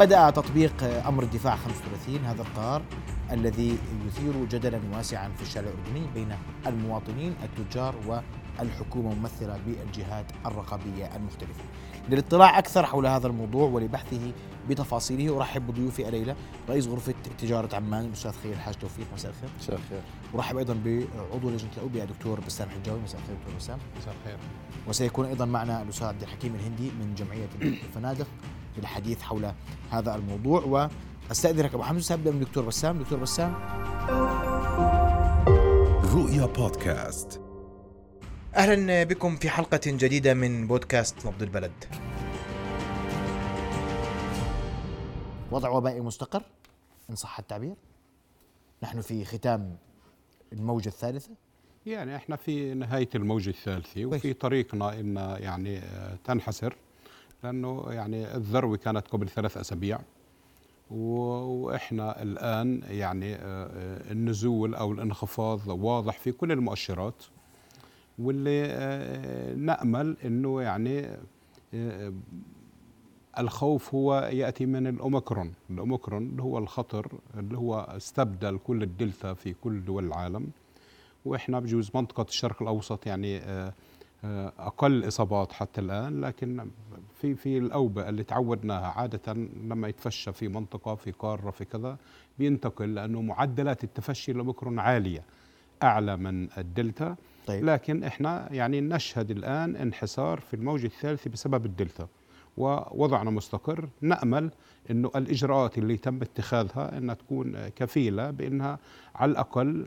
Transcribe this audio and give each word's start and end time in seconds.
بدأ 0.00 0.30
تطبيق 0.30 1.06
أمر 1.06 1.22
الدفاع 1.22 1.56
35 1.56 2.16
هذا 2.24 2.42
القرار 2.42 2.82
الذي 3.30 3.78
يثير 4.06 4.44
جدلا 4.44 4.80
واسعا 4.92 5.28
في 5.28 5.42
الشارع 5.42 5.68
الأردني 5.68 6.06
بين 6.14 6.36
المواطنين 6.66 7.34
التجار 7.42 7.94
والحكومة 8.58 9.14
ممثلة 9.14 9.60
بالجهات 9.66 10.24
الرقابية 10.46 11.16
المختلفة. 11.16 11.64
للاطلاع 12.08 12.58
أكثر 12.58 12.86
حول 12.86 13.06
هذا 13.06 13.26
الموضوع 13.26 13.68
ولبحثه 13.68 14.32
بتفاصيله 14.68 15.36
أرحب 15.36 15.66
بضيوفي 15.66 16.08
الليلة 16.08 16.36
رئيس 16.68 16.86
غرفة 16.86 17.14
تجارة 17.38 17.76
عمان 17.76 18.04
الأستاذ 18.04 18.32
خير 18.42 18.52
الحاج 18.52 18.74
توفيق. 18.74 19.06
مساء 19.14 19.30
الخير. 19.30 19.50
مساء 19.58 19.76
الخير. 19.76 20.00
أرحب 20.34 20.56
أيضا 20.56 20.74
بعضو 20.74 21.50
لجنة 21.50 21.70
الأوبئة 21.76 22.04
دكتور 22.04 22.40
بسام 22.40 22.68
حجاوي. 22.68 23.00
مساء 23.00 23.20
الخير 23.20 23.36
دكتور 23.36 23.54
بسام. 23.56 23.78
مساء 24.00 24.14
الخير. 24.20 24.38
وسيكون 24.88 25.26
أيضا 25.26 25.44
معنا 25.44 25.82
الأستاذ 25.82 26.06
عبد 26.06 26.22
الحكيم 26.22 26.54
الهندي 26.54 26.90
من 26.90 27.14
جمعية 27.14 27.48
الفنادق. 27.62 28.26
للحديث 28.78 29.22
حول 29.22 29.52
هذا 29.90 30.14
الموضوع. 30.14 30.88
وأستأذنك 31.28 31.74
أبو 31.74 31.82
حمزة 31.82 32.04
سأبدأ 32.08 32.30
من 32.30 32.40
دكتور 32.40 32.64
بسام. 32.64 32.98
دكتور 32.98 33.18
بسام. 33.18 33.54
رؤيا 36.14 36.46
بودكاست. 36.46 37.40
أهلا 38.54 39.04
بكم 39.04 39.36
في 39.36 39.50
حلقة 39.50 39.80
جديدة 39.86 40.34
من 40.34 40.66
بودكاست 40.66 41.26
نبض 41.26 41.42
البلد. 41.42 41.72
وضع 45.50 45.68
وبائي 45.68 46.00
مستقر 46.00 46.42
إن 47.10 47.14
صح 47.14 47.38
التعبير. 47.38 47.74
نحن 48.82 49.00
في 49.00 49.24
ختام 49.24 49.76
الموجة 50.52 50.88
الثالثة. 50.88 51.30
يعني 51.86 52.16
إحنا 52.16 52.36
في 52.36 52.74
نهاية 52.74 53.08
الموجة 53.14 53.50
الثالثة 53.50 54.06
وفي 54.06 54.32
طريقنا 54.32 55.00
إن 55.00 55.16
يعني 55.16 55.80
تنحسر 56.24 56.76
لأنه 57.44 57.84
يعني 57.88 58.36
الذروة 58.36 58.76
كانت 58.76 59.08
قبل 59.08 59.28
ثلاث 59.28 59.56
أسابيع 59.56 60.00
وإحنا 60.90 62.22
الآن 62.22 62.82
يعني 62.88 63.34
آه، 63.34 64.12
النزول 64.12 64.74
أو 64.74 64.92
الانخفاض 64.92 65.68
واضح 65.68 66.18
في 66.18 66.32
كل 66.32 66.52
المؤشرات 66.52 67.24
واللي 68.18 68.64
آه، 68.64 69.54
نأمل 69.54 70.16
إنه 70.24 70.62
يعني 70.62 71.08
آه، 71.74 72.12
الخوف 73.38 73.94
هو 73.94 74.30
يأتي 74.32 74.66
من 74.66 74.86
الأوميكرون، 74.86 75.52
الأوميكرون 75.70 76.22
اللي 76.22 76.42
هو 76.42 76.58
الخطر 76.58 77.12
اللي 77.36 77.58
هو 77.58 77.80
استبدل 77.80 78.58
كل 78.58 78.82
الدلتا 78.82 79.34
في 79.34 79.52
كل 79.52 79.84
دول 79.84 80.06
العالم 80.06 80.50
وإحنا 81.24 81.60
بجوز 81.60 81.90
منطقة 81.94 82.26
الشرق 82.28 82.62
الأوسط 82.62 83.06
يعني 83.06 83.40
أقل 84.58 85.08
إصابات 85.08 85.52
حتى 85.52 85.80
الآن 85.80 86.20
لكن 86.20 86.70
في 87.20 87.34
في 87.34 87.58
الأوبئة 87.58 88.08
اللي 88.08 88.24
تعودناها 88.24 88.86
عادة 88.86 89.32
لما 89.64 89.88
يتفشى 89.88 90.32
في 90.32 90.48
منطقة 90.48 90.94
في 90.94 91.10
قارة 91.10 91.50
في 91.50 91.64
كذا 91.64 91.96
بينتقل 92.38 92.94
لأنه 92.94 93.22
معدلات 93.22 93.84
التفشي 93.84 94.32
الاوميكرون 94.32 94.78
عالية 94.78 95.22
أعلى 95.82 96.16
من 96.16 96.48
الدلتا. 96.58 97.16
طيب. 97.46 97.64
لكن 97.64 98.04
إحنا 98.04 98.52
يعني 98.52 98.80
نشهد 98.80 99.30
الآن 99.30 99.76
انحسار 99.76 100.40
في 100.40 100.54
الموجه 100.54 100.86
الثالثه 100.86 101.30
بسبب 101.30 101.66
الدلتا 101.66 102.08
ووضعنا 102.56 103.30
مستقر. 103.30 103.88
نأمل 104.00 104.50
إنه 104.90 105.10
الإجراءات 105.16 105.78
اللي 105.78 105.96
تم 105.96 106.22
اتخاذها 106.22 106.98
إنها 106.98 107.14
تكون 107.14 107.68
كفيلة 107.68 108.30
بإنها 108.30 108.78
على 109.14 109.30
الأقل 109.30 109.86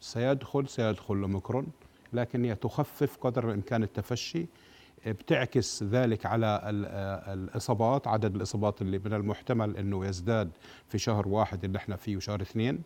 سيدخل 0.00 0.68
سيدخل 0.68 1.14
الاوميكرون 1.14 1.66
لكن 2.12 2.44
هي 2.44 2.54
تخفف 2.54 3.16
قدر 3.16 3.48
الإمكان 3.48 3.82
التفشي 3.82 4.46
بتعكس 5.06 5.82
ذلك 5.82 6.26
على 6.26 6.60
الإصابات 7.28 8.06
عدد 8.08 8.34
الإصابات 8.36 8.82
اللي 8.82 8.98
من 8.98 9.12
المحتمل 9.12 9.76
إنه 9.76 10.06
يزداد 10.06 10.50
في 10.88 10.98
شهر 10.98 11.28
واحد 11.28 11.64
اللي 11.64 11.78
إحنا 11.78 11.96
فيه 11.96 12.16
وشهر 12.16 12.40
اثنين. 12.42 12.82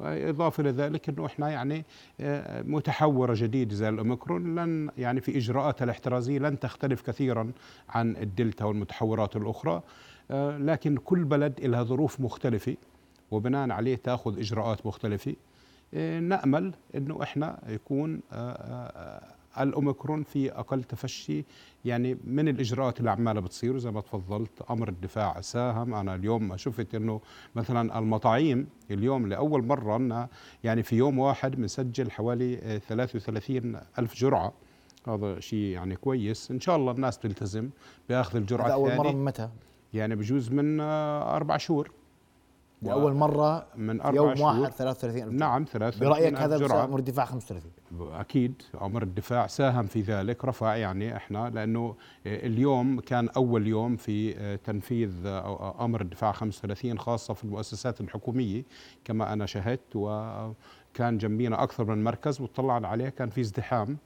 إضافة 0.00 0.62
لذلك 0.62 1.08
أنه 1.08 1.26
إحنا 1.26 1.50
يعني 1.50 1.84
آه، 2.20 2.62
متحورة 2.62 3.34
جديدة 3.36 3.74
زي 3.74 3.88
الأوميكرون 3.88 4.54
لن 4.54 4.90
يعني 4.98 5.20
في 5.20 5.36
إجراءاتها 5.36 5.84
الاحترازية 5.84 6.38
لن 6.38 6.58
تختلف 6.58 7.02
كثيرا 7.02 7.52
عن 7.88 8.16
الدلتا 8.16 8.64
والمتحورات 8.64 9.36
الأخرى. 9.36 9.82
آه، 10.30 10.58
لكن 10.58 10.96
كل 10.96 11.24
بلد 11.24 11.60
لها 11.60 11.82
ظروف 11.82 12.20
مختلفة 12.20 12.76
وبناء 13.30 13.70
عليه 13.70 13.96
تأخذ 13.96 14.38
إجراءات 14.38 14.86
مختلفة. 14.86 15.34
آه، 15.94 16.20
نأمل 16.20 16.74
أنه 16.94 17.22
إحنا 17.22 17.58
يكون 17.68 18.20
الأوميكرون 19.58 20.22
في 20.22 20.52
أقل 20.52 20.84
تفشي. 20.84 21.44
يعني 21.84 22.18
من 22.24 22.48
الإجراءات 22.48 22.98
اللي 22.98 23.10
عمالة 23.10 23.40
بتصير 23.40 23.78
زي 23.78 23.90
ما 23.90 24.00
تفضلت 24.00 24.62
أمر 24.70 24.88
الدفاع 24.88 25.40
ساهم. 25.40 25.94
أنا 25.94 26.14
اليوم 26.14 26.56
شفت 26.56 26.94
إنه 26.94 27.20
مثلا 27.54 27.98
المطاعيم 27.98 28.66
اليوم 28.90 29.26
لأول 29.26 29.66
مرة 29.66 30.28
يعني 30.64 30.82
في 30.82 30.96
يوم 30.96 31.18
واحد 31.18 31.56
بنسجل 31.56 32.10
حوالي 32.10 32.80
33 32.88 33.80
ألف 33.98 34.14
جرعة. 34.14 34.52
هذا 35.08 35.40
شيء 35.40 35.58
يعني 35.58 35.96
كويس. 35.96 36.50
إن 36.50 36.60
شاء 36.60 36.76
الله 36.76 36.92
الناس 36.92 37.18
تلتزم 37.18 37.70
بأخذ 38.08 38.36
الجرعة 38.36 38.66
الثانية 38.66 38.92
أول 38.92 38.96
مرة 38.96 39.12
من 39.12 39.24
متى؟ 39.24 39.48
يعني 39.94 40.16
بجوز 40.16 40.50
من 40.50 40.80
أربع 40.80 41.56
شهور. 41.56 41.90
لأول 42.82 43.14
مرة 43.14 43.66
من 43.76 44.00
أربع 44.00 44.16
يوم 44.16 44.34
شهور. 44.34 44.60
واحد 44.60 44.72
33 44.72 45.22
ألف. 45.22 45.32
نعم 45.32 45.64
33 45.64 46.08
برأيك 46.08 46.38
هذا 46.38 46.84
أمر 46.84 46.98
الدفاع 46.98 47.24
35 47.24 47.72
أكيد 48.00 48.62
أمر 48.82 49.02
الدفاع 49.02 49.46
ساهم 49.46 49.86
في 49.86 50.00
ذلك 50.00 50.44
رفع 50.44 50.76
يعني 50.76 51.16
إحنا 51.16 51.50
لأنه 51.50 51.96
اليوم 52.26 53.00
كان 53.00 53.28
أول 53.28 53.66
يوم 53.66 53.96
في 53.96 54.32
تنفيذ 54.64 55.12
أمر 55.80 56.00
الدفاع 56.00 56.32
35 56.32 56.98
خاصة 56.98 57.34
في 57.34 57.44
المؤسسات 57.44 58.00
الحكومية 58.00 58.62
كما 59.04 59.32
أنا 59.32 59.46
شهدت 59.46 59.96
وكان 59.96 61.18
جنبينا 61.18 61.62
أكثر 61.62 61.84
من 61.84 62.04
مركز 62.04 62.40
وطلعنا 62.40 62.88
عليه 62.88 63.08
كان 63.08 63.30
في 63.30 63.40
ازدحام. 63.40 63.98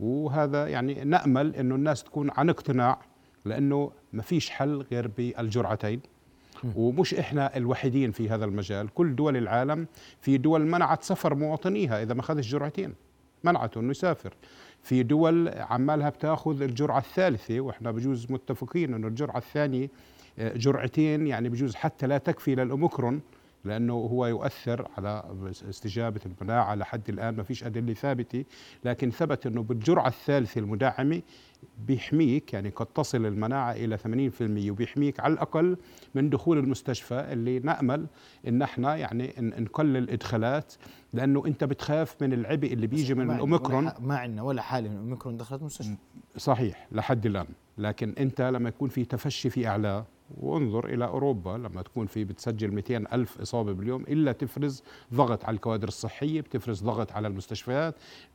وهذا 0.00 0.68
يعني 0.68 1.04
نأمل 1.04 1.56
أنه 1.56 1.74
الناس 1.74 2.04
تكون 2.04 2.30
عن 2.36 2.50
اقتناع 2.50 2.98
لأنه 3.44 3.92
ما 4.12 4.22
فيش 4.22 4.50
حل 4.50 4.86
غير 4.92 5.08
بالجرعتين. 5.08 6.00
ومش 6.76 7.14
إحنا 7.14 7.56
الوحيدين 7.56 8.12
في 8.12 8.28
هذا 8.28 8.44
المجال. 8.44 8.88
كل 8.94 9.16
دول 9.16 9.36
العالم 9.36 9.86
في 10.20 10.38
دول 10.38 10.66
منعت 10.66 11.02
سفر 11.02 11.34
مواطنيها 11.34 12.02
إذا 12.02 12.14
ما 12.14 12.20
اخذش 12.20 12.48
جرعتين 12.48 12.94
منعته 13.44 13.80
إنه 13.80 13.90
يسافر. 13.90 14.34
في 14.82 15.02
دول 15.02 15.48
عمالها 15.48 16.08
بتاخذ 16.08 16.62
الجرعة 16.62 16.98
الثالثة 16.98 17.60
وإحنا 17.60 17.90
بجوز 17.90 18.32
متفقين 18.32 18.94
إنه 18.94 19.08
الجرعة 19.08 19.38
الثانية 19.38 19.90
آه، 20.38 20.56
جرعتين 20.56 21.26
يعني 21.26 21.48
بجوز 21.48 21.74
حتى 21.74 22.06
لا 22.06 22.18
تكفي 22.18 22.54
للأوميكرون 22.54 23.20
لأنه 23.64 23.92
هو 23.92 24.26
يؤثر 24.26 24.88
على 24.98 25.24
استجابة 25.68 26.20
المناعة. 26.26 26.74
لحد 26.74 27.08
الآن 27.08 27.36
ما 27.36 27.42
فيش 27.42 27.64
أدلة 27.64 27.94
ثابتة 27.94 28.44
لكن 28.84 29.10
ثبت 29.10 29.46
إنه 29.46 29.62
بالجرعة 29.62 30.08
الثالثة 30.08 30.58
المدعمه 30.58 31.22
بيحميك 31.86 32.52
يعني 32.52 32.68
قد 32.70 32.86
تصل 32.86 33.26
المناعة 33.26 33.72
إلى 33.72 33.98
80% 33.98 34.70
وبيحميك 34.70 35.20
على 35.20 35.34
الأقل 35.34 35.76
من 36.14 36.30
دخول 36.30 36.58
المستشفى 36.58 37.14
اللي 37.32 37.58
نأمل 37.58 38.06
إن 38.48 38.62
إحنا 38.62 38.96
يعني 38.96 39.34
نقلل 39.38 40.10
إدخالات 40.10 40.74
لأنه 41.12 41.46
أنت 41.46 41.64
بتخاف 41.64 42.16
من 42.22 42.32
العبء 42.32 42.72
اللي 42.72 42.86
بيجي 42.86 43.14
من 43.14 43.30
الأوميكرون. 43.30 43.90
ما 44.00 44.18
عندنا 44.18 44.42
ولا 44.42 44.62
حالة 44.62 44.88
من 44.88 44.94
الأوميكرون 44.94 45.36
دخلت 45.36 45.62
مستشفى 45.62 45.96
صحيح 46.36 46.88
لحد 46.92 47.26
الآن. 47.26 47.46
لكن 47.78 48.14
أنت 48.18 48.40
لما 48.40 48.68
يكون 48.68 48.88
في 48.88 49.04
تفشي 49.04 49.50
في 49.50 49.66
أعلاه 49.66 50.06
وانظر 50.36 50.86
إلى 50.86 51.04
أوروبا 51.04 51.50
لما 51.50 51.82
تكون 51.82 52.06
في 52.06 52.24
بتسجل 52.24 52.70
200 52.70 52.96
ألف 52.96 53.40
إصابة 53.40 53.72
باليوم 53.72 54.02
إلا 54.02 54.32
تفرز 54.32 54.82
ضغط 55.14 55.44
على 55.44 55.54
الكوادر 55.54 55.88
الصحية 55.88 56.40
بتفرز 56.40 56.82
ضغط 56.82 57.12
على 57.12 57.28
المستشفيات. 57.28 57.94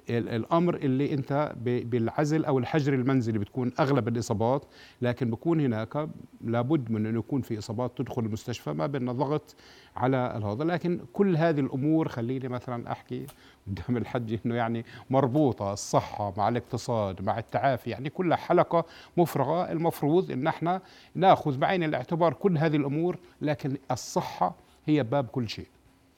الأمر 0.09 0.75
اللي 0.75 1.13
أنت 1.13 1.53
بالعزل 1.63 2.45
أو 2.45 2.59
الحجر 2.59 2.93
المنزلي 2.93 3.39
بتكون 3.39 3.71
أغلب 3.79 4.07
الإصابات 4.07 4.65
لكن 5.01 5.29
بكون 5.31 5.59
هناك 5.61 6.09
لابد 6.41 6.91
من 6.91 7.05
أن 7.05 7.15
يكون 7.17 7.41
في 7.41 7.57
إصابات 7.57 7.97
تدخل 7.97 8.25
المستشفى 8.25 8.73
ما 8.73 8.87
بين 8.87 9.11
ضغط 9.11 9.55
على 9.95 10.17
هذا 10.17 10.63
لكن 10.63 10.99
كل 11.13 11.37
هذه 11.37 11.59
الأمور 11.59 12.07
خليني 12.07 12.47
مثلا 12.47 12.91
أحكي 12.91 13.25
قدام 13.67 13.97
الحج 13.97 14.39
إنه 14.45 14.55
يعني 14.55 14.85
مربوطة 15.09 15.73
الصحة 15.73 16.33
مع 16.37 16.49
الاقتصاد 16.49 17.21
مع 17.21 17.39
التعافي 17.39 17.89
يعني 17.89 18.09
كلها 18.09 18.37
حلقة 18.37 18.85
مفرغة. 19.17 19.71
المفروض 19.71 20.31
إن 20.31 20.47
إحنا 20.47 20.81
نأخذ 21.15 21.57
بعين 21.57 21.83
الاعتبار 21.83 22.33
كل 22.33 22.57
هذه 22.57 22.75
الأمور 22.75 23.17
لكن 23.41 23.77
الصحة 23.91 24.55
هي 24.85 25.03
باب 25.03 25.27
كل 25.27 25.49
شيء. 25.49 25.67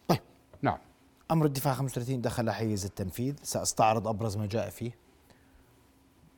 طيب. 0.08 0.20
نعم. 0.62 0.78
أمر 1.32 1.46
الدفاع 1.46 1.74
35 1.74 2.22
دخل 2.22 2.52
حيز 2.52 2.86
التنفيذ. 2.86 3.36
سأستعرض 3.44 4.08
أبرز 4.08 4.38
ما 4.38 4.46
جاء 4.46 4.70
فيه. 4.70 4.92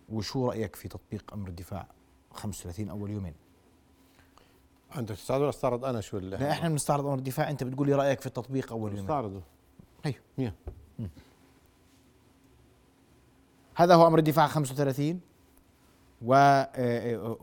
وشو 0.09 0.47
رأيك 0.47 0.75
في 0.75 0.87
تطبيق 0.87 1.33
أمر 1.33 1.47
الدفاع 1.47 1.87
35 2.33 2.89
أول 2.89 3.09
يومين؟ 3.09 3.33
أنت 4.97 5.11
تستعرض 5.11 5.41
ولا 5.41 5.49
استعرض 5.49 5.85
أنا 5.85 6.01
شو 6.01 6.17
لا 6.17 6.51
إحنا 6.51 6.69
بنستعرض 6.69 7.05
أمر 7.05 7.17
الدفاع. 7.17 7.49
أنت 7.49 7.63
بتقول 7.63 7.87
لي 7.87 7.93
رأيك 7.93 8.19
في 8.19 8.27
التطبيق 8.27 8.71
أول 8.71 8.89
يومين. 8.89 9.03
استعرضه. 9.03 9.41
أيوه. 10.05 10.53
هذا 13.75 13.95
هو 13.95 14.07
أمر 14.07 14.19
الدفاع 14.19 14.47
35 14.47 15.19
آه، 16.31 16.69
آه، 16.75 17.37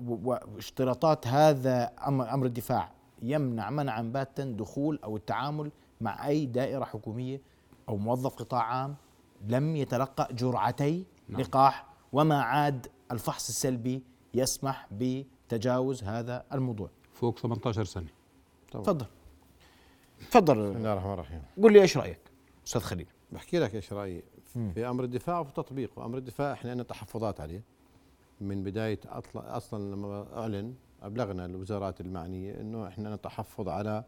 واشتراطات 0.54 1.26
هذا 1.26 1.92
أمر 2.06 2.46
الدفاع 2.46 2.92
يمنع 3.22 3.70
منعا 3.70 4.02
باتا 4.02 4.44
دخول 4.44 5.00
أو 5.04 5.16
التعامل 5.16 5.70
مع 6.00 6.26
أي 6.26 6.46
دائرة 6.46 6.84
حكومية 6.84 7.40
أو 7.88 7.96
موظف 7.96 8.34
قطاع 8.34 8.62
عام 8.62 8.96
لم 9.48 9.76
يتلقى 9.76 10.28
جرعتي 10.34 11.04
نعم. 11.28 11.40
لقاح 11.40 11.86
وما 12.12 12.42
عاد 12.42 12.86
الفحص 13.12 13.48
السلبي 13.48 14.02
يسمح 14.34 14.88
بتجاوز 14.92 16.04
هذا 16.04 16.44
الموضوع. 16.52 16.90
فوق 17.20 17.38
18 17.38 17.84
سنة. 17.84 18.06
تفضل. 18.72 19.06
تفضل. 20.30 20.54
بسم 20.70 20.76
الله 20.76 20.92
الرحمن 20.92 21.12
الرحيم. 21.12 21.42
قل 21.62 21.72
لي 21.72 21.82
إيش 21.82 21.96
رأيك 21.96 22.18
أستاذ 22.66 22.80
خليل؟ 22.80 23.06
بحكي 23.32 23.58
لك 23.58 23.74
إيش 23.74 23.92
رأيي. 23.92 24.22
في 24.74 24.88
أمر 24.88 25.04
الدفاع 25.04 25.40
وفي 25.40 25.52
تطبيقه 25.52 26.04
أمر 26.06 26.18
الدفاع 26.18 26.52
إحنا 26.52 26.70
عندنا 26.70 26.84
تحفظات 26.88 27.40
عليه. 27.40 27.62
من 28.40 28.64
بداية 28.64 29.00
أصلا 29.06 29.56
أصلا 29.56 29.94
لما 29.94 30.26
أعلن 30.36 30.74
أبلغنا 31.02 31.46
الوزارات 31.46 32.00
المعنية 32.00 32.60
إنه 32.60 32.88
إحنا 32.88 33.14
نتحفظ 33.14 33.68
على 33.68 34.04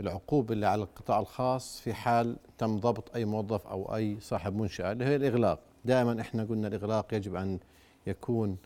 العقوبه 0.00 0.54
اللي 0.54 0.66
على 0.66 0.82
القطاع 0.82 1.20
الخاص 1.20 1.80
في 1.80 1.94
حال 1.94 2.36
تم 2.58 2.78
ضبط 2.80 3.14
أي 3.14 3.24
موظف 3.24 3.66
أو 3.66 3.94
أي 3.96 4.20
صاحب 4.20 4.56
منشأة 4.56 4.92
اللي 4.92 5.04
هي 5.04 5.16
الإغلاق. 5.16 5.60
دائما 5.84 6.20
إحنا 6.20 6.44
قلنا 6.44 6.68
الإغلاق 6.68 7.14
يجب 7.14 7.34
أن 7.34 7.58
يكون 8.06 8.56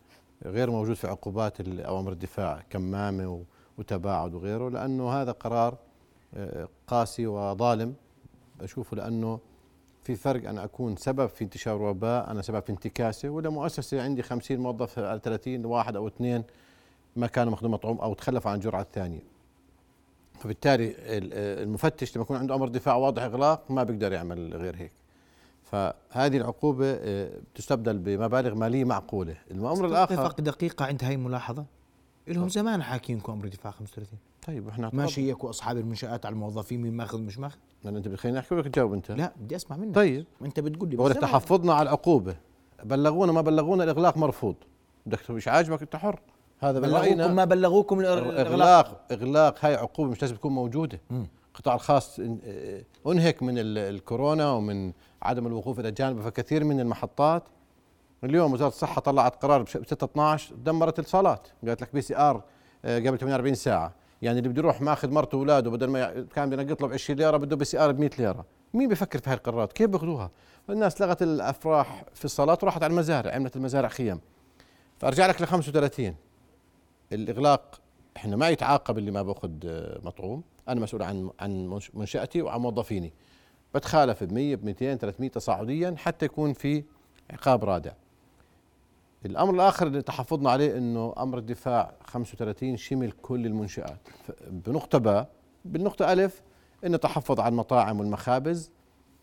غير 0.44 0.70
موجود 0.70 0.94
في 0.96 1.06
عقوبات 1.06 1.60
اوامر 1.60 2.12
الدفاع 2.12 2.62
كمامة 2.70 3.28
و- 3.28 3.42
وتباعد 3.78 4.34
وغيره 4.34 4.68
لأنه 4.68 5.10
هذا 5.12 5.32
قرار 5.32 5.76
آه، 6.34 6.68
قاسي 6.86 7.26
وظالم. 7.26 7.94
بشوفه 8.60 8.96
لأنه 8.96 9.38
في 10.04 10.14
فرق 10.14 10.48
أنا 10.48 10.64
أكون 10.64 10.96
سبب 10.96 11.26
في 11.26 11.44
انتشار 11.44 11.82
وباء 11.82 12.30
أنا 12.30 12.42
سبب 12.42 12.62
في 12.62 12.70
انتكاسة 12.72 13.28
ولا 13.28 13.50
مؤسسة 13.50 14.02
عندي 14.02 14.22
50 14.22 14.58
موظف 14.58 14.98
على 14.98 15.20
30 15.24 15.64
واحد 15.66 15.96
أو 15.96 16.06
اثنين 16.08 16.44
ما 17.16 17.26
كانوا 17.26 17.50
ماخذين 17.50 17.70
مطعوم 17.70 17.98
أو 17.98 18.14
تخلفوا 18.14 18.50
عن 18.50 18.56
الجرعه 18.56 18.80
الثانية 18.82 19.20
فبالتالي 20.40 20.88
ال- 20.88 21.62
المفتش 21.62 22.16
لما 22.16 22.22
يكون 22.22 22.36
عنده 22.36 22.54
أمر 22.54 22.68
دفاع 22.68 22.94
واضح 22.94 23.22
إغلاق 23.22 23.70
ما 23.70 23.82
بيقدر 23.82 24.12
يعمل 24.12 24.54
غير 24.56 24.76
هيك. 24.76 24.92
فهذه 25.64 26.36
العقوبة 26.36 26.86
آه، 26.92 27.30
تستبدل 27.54 27.98
بمبالغ 27.98 28.54
مالية 28.54 28.84
معقولة. 28.84 29.36
الامر 29.50 29.86
الآخر 29.86 30.14
اتفق 30.14 30.40
دقيقة 30.40 30.84
عند 30.84 31.04
هاي 31.04 31.14
الملاحظة؟ 31.14 31.64
لهم 32.28 32.48
زمان 32.48 32.82
حاكينكم 32.82 33.32
أمر 33.32 33.48
دفاع 33.48 33.72
35 33.72 34.18
طيب 34.46 34.68
إحنا 34.68 34.90
ما 34.92 35.06
شيكوا 35.06 35.50
أصحاب 35.50 35.76
المنشآت 35.78 36.26
على 36.26 36.32
الموظفين 36.32 36.80
مين 36.82 36.92
ماخذ 36.92 37.20
مش 37.20 37.38
ماخذ. 37.38 37.58
لأن 37.84 37.96
أنت 37.96 38.08
بتخليني 38.08 38.38
أحكي 38.38 38.54
ولا 38.54 38.62
تجاوب 38.62 38.92
أنت. 38.92 39.10
لا 39.10 39.32
بدي 39.40 39.56
أسمع 39.56 39.76
منك. 39.76 39.94
طيب. 39.94 40.26
أنت 40.44 40.60
بتقول 40.60 40.88
لي 40.90 40.96
بقول 40.96 41.10
لك. 41.10 41.16
تحفظنا 41.16 41.74
على 41.74 41.82
العقوبة. 41.82 42.36
بلغونا 42.84 43.32
ما 43.32 43.40
بلغونا 43.40 43.84
الإغلاق 43.84 44.16
مرفوض. 44.16 44.54
بدك 45.06 45.30
مش 45.30 45.48
عاجبك 45.48 45.82
أنت 45.82 45.96
حر. 45.96 46.20
هذا 46.60 46.80
بلغوكم 46.80 47.34
ما 47.34 47.44
بلغوكم 47.44 48.00
الإغلاق. 48.00 48.38
اغلاق 48.46 49.04
إغلاق 49.12 49.64
هاي 49.64 49.74
عقوبة 49.74 50.10
مش 50.10 50.22
لازم 50.22 50.34
تكون 50.36 50.52
موجودة. 50.52 51.00
القطاع 51.54 51.74
الخاص 51.74 52.20
إن- 52.20 52.22
آه، 52.44 52.82
أنهك 53.06 53.42
من 53.42 53.58
ال- 53.58 53.78
الكورونا 53.78 54.52
ومن 54.52 54.92
عدم 55.22 55.46
الوقوف 55.46 55.80
إلى 55.80 55.90
جانب 55.90 56.20
فكثير 56.20 56.64
من 56.64 56.80
المحطات 56.80 57.42
اليوم 58.24 58.52
وزارة 58.52 58.68
الصحة 58.68 59.00
طلعت 59.00 59.42
قرار 59.42 59.62
ب 59.62 59.68
6 59.68 60.04
12 60.04 60.54
دمرت 60.54 60.98
الصالات 60.98 61.48
قالت 61.66 61.82
لك 61.82 61.88
PCR 61.94 62.42
آه، 62.84 62.98
قبل 62.98 63.18
48 63.18 63.54
ساعة. 63.54 63.92
يعني 64.22 64.38
اللي 64.38 64.48
بده 64.48 64.58
يروح 64.58 64.80
ماخذ 64.80 65.10
مرته 65.10 65.36
واولاده 65.38 65.70
بدل 65.70 65.86
ما 65.90 66.26
كان 66.34 66.50
بينقط 66.50 66.82
له 66.82 66.88
ب 66.88 66.92
20 66.92 67.18
ليرة 67.18 67.36
بده 67.36 67.56
PCR 67.56 67.92
ب 67.92 67.98
100 68.00 68.10
ليرة. 68.18 68.44
مين 68.74 68.88
بيفكر 68.88 69.18
في 69.18 69.30
هاي 69.30 69.36
القرارات؟ 69.36 69.72
كيف 69.72 69.90
بياخذوها؟ 69.90 70.30
الناس 70.70 71.00
لغت 71.00 71.22
الأفراح 71.22 72.04
في 72.14 72.24
الصالات 72.24 72.62
وراحت 72.62 72.82
على 72.82 72.90
المزارع 72.90 73.34
عملت 73.34 73.56
المزارع 73.56 73.88
خيم 73.88 74.20
فأرجع 74.98 75.26
لك 75.26 75.42
ل 75.42 75.46
35 75.46 76.14
الإغلاق 77.12 77.80
إحنا 78.16 78.36
ما 78.36 78.48
يتعاقب 78.48 78.98
اللي 78.98 79.10
ما 79.10 79.22
بأخذ 79.22 79.50
آه، 79.64 80.00
مطعوم. 80.04 80.42
أنا 80.68 80.80
مسؤول 80.80 81.02
عن 81.02 81.30
عن 81.40 81.66
منش- 81.68 81.90
منشأتي 81.94 82.42
وعن 82.42 82.60
موظفيني. 82.60 83.12
بتخالف 83.74 84.24
ب 84.24 84.32
100 84.32 84.56
ب 84.56 84.64
200 84.64 84.94
300 84.96 85.30
تصاعديا 85.30 85.94
حتى 85.98 86.24
يكون 86.26 86.52
في 86.52 86.84
عقاب 87.30 87.64
رادع. 87.64 87.92
الأمر 89.26 89.54
الآخر 89.54 89.86
اللي 89.86 90.02
تحفظنا 90.02 90.50
عليه 90.50 90.76
إنه 90.78 91.14
أمر 91.18 91.38
الدفاع 91.38 91.94
35 92.04 92.76
شمل 92.76 93.10
كل 93.10 93.46
المنشآت. 93.46 94.08
بنقطة 94.50 94.98
باء 94.98 95.30
بالنقطة 95.64 96.12
الف 96.12 96.42
إنه 96.86 96.96
تحفظ 96.96 97.40
على 97.40 97.52
المطاعم 97.52 98.00
والمخابز. 98.00 98.70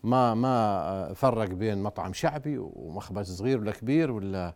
ما 0.04 0.34
ما 0.34 0.48
آه، 0.48 1.12
فرق 1.12 1.48
بين 1.48 1.82
مطعم 1.82 2.12
شعبي 2.12 2.58
ومخبز 2.58 3.36
صغير 3.38 3.60
ولا 3.60 3.72
كبير 3.72 4.10
ولا 4.10 4.46
آه، 4.46 4.52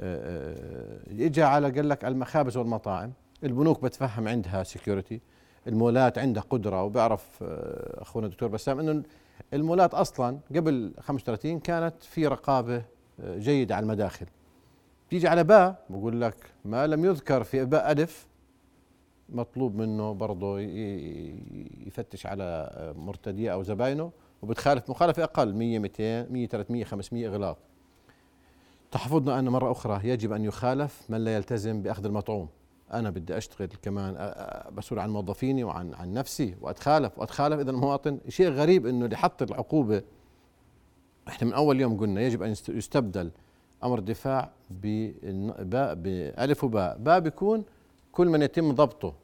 آه، 0.00 1.24
اجى 1.26 1.42
على 1.42 1.70
قال 1.70 1.88
لك 1.88 2.04
المخابز 2.04 2.56
والمطاعم. 2.56 3.12
البنوك 3.44 3.82
بتفهم 3.82 4.28
عندها 4.28 4.62
سكيورتي 4.62 5.20
المولات 5.66 6.18
عندها 6.18 6.42
قدرة 6.50 6.82
وبيعرف 6.82 7.42
آه، 7.42 8.02
أخونا 8.02 8.26
الدكتور 8.26 8.48
بسام 8.48 8.80
إنه 8.80 9.02
المولات 9.54 9.94
أصلا 9.94 10.38
قبل 10.56 10.94
35 11.00 11.60
كانت 11.60 12.02
في 12.02 12.26
رقابة 12.26 12.82
جيدة 13.20 13.76
على 13.76 13.82
المداخل. 13.82 14.26
بيجي 15.10 15.28
على 15.28 15.44
باء 15.44 15.84
بقول 15.90 16.20
لك 16.20 16.36
ما 16.64 16.86
لم 16.86 17.04
يذكر 17.04 17.44
في 17.44 17.64
باء 17.64 17.92
ألف 17.92 18.26
مطلوب 19.28 19.74
منه 19.74 20.12
برضه 20.12 20.60
يفتش 21.86 22.26
على 22.26 22.70
مرتدية 22.96 23.52
أو 23.52 23.62
زباينه 23.62 24.12
وبتخالف 24.42 24.90
مخالفة 24.90 25.24
أقل 25.24 25.54
100 25.54 25.78
200 25.78 26.26
100 26.32 26.46
300 26.46 26.84
500 26.84 27.28
إغلاق. 27.28 27.58
تحفظنا 28.90 29.38
أن 29.38 29.48
مرة 29.48 29.72
أخرى 29.72 30.08
يجب 30.08 30.32
أن 30.32 30.44
يخالف 30.44 31.02
من 31.08 31.24
لا 31.24 31.36
يلتزم 31.36 31.82
بأخذ 31.82 32.04
المطعوم. 32.04 32.48
أنا 32.92 33.10
بدي 33.10 33.36
أشتغل 33.36 33.68
كمان 33.82 34.32
مسؤول 34.76 35.00
عن 35.00 35.10
موظفيني 35.10 35.64
وعن 35.64 35.94
عن 35.94 36.12
نفسي 36.12 36.54
وأتخالف 36.60 37.18
وأتخالف 37.18 37.60
إذا 37.60 37.70
المواطن. 37.70 38.18
شيء 38.28 38.48
غريب 38.48 38.86
أنه 38.86 39.04
اللي 39.04 39.16
حط 39.16 39.42
العقوبة. 39.42 40.02
إحنا 41.28 41.48
من 41.48 41.54
أول 41.54 41.80
يوم 41.80 41.96
قلنا 41.96 42.20
يجب 42.20 42.42
أن 42.42 42.50
يست- 42.50 42.68
يستبدل 42.68 43.30
أمر 43.84 43.98
الدفاع 43.98 44.50
بالن- 44.82 45.64
باء 45.64 45.94
بألف 45.94 46.64
وباء. 46.64 46.98
باء 46.98 47.20
بيكون 47.20 47.64
كل 48.12 48.28
من 48.28 48.42
يتم 48.42 48.72
ضبطه 48.72 49.14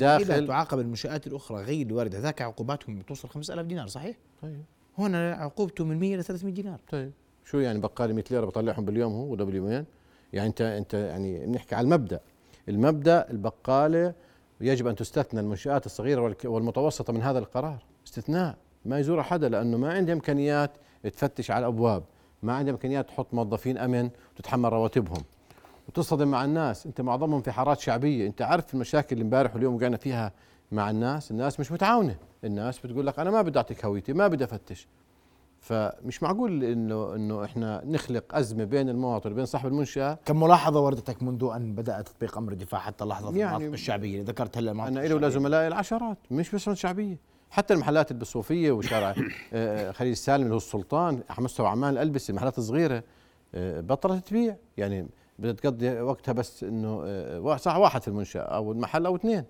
داخل 0.00 0.46
تعاقب 0.46 0.78
المنشآت 0.78 1.26
الأخرى 1.26 1.62
غير 1.62 1.86
الواردة. 1.86 2.18
ذاك 2.18 2.42
عقوباتهم 2.42 2.98
بتوصل 2.98 3.28
5000 3.28 3.66
دينار 3.66 3.86
صحيح؟ 3.86 4.16
طيب. 4.42 4.62
هنا 4.98 5.32
عقوبته 5.34 5.84
من 5.84 5.98
100 5.98 6.16
ل 6.16 6.24
300 6.24 6.52
دينار. 6.54 6.80
طيب. 6.92 7.12
شو 7.44 7.58
يعني 7.58 7.78
بقالي 7.78 8.12
100 8.12 8.24
ليرة 8.30 8.44
بطلعهم 8.46 8.84
باليوم 8.84 9.12
هو 9.12 9.32
ولا 9.32 9.44
باليومين؟ 9.44 9.84
يعني 10.32 10.48
انت 10.48 10.60
أنت 10.60 10.94
يعني 10.94 11.46
بنحكي 11.46 11.74
على 11.74 11.84
المبدأ. 11.84 12.20
المبدأ 12.68 13.30
البقالة 13.30 14.14
يجب 14.60 14.86
أن 14.86 14.94
تستثنى 14.96 15.40
المنشآت 15.40 15.86
الصغيرة 15.86 16.20
والك- 16.20 16.44
والمتوسطة 16.44 17.12
من 17.12 17.22
هذا 17.22 17.38
القرار. 17.38 17.78
استثناء. 18.06 18.56
ما 18.84 18.98
يزور 18.98 19.22
حدا 19.22 19.48
لأنه 19.48 19.76
ما 19.76 19.92
عندها 19.92 20.14
إمكانيات 20.14 20.70
تفتش 21.02 21.50
على 21.50 21.60
الأبواب. 21.66 22.02
ما 22.42 22.52
عندها 22.54 22.72
امكانيات 22.72 23.08
تحط 23.08 23.34
موظفين 23.34 23.78
أمن 23.78 24.10
وتتحمل 24.34 24.72
رواتبهم. 24.72 25.22
وتصطدم 25.88 26.28
مع 26.28 26.44
الناس. 26.44 26.86
أنت 26.86 27.00
معظمهم 27.00 27.42
في 27.42 27.52
حارات 27.52 27.80
شعبية. 27.80 28.26
أنت 28.26 28.42
عارف 28.42 28.74
المشاكل 28.74 29.08
اللي 29.12 29.24
امبارح 29.24 29.54
واليوم 29.54 29.74
وقعنا 29.74 29.96
فيها 29.96 30.32
مع 30.72 30.90
الناس. 30.90 31.30
الناس 31.30 31.60
مش 31.60 31.72
متعاونة. 31.72 32.16
الناس 32.44 32.78
بتقول 32.78 33.06
لك 33.06 33.18
أنا 33.18 33.30
ما 33.30 33.42
بدي 33.42 33.58
أعطيك 33.58 33.84
هويتي 33.84 34.12
ما 34.12 34.28
بدي 34.28 34.44
أفتش. 34.44 34.88
فمش 35.60 36.22
معقول 36.22 36.64
إنه 36.64 37.14
إنه 37.14 37.44
إحنا 37.44 37.82
نخلق 37.84 38.34
أزمة 38.34 38.64
بين 38.64 38.88
المواطن 38.88 39.32
وبين 39.32 39.46
صاحب 39.46 39.66
المنشأة. 39.66 40.18
كم 40.24 40.40
ملاحظة 40.42 40.80
وردتك 40.80 41.22
منذ 41.22 41.50
أن 41.56 41.74
بدأ 41.74 42.00
تطبيق 42.00 42.38
أمر 42.38 42.52
الدفاع 42.52 42.80
حتى 42.80 43.04
في 43.04 43.10
يعني 43.10 43.56
المناطق 43.56 43.72
الشعبية 43.72 44.20
اللي 44.20 44.24
ذكرت 44.32 44.58
هلا 44.58 44.70
أنا 44.70 44.88
الي 44.88 44.98
ولا 44.98 45.26
الشعبية. 45.26 45.28
زملائي 45.28 45.68
العشرات 45.68 46.18
مش 46.30 46.54
بس 46.54 46.70
شعبيه 46.70 47.16
حتى 47.50 47.74
المحلات 47.74 48.10
اللي 48.10 48.18
بالصوفيه 48.18 48.72
وشارع 48.72 49.14
آه، 49.52 49.92
خليل 49.92 50.12
السالم 50.12 50.42
اللي 50.42 50.54
هو 50.54 50.58
السلطان 50.58 51.22
على 51.30 51.44
مستوى 51.44 51.68
عمان 51.68 51.92
الألبسة 51.92 52.30
المحلات 52.30 52.58
الصغيره 52.58 53.02
آه، 53.54 53.80
بطلت 53.80 54.28
تبيع. 54.28 54.56
يعني 54.76 55.06
بدها 55.38 55.52
تقضي 55.52 56.00
وقتها 56.00 56.32
بس 56.32 56.64
إنه 56.64 57.02
آه، 57.04 57.56
ساعه 57.56 57.78
واحد 57.78 58.02
في 58.02 58.08
المنشأة 58.08 58.40
أو 58.40 58.72
المحل 58.72 59.06
أو 59.06 59.16
اثنين. 59.16 59.44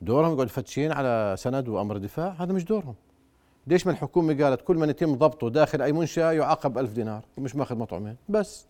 دورهم 0.00 0.26
يقعدوا 0.26 0.44
يفتشين 0.44 0.92
على 0.92 1.34
سند 1.38 1.68
وأمر 1.68 1.96
دفاع 1.96 2.34
هذا 2.38 2.52
مش 2.52 2.64
دورهم. 2.64 2.94
ليش 3.66 3.86
ما 3.86 3.92
الحكومة 3.92 4.44
قالت 4.44 4.60
كل 4.60 4.76
من 4.76 4.90
يتم 4.90 5.14
ضبطه 5.14 5.50
داخل 5.50 5.82
أي 5.82 5.92
منشأة 5.92 6.32
يعاقب 6.32 6.78
ألف 6.78 6.92
دينار 6.92 7.22
ومش 7.36 7.56
مأخذ 7.56 7.76
مطعمين؟ 7.76 8.16
بس. 8.28 8.66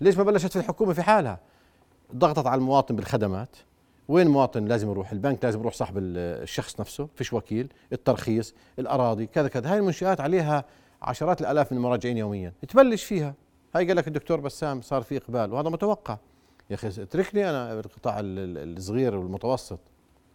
ليش 0.00 0.16
ما 0.16 0.22
بلشت 0.22 0.52
في 0.52 0.58
الحكومة 0.58 0.92
في 0.92 1.02
حالها؟ 1.02 1.40
ضغطت 2.14 2.46
على 2.46 2.58
المواطن 2.58 2.96
بالخدمات. 2.96 3.56
وين 4.12 4.26
المواطن 4.26 4.64
لازم 4.64 4.90
يروح؟ 4.90 5.12
البنك 5.12 5.44
لازم 5.44 5.60
يروح 5.60 5.74
صاحب 5.74 5.98
ال- 5.98 6.42
الشخص 6.42 6.80
نفسه 6.80 7.08
فيش 7.16 7.32
وكيل 7.32 7.72
الترخيص 7.92 8.54
الأراضي 8.78 9.26
كذا 9.26 9.48
كذا. 9.48 9.72
هاي 9.72 9.78
المنشآت 9.78 10.20
عليها 10.20 10.64
عشرات 11.02 11.40
الآلاف 11.40 11.72
من 11.72 11.78
المراجعين 11.78 12.16
يوميا. 12.18 12.52
تبلش 12.68 13.04
فيها. 13.04 13.34
هاي 13.74 13.86
قال 13.86 13.96
لك 13.96 14.08
الدكتور 14.08 14.40
بسام 14.40 14.80
صار 14.82 15.02
في 15.02 15.16
إقبال 15.16 15.52
وهذا 15.52 15.68
متوقع. 15.68 16.18
يا 16.70 16.74
أخي 16.74 16.88
اتركني 16.88 17.50
أنا 17.50 17.74
بالقطاع 17.74 18.20
ال- 18.20 18.38
ال- 18.38 18.76
الصغير 18.76 19.16
والمتوسط. 19.16 19.78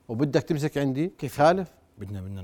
وبدك 0.07 0.43
تمسك 0.43 0.77
عندي 0.77 1.07
كيف؟ 1.17 1.37
خالف. 1.37 1.73
بدنا 1.97 2.21
بدنا 2.21 2.41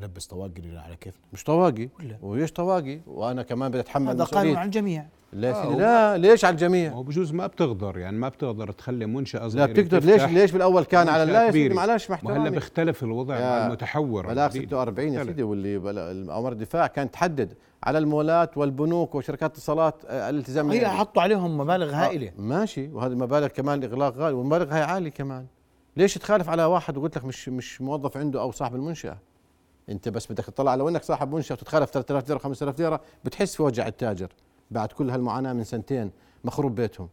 نلبس 0.00 0.26
طواقي 0.26 0.62
على 0.76 0.96
كيفنا. 0.96 1.22
مش 1.32 1.44
طواقي؟ 1.44 1.88
وليش 2.22 2.52
طواقي؟ 2.52 3.00
وأنا 3.06 3.42
كمان 3.42 3.70
بدي 3.70 3.80
اتحمل 3.80 4.08
هذا 4.08 4.24
قانون 4.24 4.56
على 4.56 4.66
الجميع. 4.66 5.06
لا, 5.32 5.64
آه، 5.64 5.76
لا 5.76 6.16
ليش 6.16 6.44
على 6.44 6.52
الجميع؟ 6.52 6.92
هو 6.92 7.02
بجوز 7.02 7.32
ما 7.32 7.46
بتقدر 7.46 7.98
يعني 7.98 8.16
ما 8.18 8.28
بتقدر 8.28 8.70
تخلي 8.72 9.06
منشأة 9.06 9.42
لا 9.42 9.48
صغيرة 9.48 9.66
بتقدر. 9.66 10.04
ليش 10.04 10.22
ليش 10.22 10.52
بالأول 10.52 10.84
كان 10.84 11.08
على 11.08 11.32
لا 11.32 11.46
يا 11.46 11.50
سيدي. 11.50 11.74
معلش 11.74 12.10
مع 12.10 12.16
وهلا 12.16 12.28
احترامي. 12.30 12.50
بيختلف 12.50 13.02
الوضع 13.02 13.36
يا 13.36 13.40
مع 13.60 13.66
المتحور 13.66 14.26
بلاغ 14.26 14.46
الجديد. 14.46 14.68
46 14.68 15.12
يا. 15.12 15.24
سيدي 15.24 15.42
واللي 15.42 15.76
اوامر 16.32 16.52
الدفاع 16.52 16.86
كانت 16.86 17.12
تحدد 17.14 17.54
على 17.84 17.98
المولات 17.98 18.58
والبنوك 18.58 19.14
وشركات 19.14 19.50
الاتصالات 19.50 19.94
آه، 20.06 20.30
الالتزام 20.30 20.70
هي 20.70 20.78
المالي. 20.78 20.96
حطوا 20.98 21.22
عليهم 21.22 21.58
مبالغ 21.58 21.90
آه، 21.90 21.94
هائلة. 21.94 22.32
ماشي. 22.38 22.88
وهذه 22.88 23.12
المبالغ 23.12 23.46
كمان 23.46 23.84
اغلاق 23.84 24.16
غالي 24.16 24.34
والمبالغ 24.36 24.74
هاي 24.74 24.82
عالي 24.82 25.10
كمان. 25.10 25.46
ليش 25.98 26.14
تخالف 26.14 26.48
على 26.48 26.64
واحد 26.64 26.96
وقلت 26.96 27.16
لك 27.16 27.24
مش 27.24 27.48
مش 27.48 27.80
موظف 27.80 28.16
عنده 28.16 28.40
أو 28.40 28.50
صاحب 28.50 28.74
المنشأة؟ 28.74 29.18
أنت 29.88 30.08
بس 30.08 30.32
بدك 30.32 30.44
تطلع 30.44 30.74
لو 30.74 30.88
انك 30.88 31.02
صاحب 31.02 31.34
منشأة 31.34 31.54
وتتخالف 31.54 31.90
3000 31.90 32.28
ليره 32.28 32.38
5000 32.38 32.78
ليره 32.78 33.00
بتحس 33.24 33.56
في 33.56 33.62
وجع 33.62 33.86
التاجر 33.86 34.28
بعد 34.70 34.92
كل 34.92 35.10
هالمعاناة 35.10 35.52
من 35.52 35.64
سنتين 35.64 36.10
مخروب 36.44 36.74
بيتهم. 36.74 37.08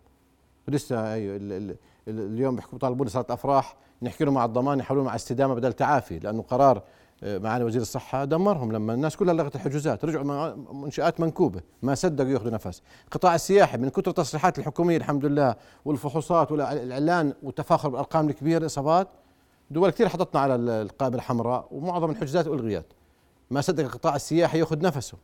ال 0.70 1.54
ال 1.54 1.75
اليوم 2.08 2.56
بيحكوا 2.56 2.80
طالبوا 2.80 3.06
صارت 3.08 3.32
أفراح 3.32 3.75
نحكي 4.01 4.24
له 4.25 4.32
مع 4.32 4.46
الضمان 4.46 4.80
يحولوا 4.80 5.04
مع 5.04 5.15
استدامة 5.15 5.54
بدل 5.54 5.74
تعافي 5.74 6.20
لأنه 6.20 6.42
قرار 6.42 6.84
معالي 7.24 7.64
وزير 7.64 7.82
الصحة 7.82 8.26
دمرهم 8.26 8.72
لما 8.72 8.94
الناس 8.94 9.16
كلها 9.18 9.34
لغت 9.34 9.56
الحجوزات 9.56 10.06
رجعوا 10.06 10.24
مع 10.24 10.56
منشآت 10.72 11.20
منكوبة 11.20 11.62
ما 11.82 11.96
صدقوا 11.96 12.30
يأخذوا 12.30 12.52
نفس. 12.52 12.82
القطاع 13.06 13.36
السياحي 13.36 13.78
من 13.78 13.90
كثر 13.90 14.08
التصريحات 14.08 14.60
الحكومية 14.60 14.98
الحمد 14.98 15.26
لله 15.26 15.56
والفحوصات 15.86 16.52
والاعلان 16.52 17.34
والتفاخر 17.44 17.90
بالأرقام 17.90 18.30
الكبيرة 18.30 18.58
الاصابات 18.58 19.08
دول 19.72 19.90
كثير 19.90 20.10
حطتنا 20.10 20.42
على 20.42 20.56
ال- 20.56 20.70
القائمه 20.70 21.16
الحمراء 21.16 21.68
ومعظم 21.72 22.10
الحجوزات 22.12 22.48
ألغيت. 22.48 22.86
ما 23.52 23.62
صدق 23.62 23.84
القطاع 23.84 24.16
السياحي 24.16 24.60
يأخذ 24.60 24.82
نفسه. 24.82 25.18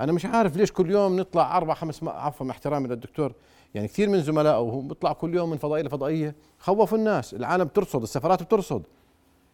أنا 0.00 0.12
مش 0.12 0.26
عارف 0.26 0.56
ليش 0.56 0.72
كل 0.72 0.90
يوم 0.90 1.20
نطلع 1.20 1.56
أربع 1.56 1.74
خمس 1.74 2.04
عفوا 2.04 2.50
احترامي 2.50 2.88
للدكتور 2.88 3.32
يعني 3.74 3.88
كثير 3.88 4.08
من 4.08 4.22
زملائه 4.22 4.82
بيطلع 4.88 5.12
كل 5.12 5.34
يوم 5.34 5.50
من 5.50 5.56
فضائية 5.56 5.82
لفضائية 5.82 6.34
خوفوا 6.58 6.98
الناس. 6.98 7.34
العالم 7.34 7.64
بترصد 7.64 8.02
السفارات 8.02 8.42
بترصد. 8.42 8.82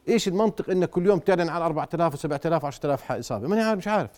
إيش 0.08 0.28
المنطق 0.28 0.70
انك 0.70 0.90
كل 0.90 1.06
يوم 1.06 1.18
تعلن 1.18 1.48
على 1.48 1.66
4000 1.66 2.14
و7000 2.26 2.62
و10000 2.62 3.10
إصابة؟ 3.12 3.48
ماني 3.48 3.62
عارف 3.62 3.78
مش 3.78 3.88
عارف. 3.88 4.10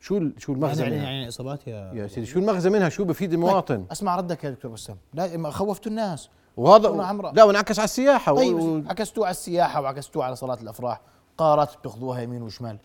شو 0.00 0.20
شو 0.38 0.52
المغزى 0.52 0.82
يعني 0.82 0.96
منها؟ 0.96 1.10
يعني 1.10 1.28
إصابات 1.28 1.66
يا 1.66 1.92
يا 1.94 2.06
سيدي 2.06 2.26
شو 2.26 2.38
المغزى 2.38 2.70
منها؟ 2.70 2.88
شو 2.88 3.04
بفيد 3.04 3.32
المواطن؟ 3.32 3.84
أسمع 3.92 4.16
ردك 4.16 4.44
يا 4.44 4.50
دكتور 4.50 4.70
بسام. 4.70 4.96
لا 5.14 5.50
خوفتوا 5.50 5.90
الناس. 5.90 6.28
وهذا. 6.56 7.32
لا 7.34 7.44
وانعكس 7.44 7.78
على 7.78 7.84
السياحة 7.84 8.32
و- 8.32 8.36
و- 8.36 8.38
طيب 8.80 8.88
عكستوه 8.90 9.24
على 9.26 9.30
السياحة 9.30 9.80
وعكستوه 9.82 10.24
على 10.24 10.36
صلاة 10.36 10.58
الأفراح. 10.62 11.00
قارات 11.38 11.76
بتاخذوها 11.78 12.20
يمين 12.20 12.42
وشمال. 12.42 12.78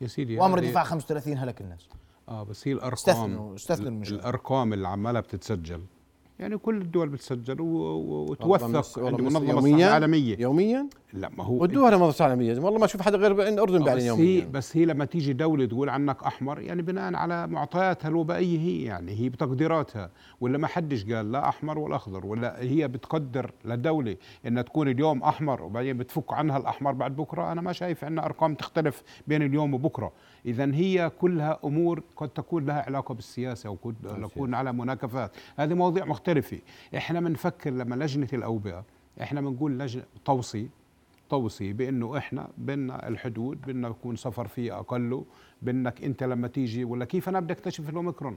يا 0.00 0.06
سيدي 0.06 0.38
وأمر 0.38 0.58
هذه- 0.58 0.64
الدفاع 0.64 0.84
35 0.84 1.38
هلك 1.38 1.60
الناس. 1.60 1.88
آه 2.28 2.42
بس 2.42 2.68
هي 2.68 2.72
الارقام 2.72 2.96
استثنوا- 2.96 3.54
استثنوا 3.56 3.88
المشكلة. 3.88 4.18
الأرقام 4.18 4.72
اللي 4.72 4.88
عمالها 4.88 5.20
بتتسجل. 5.20 5.80
يعني 6.38 6.58
كل 6.58 6.80
الدول 6.82 7.08
بتسجل 7.08 7.60
وتوثق 7.60 8.64
عند 8.64 8.76
مس- 8.76 8.98
منظمة؟ 8.98 9.58
الصحه 9.58 9.76
العالميه 9.76 10.36
يوميا؟ 10.40 10.88
لا 11.12 11.30
ما 11.38 11.44
هو 11.44 11.62
ودوها 11.62 11.90
لمنظمة 11.90 12.26
العالمية. 12.26 12.58
والله 12.60 12.78
ما 12.78 12.84
أشوف 12.84 13.02
حدا 13.02 13.18
غير 13.18 13.48
الاردن 13.48 13.80
آه، 13.80 13.84
بيعلن 13.84 13.96
بس 13.98 14.02
هي 14.02 14.06
يوميا 14.06 14.44
بس 14.44 14.76
هي 14.76 14.84
لما 14.84 15.04
تيجي 15.04 15.32
دولة 15.32 15.66
تقول 15.66 15.88
عنك 15.88 16.22
أحمر 16.22 16.60
يعني 16.60 16.82
بناء 16.82 17.14
على 17.14 17.46
معطياتها 17.46 18.08
الوبائية 18.08 18.58
هي 18.58 18.84
يعني 18.84 19.20
هي 19.20 19.28
بتقديراتها. 19.28 20.10
ولا 20.40 20.58
ما 20.58 20.66
حدش 20.66 21.04
قال 21.12 21.32
لا 21.32 21.48
أحمر 21.48 21.78
ولا 21.78 21.96
أخضر 21.96 22.26
ولا 22.26 22.62
هي 22.62 22.88
بتقدر 22.88 23.50
لدولة 23.64 24.16
إنها 24.46 24.62
تكون 24.62 24.88
اليوم 24.88 25.22
أحمر 25.22 25.62
وبعدين 25.62 25.98
بتفك 25.98 26.32
عنها 26.32 26.56
الأحمر 26.56 26.92
بعد 26.92 27.16
بكرة؟ 27.16 27.52
أنا 27.52 27.60
ما 27.60 27.72
شايف 27.72 28.04
أن 28.04 28.18
أرقام 28.18 28.54
تختلف 28.54 29.02
بين 29.26 29.42
اليوم 29.42 29.74
وبكرة. 29.74 30.12
اذا 30.46 30.74
هي 30.74 31.10
كلها 31.20 31.58
أمور 31.64 32.02
قد 32.16 32.28
تكون 32.28 32.66
لها 32.66 32.82
علاقة 32.82 33.14
بالسياسة 33.14 33.70
وقد 33.70 33.94
تكون 34.22 34.54
على 34.54 34.72
مناكفات. 34.72 35.30
هذه 35.56 35.74
مواضيع 35.74 36.04
مختلفة. 36.04 36.58
إحنا 36.96 37.20
بنفكر 37.20 37.70
لما 37.70 37.94
لجنة 37.94 38.28
الأوبئة 38.32 38.84
إحنا 39.22 39.40
بنقول 39.40 39.78
لجنة 39.78 40.02
توصي. 40.24 40.68
توصي 41.30 41.72
بأنه 41.72 42.18
إحنا 42.18 42.48
بدنا 42.58 43.08
الحدود 43.08 43.60
بدنا 43.60 43.88
يكون 43.88 44.16
سفر 44.16 44.46
فيه 44.46 44.78
أقل 44.78 45.24
بدك 45.62 46.04
أنت 46.04 46.22
لما 46.22 46.48
تيجي 46.48 46.84
ولا 46.84 47.04
كيف 47.04 47.28
أنا 47.28 47.40
بدي 47.40 47.52
أكتشف 47.52 47.88
الأوميكرون؟ 47.90 48.36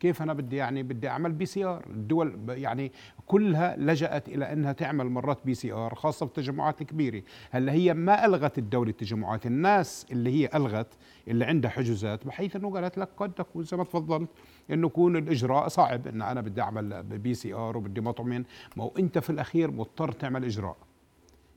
كيف 0.00 0.22
أنا 0.22 0.32
بدي 0.32 0.56
يعني 0.56 0.82
بدي 0.82 1.08
أعمل 1.08 1.32
PCR؟ 1.32 1.86
الدول 1.90 2.38
يعني 2.48 2.92
كلها 3.26 3.76
لجأت 3.76 4.28
إلى 4.28 4.52
أنها 4.52 4.72
تعمل 4.72 5.06
مرات 5.10 5.38
PCR 5.44 5.94
خاصة 5.94 6.26
بالتجمعات 6.26 6.80
الكبيرة. 6.80 7.22
هلأ 7.50 7.72
هي 7.72 7.94
ما 7.94 8.26
ألغت 8.26 8.58
الدولة 8.58 8.90
التجمعات 8.90 9.46
الناس 9.46 10.06
اللي 10.12 10.30
هي 10.30 10.50
ألغت 10.54 10.94
اللي 11.28 11.44
عندها 11.44 11.70
حجوزات 11.70 12.26
بحيث 12.26 12.56
إنه 12.56 12.70
قالت 12.70 12.98
لك 12.98 13.08
قد 13.16 13.32
تكون 13.32 13.64
زي 13.64 13.76
ما 13.76 13.84
تفضلت 13.84 14.28
إنه 14.70 14.86
يكون 14.86 15.16
الإجراء 15.16 15.68
صعب 15.68 16.06
إن 16.06 16.22
أنا 16.22 16.40
بدي 16.40 16.60
أعمل 16.60 17.02
PCR 17.02 17.76
وبدي 17.76 18.00
مطمئن 18.00 18.44
ما 18.76 18.84
هو 18.84 18.92
أنت 18.98 19.18
في 19.18 19.30
الأخير 19.30 19.70
مضطر 19.70 20.12
تعمل 20.12 20.44
إجراء. 20.44 20.76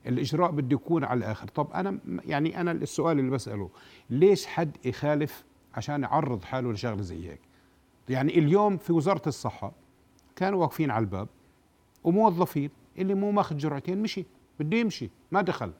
الإجراء 0.07 0.51
بده 0.51 0.75
يكون 0.75 1.03
على 1.03 1.17
الآخر. 1.17 1.47
طب 1.47 1.71
أنا 1.71 1.99
يعني 2.25 2.61
أنا 2.61 2.71
السؤال 2.71 3.19
اللي 3.19 3.31
بسأله 3.31 3.69
ليش 4.09 4.45
حد 4.45 4.77
يخالف 4.85 5.43
عشان 5.73 6.03
يعرض 6.03 6.43
حاله 6.43 6.71
لشغلة 6.71 7.01
زي 7.01 7.29
هيك؟ 7.29 7.39
يعني 8.09 8.39
اليوم 8.39 8.77
في 8.77 8.93
وزارة 8.93 9.21
الصحة 9.27 9.71
كانوا 10.35 10.61
واقفين 10.61 10.91
على 10.91 11.01
الباب 11.03 11.27
وموظفين 12.03 12.69
اللي 12.97 13.13
مو 13.13 13.31
ماخذ 13.31 13.57
جرعتين 13.57 14.01
مشي 14.01 14.25
بده 14.59 14.77
يمشي 14.77 15.09
ما 15.31 15.41
دخل. 15.41 15.71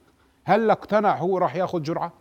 هل 0.44 0.72
اقتنع 0.72 1.18
هو 1.18 1.38
راح 1.38 1.56
ياخذ 1.56 1.82
جرعة؟ 1.82 2.14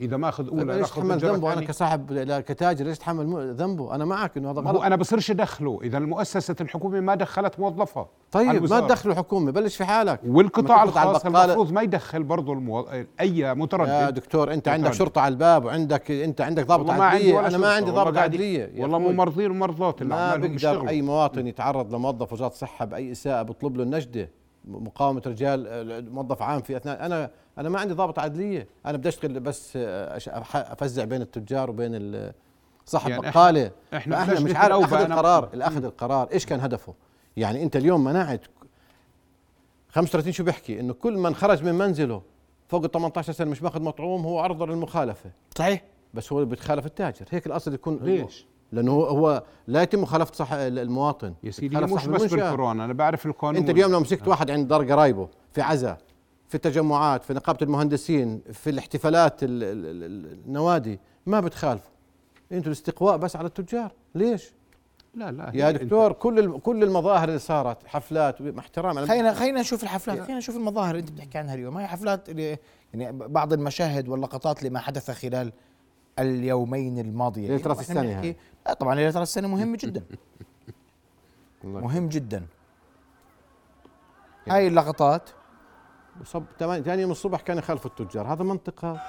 إذا 0.00 0.16
ماخذ 0.16 0.44
طيب 0.44 0.58
أولى 0.58 0.72
ليش 0.72 0.80
ياخذ 0.80 0.96
تحمل 1.00 1.12
الجرعة 1.14 1.32
ذنبه؟ 1.32 1.46
أنا 1.46 1.52
الثانية؟ 1.52 1.66
كصاحب 1.68 2.40
كتاجر 2.40 2.84
ليش 2.84 2.98
تحمل 2.98 3.26
مو- 3.26 3.40
ذنبه؟ 3.40 3.94
أنا 3.94 4.04
معك 4.04 4.36
إنه 4.36 4.50
هذا 4.50 4.60
ما 4.60 4.70
غلط. 4.70 4.82
أنا 4.82 4.96
بصيرش 4.96 5.30
أدخله. 5.30 5.78
إذا 5.82 5.98
المؤسسة 5.98 6.56
الحكومة 6.60 7.00
ما 7.00 7.14
دخلت 7.14 7.60
موظفها 7.60 8.08
طيب 8.32 8.70
ما. 8.70 8.80
تدخلوا 8.80 9.12
الحكومة 9.14 9.52
بلش 9.52 9.76
في 9.76 9.84
حالك. 9.84 10.20
والقطاع 10.26 10.82
الخاص 10.82 11.26
المفروض 11.26 11.72
ما 11.72 11.82
يدخل 11.82 12.22
برضه 12.22 12.52
المو... 12.52 12.80
أي 13.20 13.38
يا 13.38 13.54
متردد 13.54 14.14
دكتور 14.14 14.52
أنت 14.52 14.68
عندك 14.68 14.80
متردد. 14.88 14.98
شرطة 14.98 15.20
على 15.20 15.32
الباب 15.32 15.64
وعندك 15.64 16.10
أنت 16.10 16.40
عندك 16.40 16.66
ضابط 16.66 16.86
ما 16.90 17.04
عدلية. 17.04 17.46
أنا 17.46 17.58
ما 17.58 17.68
عندي 17.72 17.90
ضابط 17.90 18.18
عدلية. 18.18 18.70
يا 18.74 18.82
والله 18.82 18.98
أخوي. 18.98 19.12
ممرضين 19.12 19.50
ومرضات 19.50 20.02
اللي 20.02 20.14
ما 20.14 20.36
بيقدر 20.36 20.88
أي 20.88 21.02
مواطن 21.02 21.46
يتعرض 21.46 21.94
لموظف 21.94 22.32
وزارة 22.32 22.50
الصحة 22.50 22.84
بأي 22.84 23.12
إساءة 23.12 23.42
بيطلب 23.42 23.76
له 23.76 23.82
النجدة. 23.82 24.30
مقاومة 24.68 25.22
رجال 25.26 25.66
آه، 25.68 26.00
موظف 26.00 26.42
عام 26.42 26.60
في 26.60 26.76
أثناء 26.76 27.06
أنا 27.06 27.30
أنا 27.58 27.68
ما 27.68 27.80
عندي 27.80 27.94
ضابط 27.94 28.18
عدلية. 28.18 28.68
أنا 28.86 28.98
بدي 28.98 29.08
أشتغل 29.08 29.40
بس 29.40 29.72
آه، 29.76 30.16
أفزع 30.54 31.04
بين 31.04 31.22
التجار 31.22 31.70
وبين 31.70 32.32
صاحب 32.86 33.10
يعني 33.10 33.22
بقاله 33.22 33.70
إحنا 33.94 34.16
فأحنا 34.16 34.34
بلجنة 34.34 34.50
مش 34.50 34.56
عارف 34.56 34.84
أخذ 34.84 35.00
القرار 35.00 35.50
الاخذ 35.54 35.84
القرار 35.84 36.28
إيش 36.32 36.46
كان 36.46 36.60
هدفه. 36.60 36.94
يعني 37.36 37.62
أنت 37.62 37.76
اليوم 37.76 38.04
منعت 38.04 38.40
35 39.88 40.32
شو 40.32 40.44
بيحكي؟ 40.44 40.80
إنه 40.80 40.92
كل 40.92 41.16
من 41.18 41.34
خرج 41.34 41.64
من 41.64 41.74
منزله 41.74 42.22
فوق 42.68 42.84
ال 42.84 42.90
18 42.90 43.32
سنة 43.32 43.50
مش 43.50 43.62
ماخذ 43.62 43.82
مطعوم 43.82 44.24
هو 44.24 44.38
عرضه 44.38 44.66
للمخالفة. 44.66 45.30
صحيح. 45.58 45.84
بس 46.14 46.32
هو 46.32 46.44
بيتخالف 46.44 46.86
التاجر. 46.86 47.26
هيك 47.30 47.46
الأصل 47.46 47.74
يكون 47.74 47.98
ليش؟ 48.02 48.46
لأنه 48.74 48.92
هو, 48.92 49.04
هو 49.04 49.42
لا 49.66 49.82
يتم 49.82 50.02
مخالفه 50.02 50.34
صح 50.34 50.52
المواطن. 50.52 51.34
يا 51.42 51.50
سيدي 51.50 51.76
مش 51.76 52.06
بس. 52.06 52.22
بالكورونا 52.34 52.84
أنا 52.84 52.92
بعرف 52.92 53.26
القانون. 53.26 53.56
أنت 53.56 53.70
اليوم 53.70 53.92
لو 53.92 54.00
مسكت 54.00 54.28
واحد 54.28 54.50
عند 54.50 54.68
دار 54.68 54.92
قرايبه 54.92 55.28
في 55.52 55.62
عزا 55.62 55.96
في 56.48 56.54
التجمعات 56.54 57.24
في 57.24 57.34
نقابة 57.34 57.58
المهندسين 57.62 58.40
في 58.52 58.70
الاحتفالات 58.70 59.42
ال- 59.42 59.62
ال- 59.62 60.02
ال- 60.04 60.38
النوادي 60.46 61.00
ما 61.26 61.40
بتخالفوا 61.40 61.90
أنتوا 62.52 62.66
الاستقواء 62.66 63.16
بس 63.16 63.36
على 63.36 63.46
التجار. 63.46 63.92
ليش؟ 64.14 64.52
لا 65.14 65.32
لا 65.32 65.50
يا 65.54 65.70
دكتور 65.70 66.12
كل 66.12 66.38
ال- 66.38 66.60
كل 66.62 66.82
المظاهر 66.82 67.28
اللي 67.28 67.38
صارت 67.38 67.86
حفلات 67.86 68.42
مع 68.42 68.58
احترام 68.58 69.06
خلينا 69.06 69.34
خلينا 69.34 69.60
نشوف 69.60 69.82
الحفلات. 69.82 70.18
خلينا 70.20 70.38
نشوف 70.38 70.56
المظاهر 70.56 70.90
اللي 70.90 71.00
أنت 71.00 71.10
بتحكي 71.10 71.38
عنها 71.38 71.54
اليوم. 71.54 71.76
هي 71.78 71.86
حفلات 71.86 72.28
اللي 72.28 72.58
يعني 72.94 73.12
بعض 73.12 73.52
المشاهد 73.52 74.08
واللقطات 74.08 74.62
لما 74.62 74.78
حدث 74.80 75.10
خلال 75.10 75.52
اليومين 76.18 76.98
الماضيين 76.98 77.50
ليلة 77.50 77.66
راس 77.66 77.90
هاي. 77.90 78.36
لا 78.66 78.74
طبعا 78.74 78.94
ليله 78.94 79.06
راس 79.06 79.28
السنة 79.28 79.48
مهم 79.48 79.76
جدا. 79.76 80.04
مهم 81.64 82.08
جدا. 82.08 82.46
هاي 84.48 84.68
اللقطات. 84.68 85.30
صب 86.24 86.44
تمام. 86.58 86.82
ثاني 86.82 87.02
يوم 87.02 87.10
الصبح 87.10 87.40
كان 87.40 87.58
يخالفوا 87.58 87.90
التجار. 87.90 88.32
هذا 88.32 88.44
منطق 88.44 88.84
هذا 88.84 89.00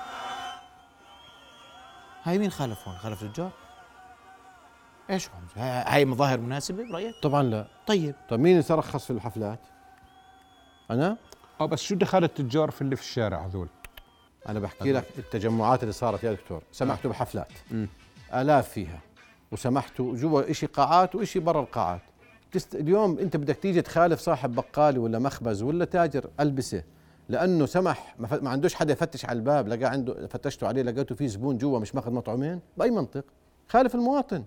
هاي 2.24 2.38
مين 2.38 2.50
خالف 2.50 2.88
هون 2.88 2.98
خالف 2.98 3.24
التجار؟ 3.24 3.52
إيش 5.10 5.30
هون 5.30 5.64
هاي 5.64 6.06
مظاهر 6.06 6.40
مناسبة 6.40 6.90
برأيك؟ 6.90 7.16
طبعا 7.24 7.44
لا. 7.44 7.68
طيب. 7.88 8.16
طيب 8.30 8.40
مين 8.40 8.52
اللي 8.52 8.64
ترخص 8.64 9.06
في 9.06 9.12
الحفلات؟ 9.12 9.60
أنا؟ 10.92 11.18
آه 11.62 11.66
بس 11.66 11.82
شو 11.82 11.96
دخل 11.96 12.24
التجار 12.24 12.72
في 12.72 12.82
اللي 12.82 12.96
في 12.96 13.02
الشارع 13.02 13.46
هذول؟ 13.46 13.68
أنا 14.50 14.60
بحكي 14.60 14.92
لك 14.92 15.06
التجمعات 15.18 15.84
اللي 15.84 15.94
صارت 15.94 16.24
يا 16.24 16.34
دكتور. 16.34 16.62
سمحتوا 16.72 17.12
بحفلات. 17.12 17.52
مم. 17.72 17.88
آلاف 18.34 18.70
فيها. 18.70 19.00
وسمحتوا 19.52 20.16
جوا 20.16 20.54
شيء 20.54 20.70
قاعات 20.70 21.16
وشيء 21.16 21.42
برا 21.42 21.62
القاعات. 21.62 22.02
تست... 22.52 22.76
اليوم 22.76 23.20
أنت 23.20 23.38
بدك 23.38 23.56
تيجي 23.56 23.82
تخالف 23.82 24.20
صاحب 24.20 24.56
بقالي 24.56 25.00
ولا 25.00 25.20
مخبز 25.20 25.62
ولا 25.62 25.86
تاجر 25.86 26.30
ألبسه. 26.40 26.84
لأنه 27.30 27.66
سمح. 27.66 28.16
ما, 28.20 28.28
ف... 28.28 28.34
ما 28.34 28.50
عندوش 28.50 28.74
حدا 28.74 28.94
يفتش 28.94 29.26
على 29.26 29.38
الباب 29.38 29.68
لقى 29.68 29.86
عنده 29.86 30.28
فتشتوا 30.28 30.68
عليه 30.68 30.82
لقيته 30.82 31.16
في 31.16 31.28
زبون 31.28 31.58
جوا 31.58 31.80
مش 31.80 31.96
ماخذ 31.96 32.12
مطعومين 32.12 32.60
بأي 32.78 32.92
منطق. 32.92 33.26
خالف 33.68 33.96
المواطن. 33.96 34.44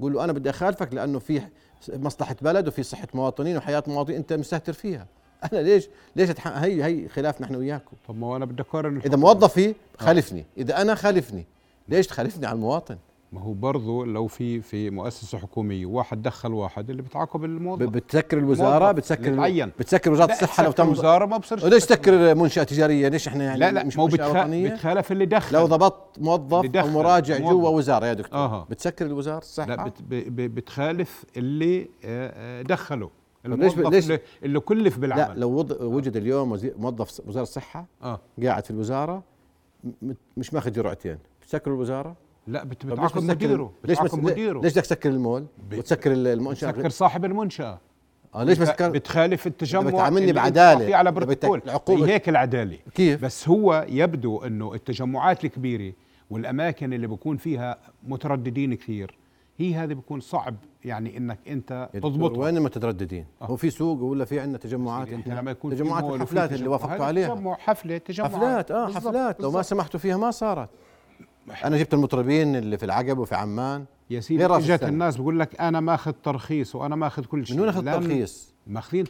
قول 0.00 0.12
له 0.12 0.24
أنا 0.24 0.32
بدي 0.32 0.50
أخالفك 0.50 0.94
لأنه 0.94 1.18
في 1.18 1.42
مصلحة 1.88 2.36
بلد 2.42 2.68
وفي 2.68 2.82
صحة 2.82 3.08
مواطنين 3.14 3.56
وحياة 3.56 3.82
مواطنين 3.86 4.18
أنت 4.18 4.32
مستهتر 4.32 4.72
فيها. 4.72 5.06
أنا 5.52 5.58
ليش 5.58 5.88
ليش 6.16 6.30
أتح... 6.30 6.46
هي 6.48 6.84
هي 6.84 7.08
خلاف 7.08 7.40
نحن 7.40 7.54
وياكم؟ 7.56 7.96
طب 8.08 8.18
ما 8.18 8.26
هو 8.26 8.36
أنا 8.36 8.44
بدي 8.44 8.62
اقارن 8.62 9.00
إذا 9.06 9.16
موظفي 9.16 9.74
خالفني 9.98 10.44
إذا 10.58 10.82
أنا 10.82 10.94
خالفني 10.94 11.44
ليش 11.88 12.06
تخالفني 12.06 12.46
على 12.46 12.56
المواطن؟ 12.56 12.96
ما 13.32 13.40
هو 13.40 13.52
برضه 13.52 14.06
لو 14.06 14.26
في 14.26 14.60
في 14.60 14.90
مؤسسة 14.90 15.38
حكومية 15.38 15.86
واحد 15.86 16.22
دخل 16.22 16.52
واحد 16.52 16.90
اللي 16.90 17.02
بتعاقب 17.02 17.44
الموظف. 17.44 17.86
بتسكر 17.88 18.38
الوزارة؟ 18.38 18.92
بتسكر 18.92 19.30
متعين. 19.32 19.70
بتسكر 19.78 20.12
وزارة 20.12 20.32
الصحة 20.32 20.64
لو 20.64 20.72
تم 20.72 20.88
وزاره 20.88 21.26
ما 21.26 21.36
بصيرش 21.36 21.62
وليش 21.64 21.84
تسكر. 21.86 22.34
منشاه 22.34 22.62
تجاريه 22.62 23.08
ليش 23.08 23.28
إحنا 23.28 23.44
يعني 23.44 23.58
لا 23.58 23.72
لا 23.72 23.84
مش 23.84 23.96
ما 23.96 24.02
هو 24.02 24.06
منشأة 24.06 24.28
بتخ... 24.28 24.36
وطنية؟ 24.36 24.68
بتخالف 24.70 25.12
اللي 25.12 25.26
دخل. 25.26 25.56
لو 25.56 25.66
ضبطت 25.66 26.18
موظف 26.18 26.76
أو 26.76 26.88
مراجع. 26.88 27.38
جوا 27.38 27.68
وزارة 27.68 28.06
يا 28.06 28.12
دكتور. 28.12 28.38
آها. 28.38 28.66
بتسكر 28.70 29.06
الوزارة؟ 29.06 29.38
الصحه 29.38 29.66
لا 29.66 29.84
بت... 29.84 29.94
بتخالف 30.40 31.24
اللي 31.36 31.80
آه، 31.80 31.86
آه، 32.60 32.62
دخله. 32.62 33.06
ليش 33.06 33.25
الموظف 33.54 33.78
ليش- 33.78 34.04
اللي, 34.04 34.20
اللي 34.42 34.60
كلف 34.60 34.94
لا 34.94 35.00
بالعمل 35.00 35.40
لو 35.40 35.50
وض- 35.62 35.80
وجد 35.82 36.16
اليوم 36.16 36.48
موظف 36.78 37.20
وزارة 37.26 37.42
الصحة 37.42 37.86
آه. 38.02 38.20
قاعد 38.42 38.64
في 38.64 38.70
الوزارة 38.70 39.22
مش 40.36 40.54
ماخذ 40.54 40.72
جرعتين. 40.72 41.18
بتسكر 41.42 41.70
الوزارة؟ 41.70 42.16
لا 42.46 42.64
بت... 42.64 42.84
ليش 42.84 42.92
بتعاقب 42.94 43.22
مديره. 43.22 43.72
ليش 43.84 43.98
بتعاقب 43.98 44.18
بس 44.18 44.24
مديره. 44.32 44.60
ليش 44.60 44.72
بدك 44.72 44.82
تسكر 44.82 45.08
المول؟ 45.10 45.46
ب- 45.70 45.78
وتسكر 45.78 46.12
ال- 46.12 46.26
المنشأة. 46.26 46.70
بتسكر 46.70 46.88
صاحب 46.88 47.24
المنشأة. 47.24 47.78
آه 48.34 48.44
ليش 48.44 48.58
بت- 48.58 48.62
بتسكر 48.68 48.90
بتخالف 48.90 49.46
التجمع 49.46 49.90
بتعاملني. 49.90 50.32
معطيه 50.32 50.94
على 50.94 51.12
بروتوكول. 51.12 51.62
العقوبة- 51.66 51.90
هي 51.90 52.14
هيك 52.14 52.28
العدالة. 52.28 52.78
كيف؟ 52.94 53.24
بس 53.24 53.48
هو 53.48 53.86
يبدو 53.88 54.38
إنه 54.38 54.74
التجمعات 54.74 55.44
الكبيرة 55.44 55.92
والأماكن 56.30 56.92
اللي 56.92 57.06
بيكون 57.06 57.36
فيها 57.36 57.78
مترددين 58.06 58.74
كثير 58.74 59.18
هي 59.58 59.74
هذه 59.74 59.94
بيكون 59.94 60.20
صعب 60.20 60.54
يعني 60.86 61.16
إنك 61.16 61.38
أنت 61.48 61.88
تضبطها 61.92 62.38
وين 62.44 62.56
المترددين 62.56 63.26
آه. 63.42 63.44
هو 63.46 63.56
في 63.56 63.70
سوق 63.70 64.02
ولا 64.02 64.24
في 64.24 64.40
عندنا 64.40 64.58
تجمعات 64.58 65.08
أنت 65.08 65.28
إحنا؟ 65.28 65.40
لما 65.40 65.50
يكون 65.50 65.70
تجمعات 65.70 66.04
الحفلات 66.04 66.52
اللي 66.52 66.68
وافقتوا 66.68 67.04
عليها 67.04 67.34
تجمع 67.34 67.54
حفلة 67.54 67.98
تجمع 67.98 68.28
حفلات 68.28 68.70
آه 68.70 68.86
حفلات 68.92 69.40
لو 69.40 69.50
ما. 69.50 69.62
سمحتوا 69.62 70.00
فيها 70.00 70.16
ما 70.16 70.30
صارت 70.30 70.68
أنا 71.64 71.76
جبت 71.78 71.94
المطربين 71.94 72.56
اللي 72.56 72.78
في 72.78 72.84
العقب 72.84 73.18
وفي 73.18 73.34
عمان 73.34 73.84
يا 74.10 74.20
سيدي 74.20 74.46
اجت. 74.46 74.82
الناس 74.82 75.16
بقول 75.16 75.40
لك 75.40 75.60
أنا 75.60 75.80
ماخذ 75.80 76.12
ترخيص 76.12 76.74
وأنا 76.74 76.96
ماخذ 76.96 77.24
كل 77.24 77.46
شيء 77.46 77.56
من 77.56 77.60
وين 77.62 77.68
اخذ 77.70 77.84
ترخيص؟ 77.84 78.54
ماخذين 78.66 79.04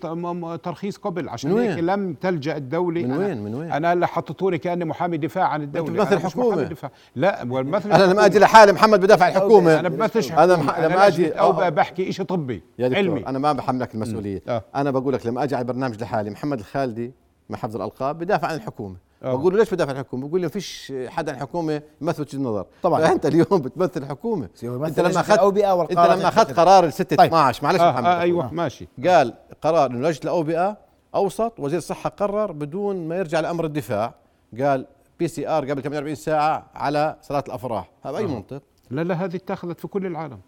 ترخيص 0.63 0.97
قبل 0.97 1.29
عشان 1.29 1.53
من 1.53 1.61
هيك؟ 1.61 1.79
لم 1.79 2.15
تلجأ 2.15 2.57
الدولة 2.57 3.03
من 3.03 3.17
وين؟ 3.17 3.43
من 3.43 3.55
وين؟ 3.55 3.73
أنا 3.73 3.93
اللي 3.93 4.07
حطيتوني 4.07 4.59
كأني 4.59 4.85
محامي 4.85 5.17
دفاع 5.17 5.45
عن 5.49 5.63
الدولة 5.63 6.15
مش 6.17 6.25
حكومة. 6.25 6.49
محامي 6.49 6.65
دفاع 6.65 6.91
لا 7.17 7.45
بمثل 7.45 7.93
أنا 7.93 8.13
لما 8.13 8.27
أجي 8.27 8.39
لحالي 8.39 8.73
محمد 8.73 9.01
بدافع 9.01 9.25
عن 9.25 9.31
الحكومة 9.33 9.81
أنا 9.81 9.89
بمثلش 9.89 10.33
أنا. 10.33 10.57
مح- 10.57 10.79
لما 10.79 11.07
أجي 11.07 11.31
أو 11.33 11.51
آه. 11.63 11.69
بحكي 11.69 12.13
شيء 12.13 12.25
طبي 12.25 12.63
علمي 12.81 13.27
أنا 13.27 13.39
ما 13.39 13.53
بحملك 13.53 13.95
المسؤولية 13.95 14.43
آه. 14.49 14.63
أنا 14.75 14.91
بقول 14.91 15.15
لك 15.15 15.27
لما 15.27 15.45
أجي 15.45 15.55
على 15.57 15.63
البرنامج 15.63 16.03
لحالي 16.03 16.31
محمد 16.31 16.59
الخالدي 16.59 17.13
مع 17.51 17.59
حفظ 17.59 17.77
الألقاب 17.77 18.19
بدافع 18.19 18.49
عن 18.49 18.55
الحكومة. 18.55 18.97
بقول 19.23 19.53
له 19.53 19.59
ليش 19.59 19.75
بدافع 19.75 19.91
عن 19.91 19.97
الحكومة؟ 19.97 20.29
بقول 20.29 20.41
لي 20.41 20.47
ما 20.47 20.53
فيش 20.53 20.93
حدا 21.07 21.33
عن 21.33 21.37
الحكومة 21.37 21.83
يمثل 22.01 22.23
وجهة 22.23 22.37
النظر 22.37 22.67
طبعاً. 22.83 23.01
فأنت 23.01 23.27
اليوم 23.27 23.47
بتمثل 23.63 24.03
الحكومة. 24.03 24.49
أنت 24.65 25.01
لما 25.01 25.21
اخذت 25.21 25.41
أنت 25.41 25.99
لما 25.99 26.29
أخذت. 26.29 26.61
قرار 26.61 26.85
ال 26.85 26.93
6 26.93 27.17
طيب. 27.17 27.27
12 27.27 27.65
معلش 27.65 27.81
آه 27.81 27.91
محمد. 27.93 28.07
آه 28.07 28.21
أيوه 28.21 28.55
ماشي. 28.55 28.89
قال 29.07 29.35
قرار 29.63 29.91
إنه 29.91 30.09
لجنه 30.09 30.21
الاوبئه 30.25 30.77
أوسط 31.15 31.53
وزير 31.61 31.79
الصحة 31.79 32.11
قرر 32.11 32.53
بدون 32.53 33.09
ما 33.09 33.17
يرجع 33.17 33.41
لأمر 33.41 33.65
الدفاع. 33.65 34.15
قال 34.61 34.87
PCR 35.19 35.71
قبل 35.71 35.83
48 35.83 36.15
ساعة 36.15 36.67
على 36.75 37.17
صلاة 37.23 37.45
الأفراح. 37.49 37.91
هذا 38.03 38.17
أي 38.17 38.25
آه. 38.25 38.27
منطق؟ 38.27 38.63
لا 38.91 39.05
لا 39.05 39.15
هذه 39.15 39.37
اتخذت 39.37 39.81
في 39.81 39.89
كل 39.89 40.07
العالم. 40.07 40.39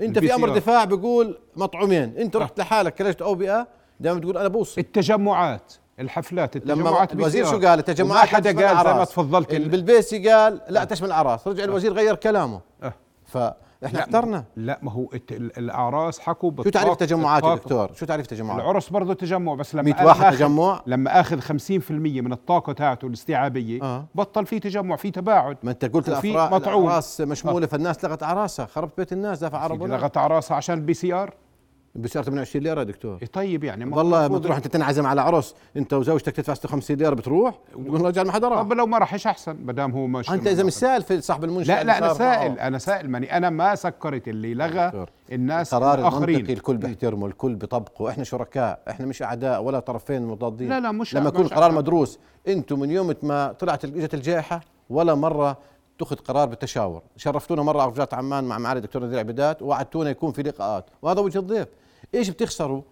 أنت 0.00 0.18
في 0.18 0.34
أمر. 0.34 0.54
دفاع 0.54 0.84
بيقول 0.84 1.38
مطعومين. 1.56 2.16
أنت 2.18 2.36
رحت 2.36 2.58
لحالك 2.58 2.94
كلجنه 2.94 3.26
أوبئة 3.28 3.66
دائما 4.00 4.20
تقول 4.20 4.38
أنا 4.38 4.48
بوصل 4.48 4.80
التجمعات. 4.80 5.72
الحفلات 6.00 6.56
لما 6.56 6.72
التجمعات 6.74 7.12
الوزير 7.12 7.44
بي 7.44 7.50
سي 7.50 7.60
شو. 7.60 7.66
قال 7.68 7.78
التجمعات 7.78 8.22
وما 8.22 8.36
حدا 8.36 8.66
قال 8.66 8.86
زي 8.86 8.92
ما. 8.94 9.04
تفضلت 9.04 9.54
بالبيسي 9.54 10.28
قال 10.28 10.60
لا 10.68 10.84
تشمل 10.84 11.06
الأعراس 11.08 11.48
رجع 11.48 11.64
الوزير 11.64 11.92
غير 11.92 12.14
كلامه 12.14 12.60
آه. 12.82 12.92
فاحنا 13.24 13.98
لا، 13.98 14.00
احترنا 14.00 14.44
لا 14.56 14.78
ما 14.82 14.92
هو 14.92 15.08
الأعراس 15.32 16.20
حكوا 16.20 16.50
شو 16.64 16.70
تعريف 16.70 16.94
تجمعات 16.96 17.44
يا. 17.44 17.54
دكتور 17.54 17.90
شو 17.94 18.06
تعريف 18.06 18.26
تجمعات 18.26 18.60
العرس 18.60 18.88
برضه 18.88 19.14
تجمع 19.14 19.54
بس 19.54 19.74
لما 19.74 19.82
100 19.82 19.94
أنا 19.94 20.04
واحد 20.06 20.32
تجمع 20.32 20.82
لما 20.86 21.20
أخذ 21.20 21.40
50% 21.40 21.90
من 21.90 22.32
الطاقة 22.32 22.72
تاعته 22.72 23.06
الاستيعابية 23.06 23.82
آه. 23.82 24.04
بطل 24.14 24.46
في 24.46 24.58
تجمع 24.60 24.96
في 24.96 25.10
تباعد 25.10 25.56
ما 25.62 25.70
أنت 25.70 25.84
قلت. 25.84 26.08
الأعراس 26.08 27.20
مشمولة 27.20 27.66
فالناس 27.66 28.04
لغت 28.04 28.22
أعراسها 28.22 28.66
خربت 28.66 28.92
بيت 28.98 29.12
الناس 29.12 29.38
دافع 29.38 29.58
عرب 29.58 29.80
ولا 29.80 29.94
لغت 29.96 30.16
أعراسها 30.16 30.56
عشان 30.56 30.74
البي 30.78 30.94
سي 30.94 31.12
آر 31.12 31.34
بصير 31.94 32.22
28 32.22 32.62
ليرة 32.64 32.82
دكتور. 32.82 33.18
طيب 33.32 33.64
يعني 33.64 33.84
ما 33.84 33.96
والله 33.96 34.26
بتروح 34.26 34.56
انت 34.56 34.66
تنعزم 34.66 35.06
على 35.06 35.20
عرس 35.20 35.54
أنت 35.76 35.92
وزوجتك 35.94 36.36
تدفع 36.36 36.54
56 36.54 36.96
ليرة 36.96 37.14
بتروح؟ 37.14 37.54
تقول 37.72 38.00
رجال 38.00 38.26
ما 38.26 38.32
حدا 38.32 38.48
راح 38.48 38.62
طب 38.62 38.72
لو 38.72 38.86
ما 38.86 38.98
راحش 38.98 39.26
أحسن 39.26 39.56
ما 39.64 39.72
دام 39.72 39.92
هو 39.92 40.06
مش 40.06 40.30
أنت 40.30 40.46
إذا 40.46 40.62
مش 40.62 40.72
سائل 40.72 41.02
في 41.02 41.20
صاحب 41.20 41.44
المنشأة 41.44 41.82
لا 41.82 41.84
لا 41.84 41.98
أنا. 41.98 42.14
سائل 42.14 42.58
أنا 42.58 42.78
سائل 42.78 43.10
ماني. 43.10 43.36
أنا 43.36 43.50
ما 43.50 43.74
سكرت 43.74 44.28
اللي 44.28 44.54
لغى 44.54 44.86
دكتور. 44.86 45.10
الناس 45.32 45.74
قرار 45.74 45.98
الآخرين. 45.98 46.50
الكل 46.50 46.76
بيحترمه 46.76 47.26
الكل 47.26 47.54
بيطبقه 47.54 48.10
إحنا 48.10 48.24
شركاء 48.24 48.82
إحنا 48.90 49.06
مش 49.06 49.22
أعداء 49.22 49.62
ولا 49.62 49.80
طرفين 49.80 50.22
مضادين. 50.22 50.68
لا 50.68 50.80
لا 50.80 50.92
مش 50.92 51.14
لما 51.14 51.28
يكون 51.28 51.46
قرار 51.46 51.62
أعداء. 51.62 51.78
مدروس 51.78 52.18
أنتم 52.48 52.80
من 52.80 52.90
يوم 52.90 53.14
ما 53.22 53.52
طلعت 53.52 53.84
إجت 53.84 54.14
الجائحة 54.14 54.60
ولا 54.90 55.14
مرة 55.14 55.58
اتخذ 55.98 56.16
قرار 56.16 56.48
بالتشاور. 56.48 57.02
شرفتونا 57.16 57.62
مرة 57.62 57.82
على 57.82 57.90
وزارة 57.90 58.14
عمان 58.14 58.44
مع 58.44 58.58
معالي 58.58 58.78
الدكتور 58.78 59.04
نذير 59.04 59.18
عبيدات 59.18 59.62
ووعدتونا 59.62 60.10
يكون 60.10 60.32
في 60.32 60.42
لقاءات. 60.42 60.86
وهذا 61.02 61.20
وجه 61.20 61.38
الضيف. 61.38 61.68
إيش 62.14 62.30
بتخسروا؟ 62.30 62.82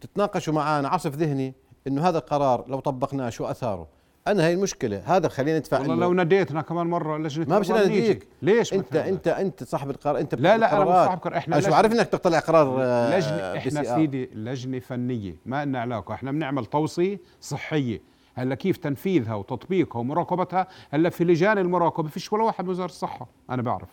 تتناقشوا 0.00 0.54
معنا 0.54 0.88
عصف 0.88 1.16
ذهني 1.16 1.54
إنه 1.86 2.08
هذا 2.08 2.18
القرار 2.18 2.64
لو 2.68 2.80
طبقناه 2.80 3.30
شو 3.30 3.44
أثاره؟ 3.44 3.86
أنا 4.26 4.46
هي 4.46 4.54
المشكلة. 4.54 5.02
هذا 5.04 5.28
خلينا 5.28 5.58
ندفع 5.58 5.80
والله 5.80 5.94
لو 5.94 6.14
نديتنا 6.14 6.62
كمان 6.62 6.86
مرة 6.86 7.18
لجنه 7.18 7.46
ما 7.48 7.58
نيجي. 7.58 7.72
نديك 7.72 8.28
ليش 8.42 8.74
انت؟ 8.74 8.96
انت 8.96 9.28
أنت 9.28 9.64
صاحب 9.64 9.90
القرار 9.90 10.18
أنت 10.18 10.34
لا 10.34 10.58
لا 10.58 10.76
أنا 10.76 10.84
مش. 10.84 10.90
صاحب 10.90 11.18
قرار 11.18 11.36
إحنا 11.36 11.60
شو 11.60 11.74
عارف 11.74 11.92
إنك 11.92 12.06
تطلع 12.06 12.38
قرار 12.38 12.76
آه، 12.80 13.18
لجنة 13.18 13.56
إحنا. 13.56 13.94
سيدي 13.94 14.30
لجنة 14.34 14.78
فنية. 14.78 15.36
ما 15.46 15.64
لنا 15.64 15.80
علاقة. 15.80 16.14
إحنا 16.14 16.32
بنعمل 16.32 16.66
توصية 16.66 17.20
صحية. 17.40 18.15
هلا 18.38 18.54
كيف 18.54 18.76
تنفيذها 18.76 19.34
وتطبيقها 19.34 20.00
ومراقبتها؟ 20.00 20.66
هلا 20.90 21.10
في 21.10 21.24
لجان 21.24 21.58
المراقبة 21.58 22.08
فيش 22.08 22.32
ولا 22.32 22.44
واحد 22.44 22.68
وزارة 22.68 22.88
الصحة 22.90 23.26
أنا 23.50 23.62
بعرف. 23.62 23.88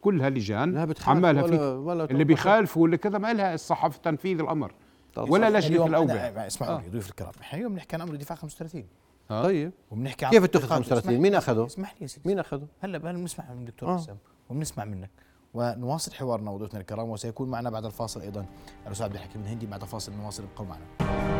كلها 0.00 0.30
لجان. 0.30 0.72
لا 0.74 0.84
بتخالف 0.84 1.08
عمالها 1.18 1.42
ولا- 1.74 2.06
في 2.06 2.12
اللي. 2.12 2.24
بيخالفوا 2.24 2.82
واللي 2.82 2.96
كذا 2.98 3.18
ما 3.18 3.32
لها 3.32 3.54
الصحة 3.54 3.88
في 3.88 3.98
تنفيذ 4.00 4.40
الأمر. 4.40 4.72
ولا. 5.16 5.50
لجنه 5.50 5.86
الأوبئة. 5.86 6.46
اسمعوا 6.46 6.72
آه. 6.78 6.82
ضيوف 6.90 7.08
الكرام 7.10 7.32
إحنا 7.40 7.58
اليوم 7.58 7.72
بنحكي 7.74 7.96
عن 7.96 8.02
أمر 8.02 8.12
الدفاع 8.12 8.36
35 8.36 8.84
آه. 9.30 9.42
طيب. 9.42 9.72
وبنحكي 9.90 10.24
عن 10.26 10.30
كيف 10.32 10.44
اتخذ 10.44 10.60
تطبيقات. 10.62 10.78
35 10.78 11.10
اسمح- 11.14 11.22
مين 11.22 11.34
أخذه؟ 11.34 11.66
اسمح 11.66 11.90
لي 11.92 11.98
يا 12.02 12.06
سيدي. 12.06 12.28
مين 12.28 12.38
أخذه؟ 12.38 12.66
هلا 12.80 12.98
بنسمع 12.98 13.44
من 13.54 13.60
الدكتور 13.60 13.88
آه. 13.88 13.96
حسام. 13.96 14.16
وبنسمع 14.50 14.84
منك. 14.84 15.10
ونواصل 15.54 16.12
حوارنا 16.12 16.50
وضيوفنا 16.50 16.80
الكرام 16.80 17.08
وسيكون 17.10 17.48
معنا 17.48 17.70
بعد 17.70 17.84
الفاصل 17.84 18.20
أيضا. 18.20 18.44
الأستاذ 18.86 19.04
عبد 19.06 19.14
الحكيم 19.14 19.42
الهندي 19.42 19.66
بعد 19.66 19.82
الفاصل 19.82 20.12
نواصل 20.12 20.42
ابقوا 20.52 20.66
معنا. 20.66 21.37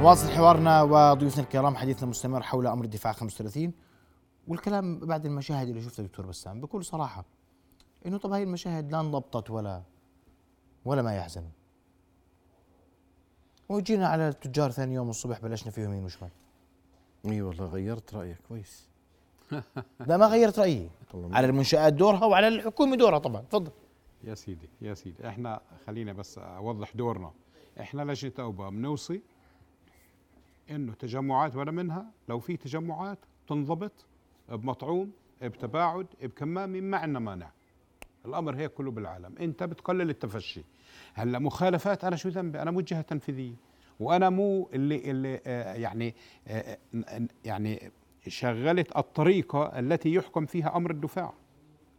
نواصل 0.00 0.30
حوارنا 0.30 0.82
وضيوفنا 0.82 1.42
الكرام 1.42 1.76
حديثنا 1.76 2.08
مستمر 2.08 2.42
حول 2.42 2.66
أمر 2.66 2.84
الدفاع 2.84 3.12
35 3.12 3.72
والكلام 4.48 4.98
بعد 4.98 5.26
المشاهد 5.26 5.68
اللي 5.68 5.82
شفتها 5.82 6.02
دكتور 6.02 6.26
بسام. 6.26 6.60
بكل 6.60 6.84
صراحة 6.84 7.24
إنه 8.06 8.18
طب 8.18 8.32
هاي 8.32 8.42
المشاهد 8.42 8.92
لا 8.92 9.00
انضبطت 9.00 9.50
ولا 9.50 9.82
ولا 10.84 11.02
ما 11.02 11.16
يحزن. 11.16 11.44
وجينا 13.68 14.08
على 14.08 14.28
التجار 14.28 14.70
ثاني 14.70 14.94
يوم 14.94 15.10
الصبح 15.10 15.40
بلشنا 15.40 15.70
فيه 15.70 15.82
يمين 15.82 16.04
وشمال؟ 16.04 16.30
إي 17.26 17.42
والله 17.42 17.66
غيرت 17.66 18.14
رأيك 18.14 18.38
كويس. 18.48 18.88
لا 20.08 20.16
ما 20.16 20.26
غيرت 20.26 20.58
رأيي. 20.58 20.90
على 21.14 21.46
المنشآت 21.46 21.92
دورها 21.92 22.24
وعلى 22.24 22.48
الحكومة 22.48 22.96
دورها 22.96 23.18
طبعا. 23.18 23.42
تفضل. 23.42 23.72
يا 24.24 24.34
سيدي 24.34 24.68
يا 24.80 24.94
سيدي 24.94 25.28
إحنا 25.28 25.60
خلينا 25.86 26.12
بس 26.12 26.38
أوضح 26.38 26.96
دورنا. 26.96 27.30
إحنا 27.80 28.02
لجنة 28.02 28.32
اوبئه 28.38 28.68
بنوصي 28.68 29.20
إنه 30.70 30.92
تجمعات 30.92 31.56
ولا 31.56 31.70
منها 31.70 32.06
لو 32.28 32.38
في 32.38 32.56
تجمعات 32.56 33.18
تنضبط 33.48 34.06
بمطعوم 34.48 35.10
بتباعد 35.42 36.06
بكمامة 36.22 36.80
ما 36.80 36.96
عندنا 36.96 37.18
مانع. 37.18 37.50
الأمر 38.26 38.56
هيك 38.56 38.70
كله 38.72 38.90
بالعالم. 38.90 39.34
أنت 39.40 39.62
بتقلل 39.62 40.10
التفشي. 40.10 40.64
هلأ 41.14 41.38
مخالفات 41.38 42.04
أنا 42.04 42.16
شو 42.16 42.28
ذنبي؟ 42.28 42.62
أنا 42.62 42.70
مو 42.70 42.80
جهة 42.80 43.00
تنفيذية. 43.00 43.54
وأنا 44.00 44.30
مو 44.30 44.70
اللي 44.72 45.10
اللي 45.10 45.40
آه 45.46 45.74
يعني 45.74 46.14
آه 46.48 46.78
يعني 47.44 47.90
شغلت 48.28 48.96
الطريقة 48.96 49.78
التي 49.78 50.14
يحكم 50.14 50.46
فيها 50.46 50.76
أمر 50.76 50.90
الدفاع. 50.90 51.32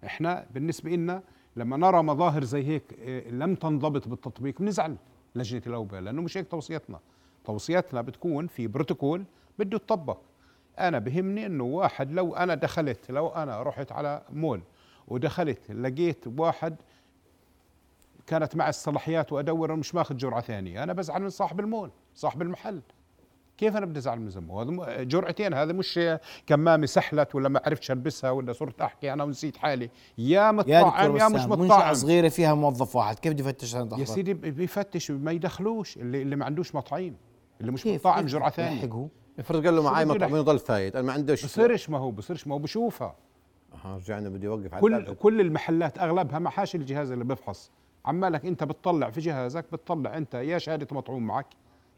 إحنا 0.05 0.45
بالنسبة 0.53 0.91
لنا 0.91 1.23
لما 1.55 1.77
نرى 1.77 2.03
مظاهر 2.03 2.43
زي 2.43 2.63
هيك 2.67 2.83
آه، 2.99 3.29
لم 3.29 3.55
تنضبط 3.55 4.07
بالتطبيق 4.07 4.59
بنزعل 4.61 4.97
لجنة 5.35 5.61
الأوبئة 5.67 5.99
لأنه 5.99 6.21
مش 6.21 6.37
هيك 6.37 6.47
توصيتنا. 6.47 6.99
توصيتنا 7.45 8.01
بتكون 8.01 8.47
في 8.47 8.67
بروتوكول 8.67 9.25
بده 9.59 9.75
يتطبق 9.75 10.17
أنا 10.79 10.99
بهمني 10.99 11.45
إنه 11.45 11.63
واحد 11.63 12.11
لو 12.11 12.35
أنا 12.35 12.55
دخلت 12.55 13.11
لو 13.11 13.27
أنا 13.27 13.63
رحت 13.63 13.91
على 13.91 14.21
مول 14.29 14.61
ودخلت 15.07 15.71
لقيت 15.71 16.25
واحد 16.37 16.75
كانت 18.27 18.55
معي 18.55 18.69
الصلاحيات 18.69 19.31
وأدور 19.31 19.75
مش 19.75 19.95
ماخذ 19.95 20.17
جرعة 20.17 20.41
ثانية 20.41 20.83
أنا 20.83 20.93
بزعل 20.93 21.21
من 21.21 21.29
صاحب 21.29 21.59
المول 21.59 21.91
صاحب 22.15 22.41
المحل. 22.41 22.81
كيف 23.57 23.77
أنا 23.77 23.85
بدي 23.85 23.99
أزعل 23.99 24.19
من 24.19 24.27
ذنبه 24.27 24.61
هذا 24.61 25.03
جرعتين 25.03 25.53
هذا 25.53 25.73
مش 25.73 25.99
كمامة 26.47 26.85
سحلت 26.85 27.35
ولا 27.35 27.49
ما 27.49 27.61
عرفتش 27.65 27.91
ألبسها 27.91 28.31
ولا 28.31 28.53
صرت 28.53 28.81
أحكي 28.81 29.13
أنا 29.13 29.23
ونسيت 29.23 29.57
حالي. 29.57 29.89
يا 30.17 30.41
يا 30.41 30.51
مطعم 30.51 30.89
دكتور 30.89 31.19
يا, 31.19 31.27
مش 31.27 31.41
مطعم 31.41 31.59
منشأة 31.59 31.93
صغيرة 31.93 32.29
فيها 32.29 32.53
موظف 32.53 32.95
واحد 32.95 33.19
كيف 33.19 33.33
بده 33.33 33.41
يفتش 33.41 33.73
يا؟ 33.73 34.05
سيدي 34.05 34.33
بيفتش 34.33 35.11
ما 35.11 35.31
يدخلوش 35.31 35.97
اللي, 35.97 36.21
اللي 36.21 36.35
ما 36.35 36.45
عندوش 36.45 36.75
مطعيم. 36.75 37.15
اللي 37.61 37.71
مش؟ 37.71 37.87
مطعم 37.87 38.25
جرعة 38.25 38.49
ثانية. 38.49 38.81
يلحقوا؟ 38.81 39.07
افرض 39.39 39.65
قال 39.65 39.75
له 39.75 39.83
معي 39.83 40.05
بده 40.05 40.13
مطعم؟ 40.13 40.35
يضل 40.35 40.59
فايت 40.59 40.95
أنا 40.95 41.07
ما 41.07 41.13
عنديش 41.13 41.45
بصيرش 41.45 41.89
ما 41.89 41.97
هو 41.97 42.11
بصيرش 42.11 42.47
ما 42.47 42.55
هو 42.55 42.59
بشوفها. 42.59 43.15
آه 43.85 43.95
رجعنا 43.95 44.29
بدي 44.29 44.47
أوقف 44.47 44.73
على 44.73 44.81
كل 44.81 44.93
الباب. 44.93 45.15
كل 45.15 45.41
المحلات 45.41 45.99
أغلبها 45.99 46.39
ما 46.39 46.49
حاش 46.49 46.75
الجهاز 46.75 47.11
اللي 47.11 47.23
بيفحص. 47.23 47.71
عمالك 48.05 48.45
أنت 48.45 48.63
بتطلع 48.63 49.09
في 49.09 49.19
جهازك 49.21 49.65
بتطلع 49.73 50.17
أنت 50.17 50.33
يا 50.33 50.57
شهاده 50.57 50.87
مطعوم 50.91 51.27
معك 51.27 51.45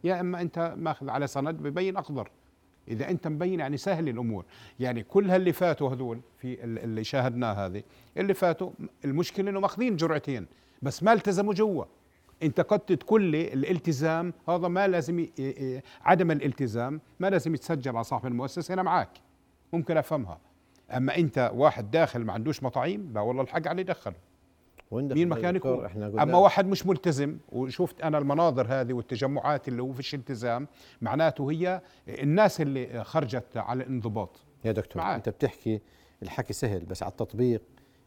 يا 0.03 0.19
إما 0.19 0.41
أنت 0.41 0.73
ماخذ 0.77 1.09
على 1.09 1.27
سند 1.27 1.55
ببين 1.55 1.97
اخضر 1.97 2.31
إذا 2.87 3.09
أنت 3.09 3.27
مبين 3.27 3.59
يعني 3.59 3.77
سهل 3.77 4.09
الأمور. 4.09 4.45
يعني 4.79 5.03
كل 5.03 5.29
هاللي 5.31 5.53
فاتوا 5.53 5.89
هذول 5.93 6.19
في 6.37 6.63
ال- 6.63 6.79
اللي 6.79 7.03
شاهدناه 7.03 7.53
هذه 7.65 7.83
اللي 8.17 8.33
فاتوا 8.33 8.69
المشكلة 9.05 9.49
إنه 9.49 9.59
ماخذين 9.59 9.95
جرعتين 9.95 10.47
بس 10.81 11.03
ما 11.03 11.13
التزموا 11.13 11.53
جوا. 11.53 11.85
انت 12.43 12.61
قد 12.61 12.79
تقول 12.79 13.21
لي 13.21 13.53
الالتزام. 13.53 14.33
هذا 14.49 14.67
ما 14.67 14.87
لازم 14.87 15.27
عدم 16.01 16.31
الالتزام 16.31 17.01
ما 17.19 17.29
لازم 17.29 17.55
يتسجل 17.55 17.95
على 17.95 18.03
صاحب 18.03 18.25
المؤسسة 18.25 18.73
أنا 18.73 18.83
معك 18.83 19.09
ممكن 19.73 19.97
أفهمها. 19.97 20.39
أما 20.91 21.17
أنت 21.17 21.51
واحد 21.55 21.91
داخل 21.91 22.19
ما 22.19 22.33
عندوش 22.33 22.63
مطاعيم 22.63 23.11
لا 23.13 23.21
والله 23.21 23.41
الحق 23.43 23.67
عليه 23.67 23.83
دخله 23.83 24.15
مين 24.91 25.07
دخلنا 25.07 25.25
مكان 25.25 25.53
دكتور؟ 25.53 25.73
يكون 25.73 25.85
إحنا 25.85 26.07
قلنا 26.07 26.23
أما 26.23 26.37
واحد 26.37 26.67
مش 26.67 26.85
ملتزم 26.85 27.37
وشفت 27.51 28.01
أنا 28.01 28.17
المناظر 28.17 28.67
هذه 28.69 28.93
والتجمعات 28.93 29.67
اللي 29.67 29.81
هو 29.81 29.93
فيش 29.93 30.15
التزام 30.15 30.67
معناته 31.01 31.51
هي 31.51 31.81
الناس 32.07 32.61
اللي 32.61 33.03
خرجت 33.03 33.57
على 33.57 33.83
الانضباط. 33.83 34.39
يا 34.65 34.71
دكتور 34.71 35.01
معاك. 35.01 35.15
أنت 35.15 35.29
بتحكي 35.29 35.81
الحكي 36.23 36.53
سهل 36.53 36.85
بس 36.85 37.03
على 37.03 37.11
التطبيق 37.11 37.61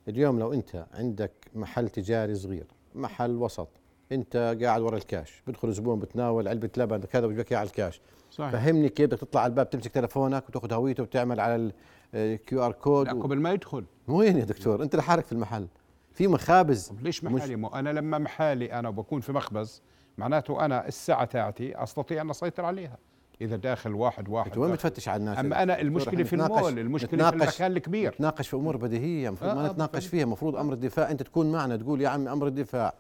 اليوم 0.09 0.39
لو 0.39 0.53
أنت 0.53 0.87
عندك 0.95 1.33
محل 1.55 1.89
تجاري 1.89 2.35
صغير 2.35 2.67
محل 2.95 3.31
وسط 3.31 3.69
انت 4.13 4.57
قاعد 4.63 4.81
ورا 4.83 4.97
الكاش 4.97 5.43
بدخل 5.47 5.73
زبون 5.73 5.99
بتناول 5.99 6.49
علبه 6.49 6.71
لبن 6.77 6.99
كذا 7.01 7.27
إياه 7.27 7.45
على 7.59 7.67
الكاش 7.67 8.01
صحيح 8.31 8.51
فهمني 8.53 8.89
كيف 8.89 9.07
بدك 9.07 9.19
تطلع 9.21 9.41
على 9.41 9.51
الباب 9.51 9.71
تمسك 9.71 9.91
تلفونك 9.93 10.49
وتاخذ 10.49 10.73
هويته 10.73 11.03
وتعمل 11.03 11.41
على 11.41 11.73
ال 12.15 12.67
QR 12.67 12.73
code 12.73 13.07
لا. 13.07 13.13
قبل 13.23 13.41
ما 13.41 13.53
يدخل 13.53 13.85
وين 14.09 14.39
يا 14.39 14.45
دكتور 14.45 14.83
انت 14.83 14.97
لحالك 14.97 15.25
في 15.27 15.33
المحل 15.33 15.67
في 16.13 16.29
مخابز 16.29 16.89
طب 16.89 17.01
ليش 17.03 17.25
مش- 17.25 17.33
محالي 17.33 17.57
مو 17.57 17.69
أنا 17.69 17.91
لما 17.91 18.19
محالي 18.19 18.73
أنا 18.73 18.91
بكون 18.91 19.21
في 19.21 19.33
مخبز 19.33 19.83
معناته 20.19 20.65
أنا 20.65 20.89
الساعة 20.89 21.25
تاعتي 21.25 21.83
أستطيع 21.83 22.23
أن 22.23 22.31
أسيطر 22.31 22.65
عليها 22.65 22.99
إذا 23.41 23.57
داخل 23.57 23.95
واحد 23.95 24.29
واحد 24.29 24.59
وين. 24.59 24.73
بتفتش 24.73 25.09
على 25.09 25.21
الناس 25.21 25.39
أما 25.39 25.63
أنا؟ 25.63 25.81
المشكلة 25.81 26.23
في 26.25 26.33
المول 26.33 26.79
المشكلة 26.79 27.31
في 27.31 27.37
المكان 27.37 27.73
الكبير 27.73 28.11
نتناقش 28.15 28.49
في 28.49 28.57
أمور 28.57 28.77
بديهية 28.77 29.29
المفروض 29.29 29.51
آه، 29.51 29.55
ما 29.55 29.69
آه، 29.69 29.73
نتناقش. 29.73 30.07
فيها 30.07 30.23
المفروض 30.25 30.57
أمر 30.57 30.73
الدفاع 30.73 31.11
أنت 31.11 31.23
تكون 31.23 31.53
معنا 31.53 31.77
تقول 31.77 32.01
يا 32.01 32.09
عمي 32.09 32.33
أمر 32.33 32.47
الدفاع 32.47 32.95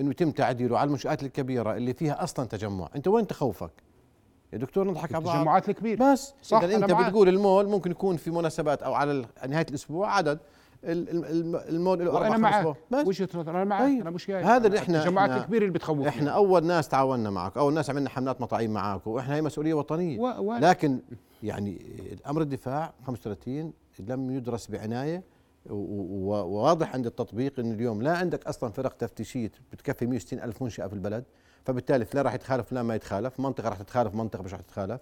إنه 0.00 0.10
يتم 0.10 0.30
تعديله 0.30 0.78
على 0.78 0.86
المنشآت 0.86 1.22
الكبيرة 1.22 1.76
اللي 1.76 1.94
فيها 1.94 2.22
أصلا 2.24 2.46
تجمع. 2.46 2.88
أنت 2.96 3.08
وين 3.08 3.26
تخوفك؟ 3.26 3.70
يا 4.52 4.58
دكتور 4.58 4.88
نضحك 4.88 5.14
على 5.14 5.24
بعض. 5.24 5.34
التجمعات 5.36 5.68
الكبيرة. 5.68 6.12
بس. 6.12 6.34
صح، 6.42 6.62
إذا 6.62 6.76
أنت 6.76 6.92
معك. 6.92 7.06
بتقول 7.06 7.28
المول 7.28 7.68
ممكن 7.68 7.90
يكون 7.90 8.16
في 8.16 8.30
مناسبات 8.30 8.82
أو 8.82 8.94
على 8.94 9.24
نهاية 9.48 9.66
الأسبوع 9.68 10.16
عدد 10.16 10.38
ال- 10.84 11.10
ال- 11.10 11.24
الم- 11.24 11.56
المول 11.68 11.98
له 12.04 12.16
أربع 12.16 12.62
خمس. 12.62 12.76
بس. 12.90 13.06
وجهة 13.06 13.28
نظر 13.34 13.50
أنا 13.50 13.64
معك 13.64 13.82
طيب. 13.82 14.00
أنا 14.00 14.10
مش 14.10 14.26
جاي. 14.26 14.42
هذا 14.44 14.66
اللي 14.66 14.78
إحنا- 14.78 14.90
التجمعات 14.90 15.30
الكبيرة 15.30 15.62
اللي 15.62 15.72
بتخوف 15.74 16.06
إحنا 16.06 16.30
أول 16.30 16.66
ناس 16.66 16.88
تعاوننا 16.88 17.30
معك 17.30 17.56
أول 17.56 17.74
ناس 17.74 17.90
عملنا 17.90 18.08
حملات 18.10 18.40
مطاعيم 18.40 18.70
معك 18.72 19.06
وإحنا 19.06 19.34
هي 19.34 19.42
مسؤولية 19.42 19.74
وطنية. 19.74 20.20
و... 20.20 20.26
و... 20.38 20.54
لكن 20.54 20.98
يعني 21.42 21.78
أمر 22.26 22.42
الدفاع 22.42 22.92
35 23.06 23.72
لم 24.08 24.30
يدرس 24.30 24.66
بعناية 24.66 25.22
وواضح 25.70 26.94
عند 26.94 27.06
التطبيق 27.06 27.60
إنه 27.60 27.74
اليوم 27.74 28.02
لا 28.02 28.16
عندك 28.16 28.46
أصلا 28.46 28.70
فرق 28.70 28.92
تفتيشية 28.92 29.50
بتكفي 29.72 30.06
160 30.06 30.38
ألف 30.40 30.62
منشأة 30.62 30.86
في 30.86 30.92
البلد 30.92 31.24
فبالتالي 31.64 32.04
فلان 32.04 32.24
راح 32.24 32.34
يتخالف 32.34 32.66
فلان 32.68 32.84
ما 32.84 32.94
يتخالف 32.94 33.40
منطقة 33.40 33.68
راح 33.68 33.78
تتخالف 33.78 34.14
منطقة 34.14 34.42
مش 34.42 34.52
راح 34.52 34.60
تتخالف. 34.60 35.00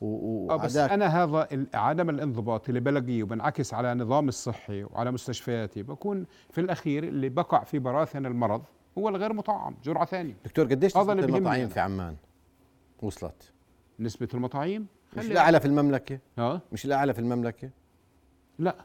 و- 0.00 0.50
آه 0.50 0.56
بس 0.56 0.76
أنا 0.76 1.06
هذا 1.24 1.48
عدم 1.74 2.10
الانضباط 2.10 2.68
اللي 2.68 2.80
بلاقيه 2.80 3.22
وبنعكس 3.22 3.74
على 3.74 3.94
نظام 3.94 4.28
الصحي 4.28 4.84
وعلى 4.84 5.10
مستشفياتي 5.10 5.82
بكون 5.82 6.26
في 6.50 6.60
الأخير 6.60 7.04
اللي 7.04 7.28
بقع 7.28 7.64
في 7.64 7.78
براثن 7.78 8.26
المرض 8.26 8.62
هو 8.98 9.08
الغير 9.08 9.32
مطعم 9.32 9.74
جرعة 9.84 10.04
ثانية. 10.04 10.36
دكتور 10.44 10.64
قديش 10.66 10.96
نسبة 10.96 11.12
المطاعيم. 11.12 11.68
في 11.68 11.80
عمان 11.80 12.16
وصلت؟ 13.02 13.52
نسبة 14.00 14.28
المطاعيم 14.34 14.86
مش 15.16 15.26
الأعلى 15.30 15.60
في 15.60 15.66
المملكة؟ 15.66 16.18
ها؟ 16.38 16.60
مش 16.72 16.84
الأعلى 16.84 17.14
في 17.14 17.20
المملكة؟ 17.20 17.70
لا. 18.58 18.76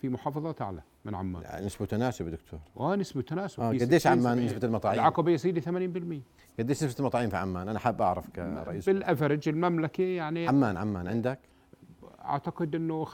في 0.00 0.08
محافظات 0.08 0.62
أعلى 0.62 0.82
من 1.04 1.14
عمان. 1.14 1.42
يعني 1.42 1.66
نسبة 1.66 1.86
تناسب 1.86 2.28
دكتور. 2.28 2.60
ونسبه 2.76 3.22
تناسب. 3.22 3.60
آه 3.60 3.68
قديش 3.68 4.00
60 4.00 4.12
عمان 4.12 4.22
70. 4.34 4.44
نسبة 4.46 4.66
المطاعيم 4.68 5.00
العقبه 5.00 5.30
يا 5.30 5.36
سيدي 5.36 5.60
80% 5.60 6.22
قديش 6.58 6.84
نسبة 6.84 7.00
المطاعيم 7.00 7.30
في 7.30 7.36
عمان؟ 7.36 7.68
أنا 7.68 7.78
حاب 7.78 8.02
أعرف 8.02 8.30
كرئيس. 8.30 8.86
بالافرج 8.88 9.48
المملكة 9.48 10.04
يعني 10.04 10.48
عمان 10.48 10.76
عمان 10.76 11.08
عندك؟ 11.08 11.38
أعتقد 12.24 12.74
إنه 12.74 13.04
45% 13.04 13.10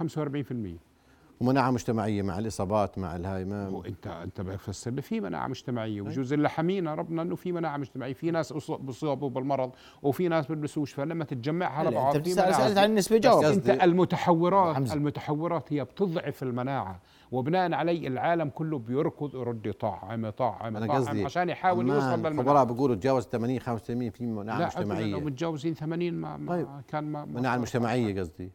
ومناعة 1.41 1.71
مجتمعية 1.71 2.23
مع 2.23 2.39
الإصابات 2.39 2.99
مع 2.99 3.17
الهاي 3.17 3.45
ما 3.45 3.83
إنت 3.87 4.07
أنت 4.07 4.41
بفسر 4.41 4.91
لي 4.91 5.03
في 5.03 5.21
مناعة 5.21 5.49
مجتمعية. 5.49 6.01
وجوز 6.01 6.33
اللي 6.33 6.51
حمينا 6.51 6.95
ربنا 6.95 7.23
إنه 7.23 7.35
في 7.35 7.53
مناعة 7.53 7.77
مجتمعية. 7.77 8.13
في 8.13 8.31
ناس 8.31 8.71
بيصابوا 8.81 9.31
بالمرض 9.31 9.71
وفي 10.03 10.29
ناس 10.29 10.47
بيلبسوش 10.47 10.93
فلما 10.93 11.25
تتجمعها 11.25 11.71
على 11.71 11.89
هلا 11.89 11.97
بعض 11.97 12.17
أنت. 12.17 12.29
سألت 12.29 12.79
عن 12.79 12.91
النسبة 12.91 13.19
جاوب 13.19 13.45
بس 13.45 13.51
أنت 13.51 13.69
المتحورات 13.71 14.77
حمزة. 14.77 14.95
المتحورات 14.95 15.73
هي 15.73 15.85
بتضعف 15.85 16.43
المناعة. 16.43 17.01
وبناء 17.33 17.73
عليه 17.73 18.09
العالم 18.09 18.49
كله 18.49 18.79
بيركض 18.79 19.35
يرد 19.35 19.67
يطعم 19.67 20.27
يطعم 20.27 20.77
أنا 20.77 20.85
يطعم 20.87 20.97
قصدي 20.99 21.25
عشان 21.25 21.49
يحاول 21.49 21.89
يوصل 21.89 22.07
للمناعة. 22.07 22.33
الخبراء 22.33 22.65
بيقولوا 22.65 22.97
تجاوز 22.97 23.25
80 23.25 23.61
85 23.61 24.11
في 24.11 24.27
مناعة 24.27 24.59
لا 24.59 24.67
مجتمعية. 24.67 25.13
لو 25.13 25.21
متجاوزين 25.21 25.75
80 25.75 26.15
ما, 26.15 26.37
ما 26.37 26.53
طيب. 26.53 26.69
كان 26.89 27.05
ما 27.05 27.25
مناعة. 27.25 27.59
مجتمعية 27.59 28.21
قصدي. 28.21 28.51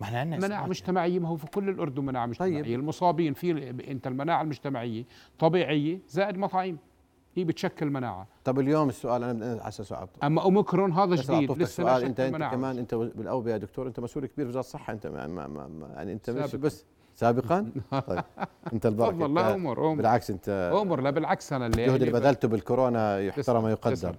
ما 0.00 0.06
إحنا 0.06 0.18
عندنا 0.20 0.36
مناعة 0.36 0.48
إصابات. 0.58 0.68
مجتمعية 0.70 1.18
ما 1.18 1.28
هو 1.28 1.36
في 1.36 1.46
كل 1.46 1.68
الأردن 1.68 2.04
مناعة 2.04 2.26
مجتمعية. 2.26 2.62
طيب. 2.62 2.80
المصابين 2.80 3.34
في 3.34 3.70
أنت 3.90 4.06
المناعة 4.06 4.42
المجتمعية 4.42 5.04
طبيعية 5.38 6.00
زائد 6.08 6.38
مطاعيم 6.38 6.78
هي 7.34 7.44
بتشكل 7.44 7.90
مناعة. 7.90 8.26
طب 8.44 8.58
اليوم 8.58 8.88
السؤال 8.88 9.24
أنا 9.24 9.46
على 9.46 9.68
أساس 9.68 9.86
سؤال. 9.86 10.08
أما 10.22 10.42
أوميكرون 10.42 10.92
هذا 10.92 11.14
جديد 11.14 11.52
لسه 11.52 11.84
لا 11.84 11.90
سؤال 11.90 12.00
شك 12.00 12.06
أنت 12.06 12.20
انت. 12.20 12.36
كمان 12.54 12.78
أنت 12.78 12.94
بالأوبئة 12.94 13.52
يا 13.52 13.56
دكتور 13.56 13.86
أنت 13.86 14.00
مسؤول 14.00 14.26
كبير 14.26 14.44
في 14.46 14.50
وزاره 14.50 14.60
الصحة. 14.60 14.92
أنت 14.92 15.06
ما 15.06 15.26
ما 15.26 15.46
ما 15.46 15.66
ما- 15.66 15.88
يعني 15.96 16.12
أنت 16.12 16.30
مش 16.30 16.36
سابقاً. 16.50 16.56
بس 16.66 16.84
سابقا؟ 17.14 17.70
طيب. 18.06 18.22
أنت 18.72 18.86
البركه 18.86 19.10
تفضل. 19.12 19.34
لا 19.34 19.40
أنت 19.40 19.54
عمر 19.54 19.80
عمر. 19.80 19.94
بالعكس 19.96 20.30
انت 20.30 20.70
عمر 20.74 21.00
لا 21.00 21.10
بالعكس 21.10 21.52
أنا 21.52 21.66
اللي 21.66 21.84
الجهد 21.84 21.94
اللي 22.02 22.06
يعني 22.12 22.20
بذلته 22.24 22.48
بالكورونا 22.48 23.20
يحترم 23.20 23.64
ويقدر. 23.64 24.16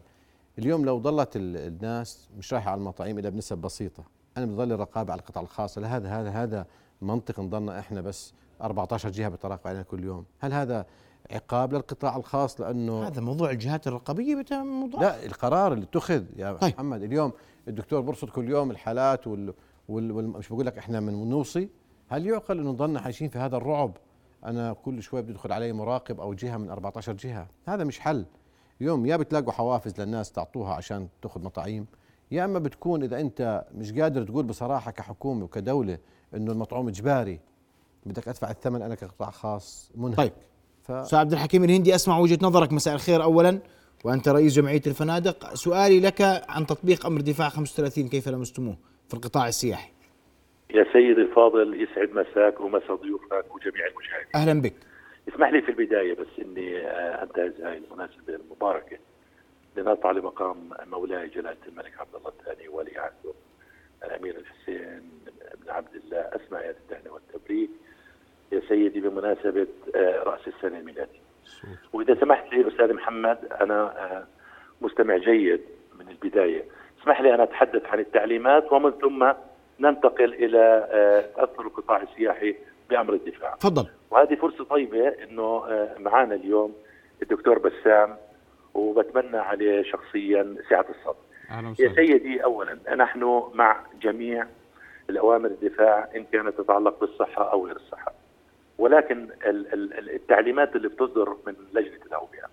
اليوم 0.59 0.85
لو 0.85 0.99
ظلت 1.01 1.35
ال- 1.35 1.57
الناس 1.57 2.29
مش 2.37 2.53
رايحة 2.53 2.71
على 2.71 2.79
المطاعيم 2.79 3.19
إلا 3.19 3.29
بنسب 3.29 3.57
بسيطة. 3.57 4.03
أنا 4.37 4.45
بظل 4.45 4.71
الرقابه 4.71 5.11
على 5.11 5.19
القطاع 5.19 5.43
الخاص. 5.43 5.77
هل 5.77 5.85
هذا 5.85 6.09
هذا 6.09 6.29
هذا 6.29 6.65
منطق 7.01 7.39
نضلنا 7.39 7.79
إحنا 7.79 8.01
بس 8.01 8.33
14 8.61 9.09
جهة 9.09 9.29
بتراقب 9.29 9.67
علينا 9.67 9.83
كل 9.83 10.03
يوم؟ 10.03 10.25
هل 10.39 10.53
هذا 10.53 10.85
عقاب 11.31 11.73
للقطاع 11.73 12.17
الخاص 12.17 12.61
لأنه 12.61 13.07
هذا 13.07 13.21
موضوع 13.21 13.51
الجهات 13.51 13.87
الرقابية 13.87 14.45
موضوع 14.51 15.01
لا 15.01 15.25
القرار 15.25 15.73
اللي 15.73 15.83
اتخذ 15.85 16.23
يا 16.35 16.53
طيب. 16.53 16.73
محمد 16.73 17.03
اليوم 17.03 17.31
الدكتور 17.67 18.01
برصد 18.01 18.29
كل 18.29 18.49
يوم 18.49 18.71
الحالات 18.71 19.27
وال, 19.27 19.53
وال, 19.89 20.11
وال 20.11 20.27
مش 20.27 20.49
بقول 20.49 20.65
لك 20.65 20.77
إحنا 20.77 20.99
من 20.99 21.29
نوصي. 21.29 21.69
هل 22.09 22.25
يعقل 22.25 22.59
إنه 22.59 22.71
نضلنا 22.71 22.99
عايشين 22.99 23.29
في 23.29 23.39
هذا 23.39 23.57
الرعب؟ 23.57 23.97
أنا 24.45 24.73
كل 24.73 25.03
شوي 25.03 25.21
بدخل 25.21 25.51
علي 25.51 25.73
مراقب 25.73 26.19
أو 26.19 26.33
جهة 26.33 26.57
من 26.57 26.69
14 26.69 27.13
جهة. 27.13 27.47
هذا 27.67 27.83
مش 27.83 27.99
حل. 27.99 28.25
اليوم 28.81 29.05
يا 29.05 29.17
بتلاقوا 29.17 29.51
حوافز 29.51 30.01
للناس 30.01 30.31
تعطوها 30.31 30.73
عشان 30.73 31.07
تاخذ 31.21 31.43
مطاعيم. 31.43 31.85
يا 32.31 32.45
أما 32.45 32.59
بتكون 32.59 33.03
إذا 33.03 33.19
أنت 33.19 33.65
مش 33.75 33.93
قادر 33.93 34.23
تقول 34.23 34.43
بصراحة 34.43 34.91
كحكومة 34.91 35.43
وكدولة 35.43 35.97
إنه 36.35 36.51
المطعوم 36.51 36.87
إجباري 36.87 37.39
بدك 38.05 38.27
أدفع 38.27 38.51
الثمن 38.51 38.81
أنا 38.81 38.95
كقطاع 38.95 39.29
خاص 39.29 39.91
منهك. 39.95 40.17
طيب. 40.17 40.31
ف... 40.83 40.91
أستاذ 40.91 41.19
عبد 41.19 41.31
الحكيم 41.33 41.63
الهندي 41.63 41.95
أسمع 41.95 42.19
وجهة 42.19 42.39
نظرك. 42.41 42.73
مساء 42.73 42.95
الخير 42.95 43.23
اولا 43.23 43.59
وأنت 44.05 44.29
رئيس 44.29 44.55
جمعية 44.55 44.81
الفنادق. 44.87 45.53
سؤالي 45.53 45.99
لك 45.99 46.21
عن 46.49 46.65
تطبيق 46.65 47.05
أمر 47.05 47.21
دفاع 47.21 47.49
35 47.49 48.07
كيف 48.07 48.27
لمستموه 48.27 48.77
في 49.07 49.13
القطاع 49.13 49.47
السياحي؟ 49.47 49.91
يا 50.73 50.85
سيدي 50.93 51.21
الفاضل 51.21 51.81
يسعد 51.83 52.09
مساك 52.09 52.59
ومسا 52.61 52.95
ضيوفك 52.95 53.55
وجميع 53.55 53.87
المشاهدين. 53.91 54.35
أهلا 54.35 54.61
بك. 54.61 54.73
اسمح 55.29 55.49
لي 55.49 55.61
في 55.61 55.69
البداية 55.69 56.13
بس 56.13 56.27
إني 56.39 56.77
آه، 56.77 57.23
أنتهز 57.23 57.61
هاي 57.61 57.77
المناسبة 57.77 58.35
لنرفع 59.75 60.11
لمقام 60.11 60.69
مولاي 60.85 61.27
جلالة 61.27 61.57
الملك 61.67 61.99
عبد 61.99 62.15
الله 62.15 62.29
الثاني 62.39 62.67
ولي 62.67 62.97
عهده 62.97 63.33
الأمير 64.03 64.35
الحسين 64.37 65.09
بن 65.63 65.69
عبد 65.69 65.95
الله 65.95 66.59
ايات 66.59 66.75
التهنئه 66.75 67.09
والتبريك 67.11 67.69
يا 68.51 68.61
سيدي 68.67 68.99
بمناسبة 69.01 69.67
آه، 69.95 70.23
رأس 70.23 70.47
السنة 70.47 70.79
الميلادي. 70.79 71.21
وإذا 71.93 72.19
سمحت 72.19 72.53
لي 72.53 72.67
أستاذ 72.67 72.93
محمد 72.93 73.37
أنا 73.61 73.83
آه، 73.83 74.27
مستمع 74.81 75.17
جيد 75.17 75.61
من 75.99 76.09
البداية، 76.09 76.65
اسمح 77.01 77.21
لي 77.21 77.35
أن 77.35 77.39
أتحدث 77.41 77.85
عن 77.85 77.99
التعليمات 77.99 78.71
ومن 78.71 78.91
ثم 78.91 79.31
ننتقل 79.79 80.33
إلى 80.33 80.87
آه، 80.91 81.21
تاثر 81.35 81.61
القطاع 81.61 82.01
السياحي 82.01 82.55
بأمر 82.89 83.13
الدفاع. 83.13 83.55
تفضل 83.55 83.87
وهذه 84.11 84.35
فرصة 84.35 84.63
طيبة 84.63 85.07
إنه 85.07 85.65
آه، 85.67 85.97
معنا 85.99 86.35
اليوم 86.35 86.73
الدكتور 87.21 87.59
بسام 87.59 88.17
وبتمنى 88.73 89.37
عليه 89.37 89.83
شخصيا 89.83 90.55
سعة 90.69 90.85
الصدر. 90.89 91.15
يا 91.79 91.89
سيدي 91.95 92.43
اولا 92.43 92.95
نحن 92.95 93.43
مع 93.53 93.79
جميع 94.01 94.47
الأوامر 95.09 95.47
الدفاع 95.47 96.09
إن 96.15 96.23
كانت 96.23 96.57
تتعلق 96.61 96.99
بالصحة 96.99 97.51
أو 97.51 97.65
غير 97.67 97.75
الصحة. 97.75 98.13
ولكن 98.77 99.17
ال- 99.45 99.73
ال- 99.73 99.93
ال- 99.99 100.09
التعليمات 100.15 100.75
اللي 100.75 100.87
بتصدر 100.87 101.37
من 101.47 101.53
لجنة 101.73 101.99
الأوبئة 102.05 102.45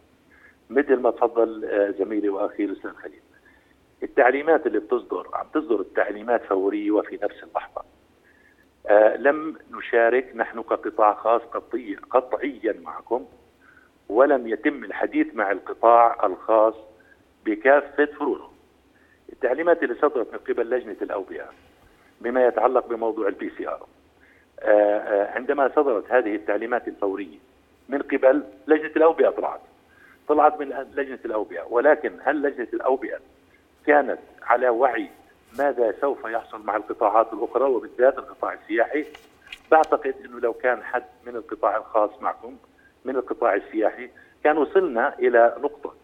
مثل 0.70 0.96
ما 0.96 1.10
تفضل 1.10 1.64
آه، 1.64 1.90
زميلي 1.90 2.28
وأخي 2.28 2.64
الأستاذ 2.64 2.90
خليل. 2.92 3.20
التعليمات 4.02 4.66
اللي 4.66 4.78
بتصدر 4.78 5.26
عم 5.34 5.46
تصدر 5.54 5.80
التعليمات 5.80 6.44
فورية 6.44 6.90
وفي 6.90 7.18
نفس 7.22 7.42
اللحظة. 7.42 7.82
آه، 8.86 9.16
لم 9.16 9.58
نشارك 9.70 10.32
نحن 10.36 10.62
كقطاع 10.62 11.14
خاص 11.14 11.42
قطعي 11.42 11.96
قطعيا 12.10 12.80
معكم 12.82 13.26
ولم 14.08 14.48
يتم 14.48 14.84
الحديث 14.84 15.34
مع 15.34 15.50
القطاع 15.50 16.26
الخاص 16.26 16.74
بكافه 17.44 18.04
فروعه. 18.04 18.50
التعليمات 19.32 19.82
اللي 19.82 19.94
صدرت 19.94 20.32
من 20.32 20.38
قبل 20.38 20.70
لجنة 20.70 20.96
الأوبئة 21.02 21.48
بما 22.20 22.46
يتعلق 22.46 22.86
بموضوع 22.86 23.28
ال 23.28 23.50
PCR 23.58 23.86
عندما 25.34 25.70
صدرت 25.76 26.12
هذه 26.12 26.34
التعليمات 26.34 26.88
الفورية 26.88 27.38
من 27.88 28.02
قبل 28.02 28.42
لجنة 28.66 28.90
الأوبئة 28.96 29.28
طلعت 29.30 29.60
طلعت 30.28 30.60
من 30.60 30.68
لجنة 30.94 31.18
الأوبئة 31.24 31.62
ولكن 31.70 32.12
هل 32.22 32.42
لجنة 32.42 32.68
الأوبئة 32.74 33.18
كانت 33.86 34.18
على 34.42 34.68
وعي 34.68 35.08
ماذا 35.58 35.94
سوف 36.00 36.24
يحصل 36.24 36.62
مع 36.66 36.76
القطاعات 36.76 37.32
الأخرى 37.32 37.64
وبالذات 37.64 38.18
القطاع 38.18 38.52
السياحي 38.52 39.04
بعتقد 39.70 40.14
إنه 40.24 40.40
لو 40.40 40.52
كان 40.52 40.82
حد 40.82 41.04
من 41.26 41.36
القطاع 41.36 41.76
الخاص 41.76 42.10
معكم 42.22 42.56
من 43.04 43.16
القطاع 43.16 43.54
السياحي 43.54 44.10
كان 44.44 44.58
وصلنا 44.58 45.18
إلى 45.18 45.56
نقطة. 45.58 45.94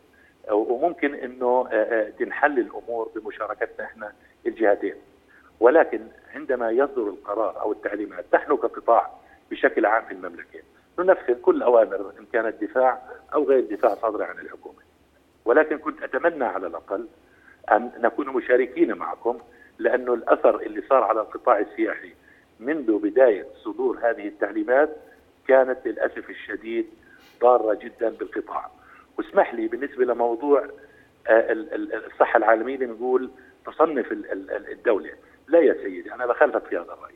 وممكن 0.50 1.14
إنه 1.14 1.68
آه، 1.72 1.74
آه، 1.74 2.10
تنحل 2.10 2.58
الأمور 2.58 3.10
بمشاركتنا 3.14 3.84
إحنا 3.84 4.12
الجهتين 4.46 4.94
ولكن 5.60 6.00
عندما 6.34 6.70
يصدر 6.70 7.02
القرار 7.02 7.60
أو 7.60 7.72
التعليمات 7.72 8.24
نحن 8.34 8.56
كقطاع 8.56 9.10
بشكل 9.50 9.86
عام 9.86 10.04
في 10.04 10.12
المملكة 10.12 10.60
ننفذ 10.98 11.40
كل 11.40 11.62
أوامر 11.62 12.12
إن 12.20 12.26
كانت 12.32 12.64
دفاع 12.64 13.02
أو 13.34 13.44
غير 13.44 13.60
دفاع 13.60 13.94
صادرة 13.94 14.24
عن 14.24 14.38
الحكومة. 14.38 14.78
ولكن 15.44 15.78
كنت 15.78 16.02
أتمنى 16.02 16.44
على 16.44 16.66
الأقل 16.66 17.06
أن 17.72 17.90
نكون 17.98 18.28
مشاركين 18.28 18.94
معكم 18.94 19.38
لأنه 19.78 20.14
الأثر 20.14 20.60
اللي 20.60 20.82
صار 20.88 21.02
على 21.02 21.20
القطاع 21.20 21.58
السياحي 21.58 22.14
منذ 22.60 22.98
بداية 22.98 23.46
صدور 23.64 23.98
هذه 24.02 24.28
التعليمات 24.28 24.96
كانت 25.48 25.78
للأسف 25.84 26.30
الشديد 26.30 26.86
ضارة 27.40 27.74
جدا 27.74 28.08
بالقطاع. 28.10 28.70
واسمح 29.18 29.54
لي 29.54 29.68
بالنسبة 29.68 30.04
لموضوع 30.04 30.66
آه، 31.28 31.52
ال- 31.52 31.74
ال- 31.74 32.06
الصحة 32.06 32.36
العالمية 32.36 32.76
بنقول 32.76 33.30
تصنف 33.66 34.12
ال- 34.12 34.32
ال- 34.32 34.50
ال- 34.50 34.72
الدولة. 34.72 35.10
لا 35.48 35.58
يا 35.60 35.74
سيدي 35.74 36.14
أنا 36.14 36.26
بخالفك 36.26 36.64
في 36.66 36.76
هذا 36.76 36.92
الرأي. 36.92 37.14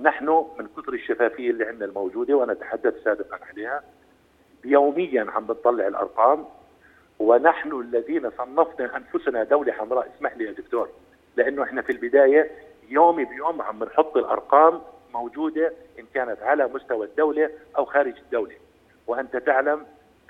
نحن 0.00 0.26
من 0.58 0.66
كثر 0.76 0.92
الشفافية 0.92 1.50
اللي 1.50 1.64
عندنا 1.64 1.84
الموجودة 1.84 2.34
وأنا 2.34 2.54
تحدثت 2.54 3.04
سابقا 3.04 3.38
عليها 3.50 3.82
يوميا 4.64 5.26
عم 5.30 5.44
بنطلع 5.46 5.86
الأرقام 5.88 6.44
ونحن 7.18 7.80
الذين 7.80 8.30
صنفنا 8.38 8.96
أنفسنا 8.96 9.44
دولة 9.44 9.72
حمراء 9.72 10.10
اسمح 10.16 10.36
لي 10.36 10.44
يا 10.44 10.52
دكتور 10.52 10.88
لأنه 11.36 11.62
إحنا 11.62 11.82
في 11.82 11.92
البداية 11.92 12.50
يومي 12.88 13.24
بيوم 13.24 13.62
عم 13.62 13.78
بنحط 13.78 14.16
الأرقام 14.16 14.80
موجودة 15.14 15.72
إن 15.98 16.04
كانت 16.14 16.42
على 16.42 16.66
مستوى 16.74 17.06
الدولة 17.06 17.50
أو 17.78 17.84
خارج 17.84 18.14
الدولة. 18.18 18.54
وأنت 19.06 19.36
تعلم 19.36 19.86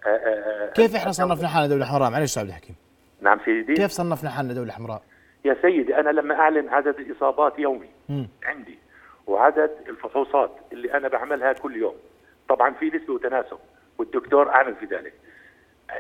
آه، 0.07 0.09
آه، 0.09 0.69
آه، 0.69 0.73
كيف 0.73 0.97
إحنا 0.97 1.13
صنفنا 1.13 1.49
حالنا 1.49 1.69
دولة 1.69 1.85
حمراء؟ 1.87 2.11
معلش 2.11 2.37
يا 2.37 2.41
عبد 2.41 2.51
الحكيم 2.51 2.77
نعم 3.21 3.41
سيدي. 3.45 3.75
كيف 3.75 3.91
صنفنا 3.91 4.31
حالنا 4.31 4.53
دولة 4.55 4.73
حمراء؟ 4.73 5.03
يا 5.45 5.57
سيدي 5.63 5.97
أنا 6.01 6.11
لما 6.11 6.35
أعلن 6.35 6.69
عدد 6.69 6.99
الإصابات 7.01 7.59
يومي 7.59 7.89
مم. 8.09 8.29
عندي 8.45 8.79
وعدد 9.27 9.71
الفحوصات 9.89 10.51
اللي 10.73 10.95
أنا 10.95 11.09
بعملها 11.09 11.53
كل 11.53 11.77
يوم 11.77 11.95
طبعا 12.49 12.71
في 12.75 12.87
نسبة 12.87 13.15
وتناسب 13.15 13.59
والدكتور 13.99 14.49
أعلن 14.51 14.75
في 14.75 14.87
ذلك. 14.87 15.13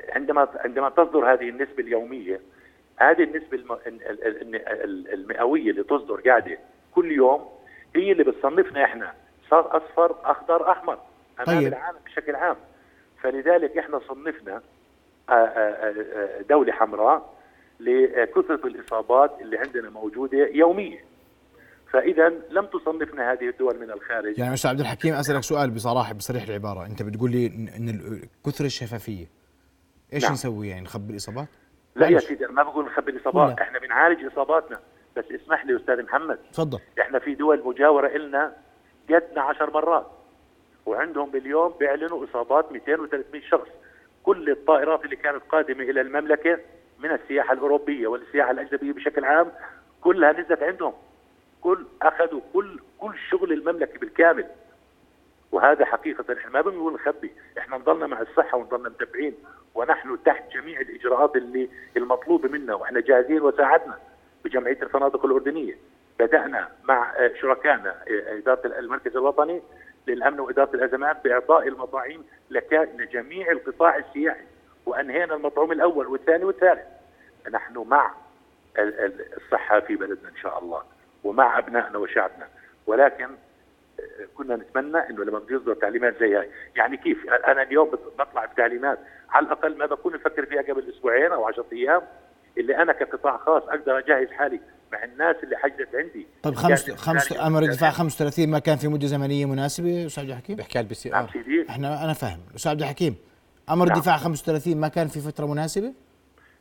عندما 0.08 0.48
عندما 0.54 0.88
تصدر 0.90 1.32
هذه 1.32 1.48
النسبة 1.48 1.78
اليومية 1.82 2.40
هذه 2.96 3.22
النسبة 3.22 3.56
الم... 3.56 3.72
ال- 3.72 3.86
ال- 3.86 4.24
ال- 4.26 4.56
ال- 4.68 5.12
المئوية 5.14 5.70
اللي 5.70 5.82
تصدر 5.82 6.20
قاعدة 6.20 6.58
كل 6.94 7.12
يوم 7.12 7.48
هي 7.96 8.12
اللي 8.12 8.24
بتصنفنا 8.24 8.84
إحنا 8.84 9.12
صار 9.50 9.76
أصفر 9.76 10.16
أخضر 10.24 10.70
أحمر. 10.70 10.98
أمام 11.40 11.60
طيب. 11.60 11.68
العالم 11.68 11.98
بشكل 12.06 12.34
عام. 12.34 12.56
فلذلك 13.22 13.78
إحنا 13.78 14.00
صنفنا 14.08 14.62
آه، 15.28 15.32
آه، 15.32 15.94
آه، 16.14 16.42
دولة 16.48 16.72
حمراء 16.72 17.34
لكثرة 17.80 18.66
الإصابات 18.66 19.30
اللي 19.40 19.58
عندنا 19.58 19.90
موجودة 19.90 20.38
يوميا. 20.38 21.00
فاذا 21.92 22.28
لم 22.50 22.66
تصنفنا 22.66 23.32
هذه 23.32 23.48
الدول 23.48 23.80
من 23.80 23.90
الخارج. 23.90 24.38
يعني 24.38 24.54
أستاذ 24.54 24.70
عبد 24.70 24.80
الحكيم 24.80 25.14
أسألك 25.14 25.42
سؤال 25.42 25.70
بصراحة 25.70 26.14
بصريح 26.14 26.42
العبارة. 26.42 26.86
أنت 26.86 27.02
بتقول 27.02 27.30
لي 27.30 27.46
ان 27.46 28.20
كثر 28.46 28.64
الشفافية. 28.64 29.26
إيش 30.12 30.24
نعم. 30.24 30.32
نسوي 30.32 30.68
يعني؟ 30.68 30.80
نخبي 30.80 31.12
الإصابات؟ 31.12 31.48
لا 31.96 32.08
يا. 32.08 32.18
سيدي 32.18 32.44
أنا 32.44 32.52
ما 32.52 32.62
بقول 32.62 32.84
نخبي 32.84 33.10
الإصابات. 33.10 33.60
إحنا 33.60 33.78
بنعالج 33.78 34.24
إصاباتنا. 34.32 34.80
بس 35.16 35.24
اسمح 35.32 35.66
لي 35.66 35.76
أستاذ 35.76 36.02
محمد. 36.02 36.38
تفضل. 36.52 36.78
إحنا 37.00 37.18
في 37.18 37.34
دول 37.34 37.62
مجاورة 37.64 38.06
إلنا 38.06 38.56
قدنا 39.10 39.42
عشر 39.42 39.70
مرات 39.70 40.06
وعندهم 40.86 41.30
باليوم 41.30 41.74
بيعلنوا 41.80 42.24
إصابات 42.24 42.72
200 42.72 42.96
و300 42.96 43.50
شخص. 43.50 43.68
كل 44.22 44.50
الطائرات 44.50 45.04
اللي 45.04 45.16
كانت 45.16 45.42
قادمة 45.48 45.82
إلى 45.84 46.00
المملكة 46.00 46.58
من 46.98 47.10
السياحة 47.10 47.52
الأوروبية 47.52 48.06
والسياحة 48.06 48.50
الأجنبية 48.50 48.92
بشكل 48.92 49.24
عام 49.24 49.52
كلها 50.00 50.32
نزلت 50.32 50.62
عندهم. 50.62 50.92
كل 51.60 51.86
أخذوا 52.02 52.40
كل 52.52 52.80
كل 52.98 53.14
شغل 53.30 53.52
المملكة 53.52 53.98
بالكامل. 53.98 54.46
وهذا 55.52 55.84
حقيقة 55.84 56.34
إحنا 56.38 56.50
ما 56.50 56.60
بنقول 56.60 56.94
نخبي، 56.94 57.32
إحنا 57.58 57.76
نضلنا 57.76 58.06
مع 58.06 58.20
الصحة 58.20 58.58
ونضلنا 58.58 58.88
متابعين 58.88 59.34
ونحن 59.74 60.18
تحت 60.24 60.52
جميع 60.52 60.80
الإجراءات 60.80 61.36
اللي 61.36 61.68
المطلوبة 61.96 62.48
منا 62.48 62.74
وإحنا 62.74 63.00
جاهزين 63.00 63.42
وساعدنا. 63.42 63.98
بجمعية 64.44 64.82
الفنادق 64.82 65.24
الأردنية. 65.24 65.74
بدأنا 66.18 66.68
مع 66.84 67.12
آه، 67.16 67.30
شركائنا 67.40 67.90
آه، 67.90 68.38
إدارة 68.38 68.66
المركز 68.78 69.16
الوطني 69.16 69.62
للأمن 70.06 70.40
وإدارة 70.40 70.70
الأزمات 70.76 71.24
بإعطاء 71.24 71.68
المطاعيم 71.68 72.24
لجميع 72.50 73.50
القطاع 73.50 73.96
السياحي 73.96 74.44
وأنهينا 74.86 75.34
المطعوم 75.34 75.72
الأول 75.72 76.06
والثاني 76.06 76.44
والثالث. 76.44 76.84
نحن 77.50 77.78
مع 77.88 78.10
ال- 78.78 79.00
ال- 79.00 79.36
الصحة 79.36 79.80
في 79.80 79.96
بلدنا 79.96 80.28
إن 80.28 80.36
شاء 80.36 80.58
الله 80.58 80.82
ومع 81.24 81.58
أبنائنا 81.58 81.98
وشعبنا 81.98 82.48
ولكن 82.86 83.28
كنا 84.36 84.56
نتمنى 84.56 84.98
إنه 85.10 85.24
لما 85.24 85.38
بده 85.38 85.56
يصدر 85.56 85.74
تعليمات 85.74 86.18
زي 86.20 86.36
هاي 86.36 86.50
يعني 86.76 86.96
كيف 86.96 87.26
أنا 87.30 87.62
اليوم 87.62 87.90
بطلع 88.18 88.44
بتعليمات 88.44 88.98
على 89.30 89.46
الأقل 89.46 89.76
ما 89.78 89.86
بكون 89.86 90.14
مفكر 90.14 90.46
فيها 90.46 90.62
قبل 90.62 90.88
أسبوعين 90.88 91.32
أو 91.32 91.44
10 91.46 91.64
أيام 91.72 92.02
اللي 92.58 92.82
أنا 92.82 92.92
كقطاع 92.92 93.36
خاص 93.36 93.62
أقدر 93.62 93.98
أجهز 93.98 94.28
حالي 94.32 94.60
مع 94.92 95.04
الناس 95.04 95.36
اللي 95.42 95.56
حجزت 95.56 95.94
عندي. 95.94 96.26
طيب 96.42 96.54
إن 96.54 96.58
خمس 96.60 96.90
خمس 96.90 97.28
خارج 97.28 97.40
أمر 97.40 97.46
البلاد. 97.58 97.70
الدفاع 97.70 97.90
35 97.90 98.48
ما 98.50 98.58
كان 98.58 98.76
في 98.76 98.88
مدة 98.88 99.06
زمنية 99.06 99.46
مناسبة؟ 99.46 100.06
أستاذ 100.06 100.22
عبد 100.22 100.30
الحكيم؟ 100.30 100.56
بيحكي 100.56 100.78
على 100.78 100.84
ال 100.84 100.94
PC 100.94 101.08
نعم 101.08 101.24
R 101.24 101.30
سيدي 101.32 101.66
إحنا 101.70 102.04
أنا 102.04 102.12
فاهم. 102.12 102.38
أستاذ 102.56 102.70
عبد 102.70 102.80
الحكيم 102.80 103.16
أمر 103.70 103.86
نعم. 103.86 103.96
الدفاع 103.96 104.16
35 104.16 104.76
ما 104.76 104.88
كان 104.88 105.08
في 105.08 105.20
فترة 105.20 105.46
مناسبة؟ 105.46 105.92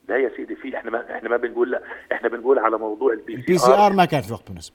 لا 0.10 0.18
يا 0.18 0.32
سيدي 0.38 0.56
في 0.56 0.78
إحنا 0.78 0.92
ما 0.92 1.16
إحنا 1.18 1.30
ما 1.30 1.38
بنقول 1.38 1.72
لا. 1.72 1.82
إحنا 2.12 2.30
بنقول 2.30 2.60
على 2.60 2.78
موضوع 2.78 3.14
البي 3.14 3.36
البي 3.36 3.58
سي 3.58 3.72
ار 3.74 3.94
ما 3.94 4.06
كان 4.06 4.22
في 4.22 4.34
وقت 4.34 4.52
مناسب. 4.52 4.74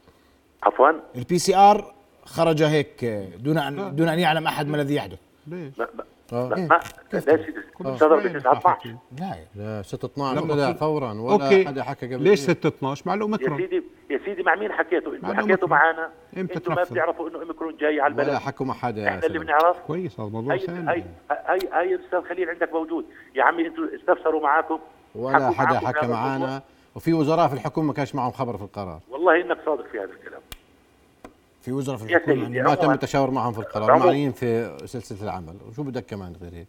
عفوا؟ 0.63 0.91
البي 1.17 1.39
سي 1.39 1.57
ار 1.57 1.95
خرج 2.25 2.63
هيك 2.63 3.05
دون 3.39 3.59
ان 3.59 3.97
دون 3.97 4.09
أن 4.09 4.19
يعلم 4.19 4.47
أحد 4.47 4.67
ما 4.67 4.77
الذي 4.77 4.95
يحدث. 4.95 5.19
ليش؟ 5.47 5.75
ما 6.33 6.39
ما 6.49 6.55
آه. 6.55 6.59
ما 6.59 6.67
ما 6.67 6.81
لا 7.91 7.97
صدر 7.97 8.21
شوي 8.23 8.29
ب 8.33 8.39
9 8.39 8.53
12 8.59 8.97
لا 9.21 9.27
يا 9.27 9.47
لا 9.57 9.83
6 9.83 10.07
12 10.07 10.41
لما 10.41 10.55
طلع 10.55 10.73
كل- 10.73 10.79
فورا 10.79 11.13
ولا 11.13 11.33
أوكي. 11.45 11.67
حدا 11.67 11.83
حكى 11.83 12.15
قبل 12.15 12.23
ليش 12.23 12.45
كده. 12.47 12.55
6 12.55 12.69
12 12.69 13.03
مع 13.07 13.13
يا 13.13 13.17
الاوميكرون 13.17 13.59
سيدي 13.59 13.83
يا 14.11 14.21
سيدي 14.25 14.43
مع 14.43 14.55
مين 14.55 14.73
حكيتوا؟ 14.73 15.15
أنتم 15.15 15.29
مع 15.29 15.35
حكيتوا. 15.35 15.69
معنا 15.69 16.11
أنتم 16.37 16.75
ما؟ 16.75 16.83
بتعرفوا 16.83 17.29
إنه 17.29 17.39
اوميكرون 17.41 17.77
جاي 17.77 18.01
على 18.01 18.11
البلد؟ 18.11 18.29
ولا 18.29 18.39
حكوا 18.39 18.67
مع 18.67 18.75
حدا 18.75 19.03
يا 19.03 19.09
إحنا 19.09 19.27
اللي. 19.27 19.39
بنعرف؟ 19.39 19.79
كويس 19.87 20.21
هذا 20.21 20.29
موضوع 20.29 20.53
هاي 20.53 20.59
ثاني 20.59 20.91
هاي 20.91 21.05
هاي 21.31 21.59
هاي 21.73 21.95
أستاذ 22.05 22.23
خليل 22.29 22.51
عندك 22.51 22.73
موجود. 22.73 23.05
يا 23.35 23.43
عمي 23.45 23.67
أنتم 23.67 23.89
استفسروا 24.01 24.43
معاكم 24.43 24.79
ولا 25.15 25.51
حدا 25.51 25.79
حكى 25.79 26.07
معنا 26.07 26.35
الموضوع؟ 26.37 26.63
وفي 26.95 27.13
وزراء 27.13 27.49
في 27.49 27.55
الحكومة 27.55 27.87
ما 27.87 27.93
كانش 27.93 28.15
معهم 28.15 28.33
خبر 28.33 28.57
في 28.57 28.63
القرار. 28.65 29.01
والله 29.11 29.41
إنك 29.41 29.59
صادق 29.67 29.87
في 29.87 29.99
هذا 29.99 30.05
الكلام. 30.13 30.41
في 31.69 31.75
وزراء 31.75 31.97
في 31.99 32.05
الحكومة 32.05 32.45
سيدي 32.47 32.63
ما 32.63 32.75
تم 32.75 32.91
التشاور 32.91 33.31
معهم 33.31 33.53
في 33.53 33.59
القرار. 33.59 33.99
معنيين 33.99 34.33
في 34.33 34.77
سلسلة 34.87 35.23
العمل 35.23 35.57
وشو 35.69 35.83
بدك 35.83 36.05
كمان 36.07 36.33
غير 36.43 36.53
هيك 36.55 36.69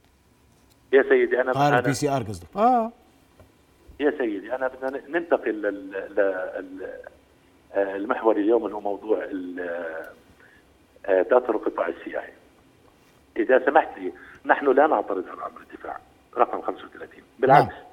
يا 0.94 1.04
سيدي 1.10 1.42
أنا 1.42 1.52
قال 1.52 1.68
أنا 1.68 1.80
ال 1.80 1.94
PCR 1.94 2.24
قصدك 2.24 2.48
آه 2.56 2.92
يا 4.00 4.12
سيدي 4.18 4.56
أنا 4.56 4.68
بدنا 4.68 5.02
ننتقل 5.20 5.52
لل- 5.62 5.92
ل- 5.92 6.16
ل- 6.80 6.90
آه، 7.74 7.96
المحور 7.96 8.38
اليوم 8.38 8.66
اللي 8.66 8.76
هو 8.76 8.80
موضوع 8.80 9.24
ال- 9.24 9.60
آه، 11.06 11.22
تأثر 11.22 11.56
القطاع 11.56 11.88
السياحي. 11.88 12.32
إذا 13.38 13.66
سمحت 13.66 13.98
لي 14.00 14.12
نحن 14.46 14.66
لا 14.72 14.88
نعترض 14.88 15.26
على 15.28 15.42
أمر 15.52 15.62
الدفاع 15.72 16.00
رقم 16.38 16.62
35 16.62 17.24
بالعكس 17.40 17.68
نعم. 17.74 17.84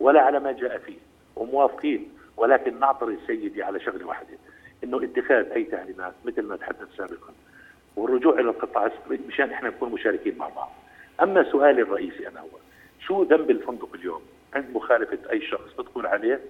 ولا 0.00 0.20
على 0.20 0.40
ما 0.40 0.52
جاء 0.52 0.78
فيه 0.78 0.98
وموافقين 1.36 2.08
ولكن 2.36 2.80
نعترض 2.80 3.16
سيدي 3.26 3.62
على 3.62 3.80
شغلة 3.80 4.06
واحدة 4.06 4.28
إنه 4.84 5.04
اتخاذ 5.04 5.46
أي 5.52 5.64
تعليمات 5.64 6.12
مثل 6.24 6.42
ما 6.42 6.56
تحدث 6.56 6.88
سابقا 6.96 7.32
والرجوع 7.96 8.34
إلى 8.34 8.50
القطاع 8.50 8.86
الصغير 8.86 9.20
مشان 9.28 9.50
إحنا 9.50 9.68
نكون 9.68 9.92
مشاركين 9.92 10.38
مع 10.38 10.48
بعض. 10.48 10.72
أما 11.22 11.50
سؤالي 11.52 11.82
الرئيسي 11.82 12.28
أنا 12.28 12.40
هو 12.40 12.48
شو 13.00 13.22
ذنب 13.22 13.50
الفندق 13.50 13.88
اليوم 13.94 14.22
عند 14.54 14.64
مخالفة 14.72 15.18
أي 15.30 15.40
شخص 15.40 15.76
تدخل 15.78 16.06
عليه 16.06 16.40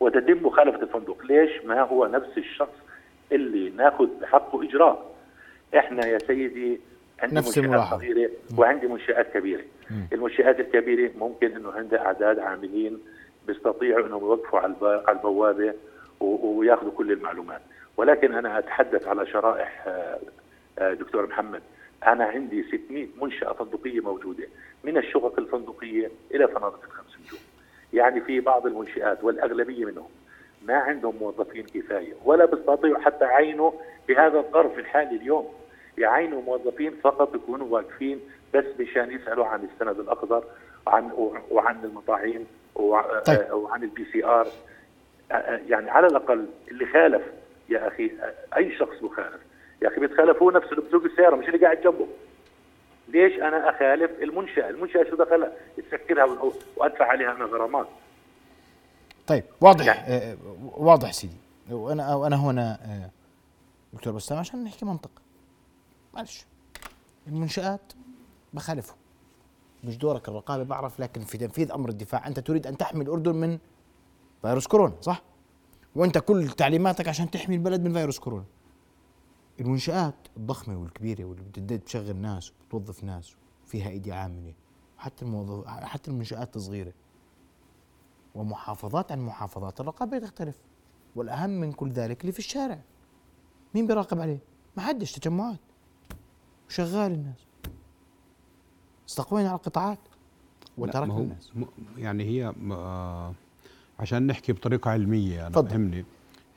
وتتم 0.00 0.46
مخالفة 0.46 0.82
الفندق، 0.82 1.16
ليش 1.26 1.64
ما 1.64 1.80
هو 1.82 2.06
نفس 2.06 2.38
الشخص 2.38 2.74
اللي 3.32 3.70
ناخذ 3.70 4.06
بحقه 4.20 4.62
إجراء؟ 4.62 5.14
إحنا 5.78 6.06
يا 6.06 6.18
سيدي 6.18 6.80
عندي 7.22 7.34
نفس 7.34 7.48
منشآت 7.48 7.64
الملاحظة. 7.64 7.98
صغيرة 7.98 8.30
وعندي 8.58 8.86
منشآت 8.86 9.32
كبيرة. 9.34 9.62
المنشآت 10.12 10.60
الكبيرة 10.60 11.10
ممكن 11.18 11.56
إنه 11.56 11.72
عندها 11.72 12.06
أعداد 12.06 12.38
عاملين 12.38 12.98
بيستطيعوا 13.46 14.06
إنهم 14.06 14.20
يوقفوا 14.22 14.58
على 14.58 14.66
الب- 14.72 15.02
على 15.08 15.16
البوابة 15.16 15.66
و- 15.66 15.72
وياخذوا 16.20 16.92
كل 16.92 17.12
المعلومات، 17.12 17.60
ولكن 17.96 18.34
أنا 18.34 18.58
أتحدث 18.58 19.08
على 19.08 19.26
شرائح 19.26 19.84
آه، 19.86 20.18
آه، 20.78 20.94
دكتور 20.94 21.26
محمد 21.26 21.62
أنا 22.06 22.24
عندي 22.24 22.62
600 22.62 23.06
منشأة 23.22 23.52
فندقية 23.52 24.00
موجودة 24.00 24.44
من 24.84 24.96
الشقق 24.98 25.38
الفندقية 25.38 26.10
إلى 26.34 26.48
فنادق 26.48 26.80
الخمس 26.84 27.18
نجوم. 27.26 27.40
يعني 27.92 28.20
في 28.20 28.40
بعض 28.40 28.66
المنشآت 28.66 29.24
والأغلبية 29.24 29.84
منهم 29.84 30.08
ما 30.66 30.74
عندهم 30.76 31.16
موظفين 31.16 31.66
كفاية 31.66 32.12
ولا 32.24 32.44
بيستطيعوا 32.44 32.98
حتى 32.98 33.24
يعينوا 33.24 33.70
بهذا 34.08 34.38
الظرف 34.38 34.78
الحالي 34.78 35.16
اليوم 35.16 35.48
يعينوا 35.98 36.42
موظفين 36.42 36.90
فقط 37.02 37.34
يكونوا 37.34 37.66
واقفين 37.70 38.20
بس 38.54 38.64
مشان 38.80 39.10
يسألوا 39.12 39.46
عن 39.46 39.64
السند 39.74 39.98
الأخضر 40.00 40.44
وعن 40.86 41.10
وعن 41.50 41.84
المطاعيم 41.84 42.46
وع- 42.74 43.18
طيب. 43.20 43.38
آه، 43.40 43.54
وعن 43.54 43.82
ال 43.82 44.04
PCR 44.12 44.46
يعني 45.68 45.90
على 45.90 46.06
الأقل 46.06 46.46
اللي 46.68 46.86
خالف 46.86 47.22
يا 47.68 47.88
أخي 47.88 48.10
أي 48.56 48.78
شخص 48.78 49.02
مخالف. 49.02 49.40
يا 49.82 49.88
أخي 49.88 50.00
بيتخالف 50.00 50.42
هو 50.42 50.50
نفسه 50.50 50.70
اللي 50.70 50.82
بسوق 50.88 51.04
السيارة 51.04 51.36
مش 51.36 51.46
اللي 51.48 51.58
قاعد 51.58 51.80
جنبه. 51.80 52.06
ليش 53.08 53.32
أنا 53.32 53.70
أخالف 53.70 54.10
المنشأة؟ 54.22 54.70
المنشأة 54.70 55.04
شو 55.10 55.16
دخلها؟ 55.16 55.52
تسكرها 55.76 56.24
وأدفع 56.76 57.04
عليها 57.06 57.32
أنا 57.32 57.44
غرامات. 57.44 57.86
طيب 59.26 59.44
واضح. 59.60 59.86
يعني- 59.86 60.32
آه 60.32 60.36
واضح 60.76 61.12
سيدي. 61.12 61.36
وأنا 61.70 62.14
وأنا 62.14 62.36
هنا 62.36 62.78
آه 62.84 63.10
دكتور 63.92 64.12
بسام 64.12 64.38
عشان 64.38 64.64
نحكي 64.64 64.84
منطق. 64.84 65.10
معلش. 66.14 66.44
المنشآت 67.26 67.92
بخالفه. 68.54 68.94
مش 69.84 69.98
دورك 69.98 70.28
الرقابة 70.28 70.62
بعرف 70.64 71.00
لكن 71.00 71.20
في 71.20 71.38
تنفيذ 71.38 71.72
أمر 71.72 71.88
الدفاع. 71.88 72.26
أنت 72.26 72.40
تريد 72.40 72.66
أن 72.66 72.76
تحمي 72.76 73.04
الأردن 73.04 73.34
من 73.34 73.58
فيروس 74.42 74.66
كورونا 74.66 74.94
صح؟ 75.00 75.22
وانت 75.94 76.18
كل 76.18 76.48
تعليماتك 76.48 77.08
عشان 77.08 77.30
تحمي 77.30 77.54
البلد 77.54 77.82
من 77.82 77.92
فيروس 77.92 78.18
كورونا. 78.18 78.44
المنشآت 79.60 80.14
الضخمة 80.36 80.76
والكبيرة 80.76 81.24
واللي 81.24 81.44
بتدي 81.44 81.78
تشغل 81.78 82.16
ناس 82.16 82.52
وبتوظف 82.52 83.04
ناس 83.04 83.36
فيها 83.66 83.88
إيدي 83.88 84.12
عاملة. 84.12 84.54
حتى 84.98 85.24
الموظف 85.24 85.66
حتى 85.66 86.10
المنشآت 86.10 86.56
الصغيرة. 86.56 86.92
ومحافظات 88.34 89.12
عن 89.12 89.20
محافظات 89.20 89.80
الرقابة 89.80 90.18
تختلف. 90.18 90.56
والأهم 91.16 91.50
من 91.50 91.72
كل 91.72 91.90
ذلك 91.90 92.20
اللي 92.20 92.32
في 92.32 92.38
الشارع. 92.38 92.80
مين 93.74 93.86
بيراقب 93.86 94.20
عليه؟ 94.20 94.38
ما 94.76 94.82
حدش 94.82 95.12
تجمعات. 95.12 95.60
وشغال 96.68 97.12
الناس. 97.12 97.46
استقوينا 99.08 99.48
على 99.48 99.56
القطاعات. 99.56 99.98
وتركنا 100.78 101.18
الناس. 101.18 101.52
يعني 101.96 102.24
هي 102.24 102.54
آه، 102.72 103.34
عشان 103.98 104.26
نحكي 104.26 104.52
بطريقة 104.52 104.90
علمية 104.90 105.40
أنا 105.40 105.48
تفضل. 105.48 105.68
فهمني. 105.70 106.04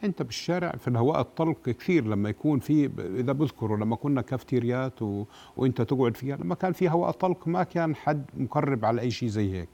انت 0.03 0.21
بالشارع 0.21 0.71
في 0.71 0.87
الهواء 0.87 1.21
الطلق 1.21 1.57
كثير 1.65 2.07
لما 2.07 2.29
يكون 2.29 2.59
في 2.59 2.89
إذا 3.19 3.31
بذكروا 3.33 3.77
لما 3.77 3.95
كنا 3.95 4.21
كافتيريات 4.21 5.01
و... 5.01 5.25
وانت 5.57 5.81
تقعد 5.81 6.17
فيها 6.17 6.37
لما 6.37 6.55
كان 6.55 6.73
في 6.73 6.89
هواء 6.89 7.11
طلق 7.11 7.47
ما 7.47 7.63
كان 7.63 7.95
حد 7.95 8.25
مقرب 8.37 8.85
على 8.85 9.01
أي 9.01 9.11
شيء 9.11 9.29
زي 9.29 9.53
هيك. 9.53 9.69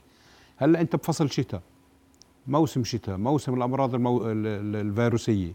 هلأ 0.58 0.82
انت 0.82 0.96
بفصل 0.96 1.30
شتاء 1.32 1.62
موسم 2.48 2.84
شتاء 2.84 3.18
موسم 3.18 3.54
الأمراض 3.54 3.96
المو... 3.96 4.18
ال- 4.32 4.48
ال- 4.48 4.76
الفيروسية. 4.76 5.48
ال- 5.50 5.54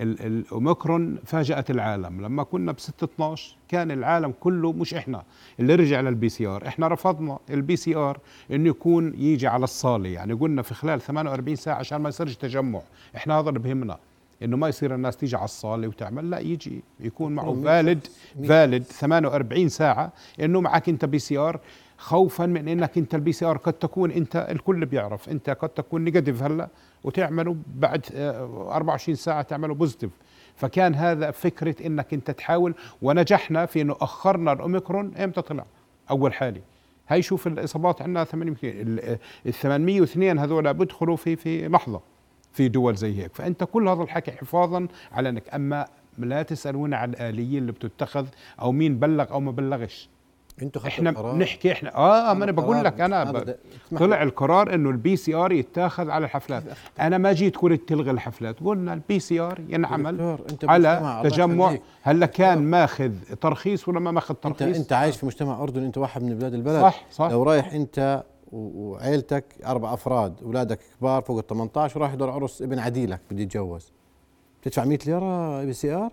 الاوميكرون 0.00 1.18
فاجأت 1.24 1.70
العالم. 1.70 2.20
لما 2.20 2.42
كنا 2.42 2.72
ب 2.72 2.80
6 2.80 3.04
12 3.04 3.56
كان 3.68 3.90
العالم 3.90 4.34
كله 4.40 4.72
مش 4.72 4.94
إحنا 4.94 5.22
اللي 5.60 5.74
رجع 5.74 6.00
لل 6.00 6.28
PCR. 6.28 6.66
إحنا 6.66 6.88
رفضنا 6.88 7.38
ال 7.50 7.76
PCR 7.76 8.18
إنه 8.50 8.68
يكون 8.68 9.14
يجي 9.16 9.46
على 9.46 9.64
الصالة. 9.64 10.08
يعني 10.08 10.32
قلنا 10.32 10.62
في 10.62 10.74
خلال 10.74 11.00
48 11.00 11.56
ساعة 11.56 11.74
عشان 11.74 11.98
ما 11.98 12.08
يصيرش 12.08 12.36
تجمع. 12.36 12.80
إحنا 13.16 13.40
هذا 13.40 13.48
اللي 13.48 13.60
بهمنا 13.60 13.98
إنه 14.42 14.56
ما 14.56 14.68
يصير 14.68 14.94
الناس 14.94 15.16
تيجي 15.16 15.36
على 15.36 15.44
الصالة 15.44 15.88
وتعمل. 15.88 16.30
لا 16.30 16.38
يجي 16.38 16.82
يكون 17.00 17.32
معه 17.32 17.54
valid 17.64 18.06
valid 18.48 18.82
48 18.82 19.68
ساعة 19.68 20.12
إنه 20.40 20.60
معك 20.60 20.88
أنت 20.88 21.04
PCR. 21.04 21.60
خوفا 21.98 22.46
من 22.46 22.68
إنك 22.68 22.98
أنت 22.98 23.14
ال 23.14 23.32
PCR 23.32 23.56
قد 23.56 23.72
تكون 23.72 24.10
أنت 24.10 24.46
الكل 24.50 24.86
بيعرف. 24.86 25.28
أنت 25.28 25.50
قد 25.50 25.68
تكون 25.68 26.04
negative 26.04 26.42
هلأ. 26.42 26.68
وتعمله 27.04 27.56
بعد 27.76 28.06
آه، 28.14 28.70
24 28.74 29.14
ساعة 29.14 29.42
تعمله 29.42 29.74
positive 29.74 30.10
فكان 30.56 30.94
هذا 30.94 31.30
فكرة 31.30 31.86
إنك 31.86 32.14
أنت 32.14 32.30
تحاول 32.30 32.74
ونجحنا 33.02 33.66
في 33.66 33.80
إنه 33.80 33.96
أخرنا 34.00 34.52
الأوميكرون 34.52 35.16
إمتى 35.16 35.42
طلع 35.42 35.64
أول 36.10 36.32
حاله 36.34 36.60
هاي 37.08 37.22
شوف 37.22 37.46
الإصابات 37.46 38.02
عندنا 38.02 38.24
800 38.24 38.56
ال 38.64 39.18
ال 39.46 39.52
802 39.52 40.38
هذول 40.38 40.74
بيدخلوا 40.74 41.16
في 41.16 41.36
في 41.36 41.68
لحظة 41.68 42.00
في 42.52 42.68
دول 42.68 42.94
زي 42.94 43.22
هيك. 43.22 43.34
فأنت 43.34 43.64
كل 43.64 43.88
هذا 43.88 44.02
الحكي 44.02 44.32
حفاظا 44.32 44.88
على 45.12 45.28
إنك 45.28 45.54
أما 45.54 45.86
لا 46.18 46.42
تسالونا 46.42 46.96
عن 46.96 47.10
الآلية 47.10 47.58
اللي 47.58 47.72
بتتخذ 47.72 48.26
أو 48.60 48.72
مين 48.72 48.98
بلغ 48.98 49.30
أو 49.32 49.40
ما 49.40 49.50
بلغش. 49.50 50.08
أنتوا 50.62 50.86
إحنا. 50.86 51.10
بنحكي 51.10 51.72
إحنا. 51.72 51.96
آه 51.96 52.34
ما 52.34 52.44
أنا 52.44 52.52
بقول 52.52 52.84
لك 52.84 53.00
أنا 53.00 53.32
ب... 53.32 53.56
طلع 53.98 54.22
القرار 54.22 54.74
إنه 54.74 54.90
ال 54.90 55.16
PCR 55.16 55.52
يتاخذ 55.52 56.10
على 56.10 56.24
الحفلات. 56.24 56.62
أنا 57.00 57.18
ما 57.18 57.32
جيت 57.32 57.56
قلت 57.56 57.88
تلغي 57.88 58.10
الحفلات. 58.10 58.60
قلنا 58.60 58.94
ال 58.94 59.20
PCR 59.20 59.60
ينعمل 59.68 60.36
على 60.64 61.20
تجمع. 61.24 61.76
هلا 62.02 62.26
كان 62.26 62.58
ماخذ 62.58 63.12
ترخيص 63.40 63.88
ولا 63.88 64.00
ما 64.00 64.10
ماخذ 64.10 64.34
أنت 64.44 64.58
ترخيص؟ 64.58 64.76
أنت 64.76 64.92
عايش 64.92 65.16
في 65.16 65.26
مجتمع 65.26 65.62
اردني 65.62 65.86
أنت 65.86 65.98
واحد 65.98 66.22
من 66.22 66.38
بلاد 66.38 66.54
البلد. 66.54 66.80
صح، 66.82 67.04
صح. 67.10 67.30
لو 67.30 67.42
رايح 67.42 67.72
أنت 67.72 68.24
وعيلتك 68.52 69.44
أربع 69.66 69.94
أفراد 69.94 70.34
اولادك 70.42 70.78
كبار 71.00 71.22
فوق 71.22 71.38
ال 71.38 71.46
18 71.46 71.98
ورايح 71.98 72.12
يدور 72.12 72.30
عرس 72.30 72.62
ابن 72.62 72.78
عديلك 72.78 73.20
بده 73.30 73.42
يتجوز. 73.42 73.92
تدفع 74.62 74.84
100 74.84 74.98
ليرة 75.06 75.64
PCR 75.64 76.10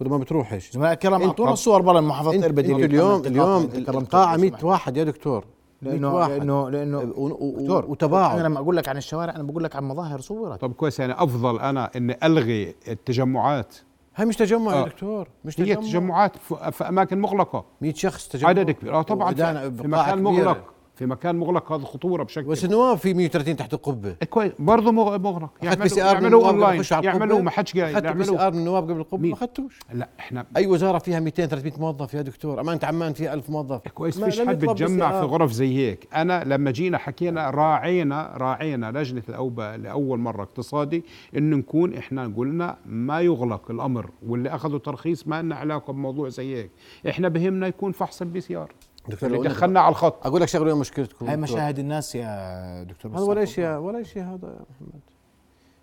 ما 0.00 0.18
بتروحش. 0.18 0.70
زملاء 0.70 0.92
الكرام 0.92 1.22
اعطونا 1.22 1.52
الصور 1.52 1.82
برا 1.82 2.00
محافظه 2.00 2.34
انت 2.34 2.44
اربد 2.44 2.70
اليوم 2.70 3.20
اليوم 3.26 3.64
القاعه 3.88 4.34
لو 4.36 4.40
100 4.40 4.50
سمحت. 4.50 4.64
واحد 4.64 4.96
يا 4.96 5.04
دكتور. 5.04 5.44
100 5.82 5.92
لأنه 5.94 6.14
واحد. 6.14 6.30
لأنه 6.30 6.70
لأنه 6.70 7.04
دكتور 7.04 7.86
وتباعد. 7.88 8.38
أنا 8.38 8.48
لما 8.48 8.58
أقول 8.58 8.76
لك 8.76 8.88
عن 8.88 8.96
الشوارع 8.96 9.34
أنا 9.34 9.42
بقول 9.42 9.64
لك 9.64 9.76
عن 9.76 9.84
مظاهر 9.84 10.20
صورت. 10.20 10.60
طب 10.60 10.72
كويس 10.72 11.00
يعني 11.00 11.12
أفضل 11.12 11.58
أنا 11.58 11.90
إني 11.96 12.16
ألغي 12.22 12.74
التجمعات. 12.88 13.76
هاي 14.16 14.26
مش 14.26 14.36
تجمع 14.36 14.76
يا 14.76 14.82
آه. 14.82 14.84
دكتور 14.84 15.28
مش 15.44 15.60
هي 15.60 15.64
تجمع. 15.64 15.80
تجمعات 15.82 16.36
في 16.36 16.72
في 16.72 16.88
أماكن 16.88 17.20
مغلقة. 17.20 17.64
100 17.80 17.94
شخص 17.94 18.28
تجمع. 18.28 18.48
عدد 18.48 18.70
كبير. 18.70 18.94
آه 18.94 19.02
طبعا 19.02 19.34
في, 19.34 19.42
مكان 19.42 20.14
كبيرة. 20.14 20.16
مغلق. 20.16 20.58
في 20.98 21.06
مكان 21.06 21.36
مغلق 21.36 21.72
هذا 21.72 21.84
خطوره 21.84 22.22
بشكل 22.22 22.46
بس 22.46 22.64
النواب 22.64 22.98
في 22.98 23.14
130 23.14 23.56
تحت 23.56 23.74
القبة. 23.74 24.12
كويس. 24.30 24.52
برضه 24.58 24.92
مغ- 24.92 25.18
مغلق. 25.18 25.50
أخذت 25.62 25.78
PC 25.82 26.00
يعملوا 26.00 26.22
يعملوا 26.22 26.46
اونلاين 26.46 26.82
يعملوا؟ 27.04 27.40
ما 27.40 27.50
حدش 27.50 27.76
قاعد 27.76 27.94
اخذت 28.06 28.16
PCR 28.16 28.52
من 28.52 28.58
النواب 28.58 28.82
قبل 28.90 29.00
القبة؟ 29.00 29.28
ما 29.28 29.34
أخذتوش؟ 29.34 29.78
لا 29.92 30.08
إحنا 30.20 30.46
أي 30.56 30.66
وزارة 30.66 30.98
فيها 30.98 31.20
200 31.20 31.46
300 31.46 31.72
موظف 31.80 32.14
يا 32.14 32.22
دكتور؟ 32.22 32.60
أمانة 32.60 32.80
عمان 32.82 33.12
فيها 33.12 33.34
1000 33.34 33.50
موظف. 33.50 33.88
كويس 33.88 34.18
ما 34.18 34.30
فيش 34.30 34.40
حد 34.40 34.64
بتجمع 34.64 35.20
في. 35.20 35.26
غرف 35.26 35.52
زي 35.52 35.76
هيك. 35.76 36.08
أنا 36.14 36.44
لما 36.46 36.70
جينا 36.70 36.98
حكينا 36.98 37.50
راعينا 37.50 38.32
راعينا 38.36 38.92
لجنة 38.92 39.22
الاوبئه 39.28 39.76
لأول 39.76 40.18
مرة 40.18 40.42
اقتصادي 40.42 41.04
إنه 41.36 41.56
نكون 41.56 41.94
إحنا 41.94 42.32
قلنا 42.36 42.76
ما 42.86 43.20
يغلق 43.20 43.70
الأمر 43.70 44.10
واللي 44.26 44.48
أخذوا 44.48 44.78
ترخيص 44.78 45.26
ما 45.28 45.42
لنا 45.42 45.54
علاقة 45.56 45.92
بموضوع 45.92 46.28
زي 46.28 46.56
هيك. 46.56 46.70
إحنا 47.08 47.28
بهمنا 47.28 47.66
يكون 47.66 47.92
فحص 47.92 48.22
ال 48.22 48.40
PCR. 48.40 48.72
دكتور 49.08 49.30
اللي 49.30 49.48
دخلنا 49.48 49.80
على 49.80 49.90
الخط. 49.90 50.26
أقول 50.26 50.40
لك 50.40 50.48
شغلة 50.48 50.76
مشكلتكم 50.76 51.26
هاي 51.26 51.36
دكتور. 51.36 51.56
مشاهد 51.56 51.78
الناس 51.78 52.14
يا 52.14 52.82
دكتور 52.82 53.12
هذا. 53.12 53.20
ولا 53.20 53.44
شيء 53.44 53.68
ولا 53.68 54.02
شيء 54.02 54.22
هذا. 54.22 54.48
يا 54.48 54.64
محمد 54.70 55.00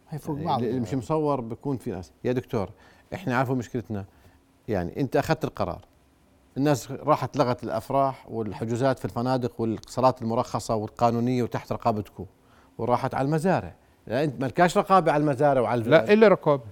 هاي 0.09 0.19
فوق 0.19 0.37
بعض. 0.37 0.63
اللي 0.63 0.79
مش 0.79 0.93
مصور 0.93 1.41
بكون 1.41 1.77
في 1.77 1.91
ناس. 1.91 2.11
يا 2.23 2.31
دكتور 2.31 2.69
إحنا 3.13 3.37
عارفوا 3.37 3.55
مشكلتنا. 3.55 4.05
يعني 4.67 4.99
أنت 4.99 5.15
أخذت 5.15 5.43
القرار. 5.43 5.81
الناس 6.57 6.91
راحت 6.91 7.37
لغت 7.37 7.63
الأفراح 7.63 8.25
والحجوزات 8.29 8.99
في 8.99 9.05
الفنادق 9.05 9.61
والصالات 9.61 10.21
المرخصة 10.21 10.75
والقانونية 10.75 11.43
وتحت 11.43 11.71
رقابتكم 11.71 12.25
وراحت 12.77 13.13
على 13.13 13.25
المزارع. 13.25 13.75
لا 14.07 14.23
أنت 14.23 14.41
مالكاش 14.41 14.77
رقابة 14.77 15.11
على 15.11 15.21
المزارع 15.21 15.61
وعلى 15.61 15.83
لا 15.83 16.13
إلا 16.13 16.27
رقابة. 16.27 16.63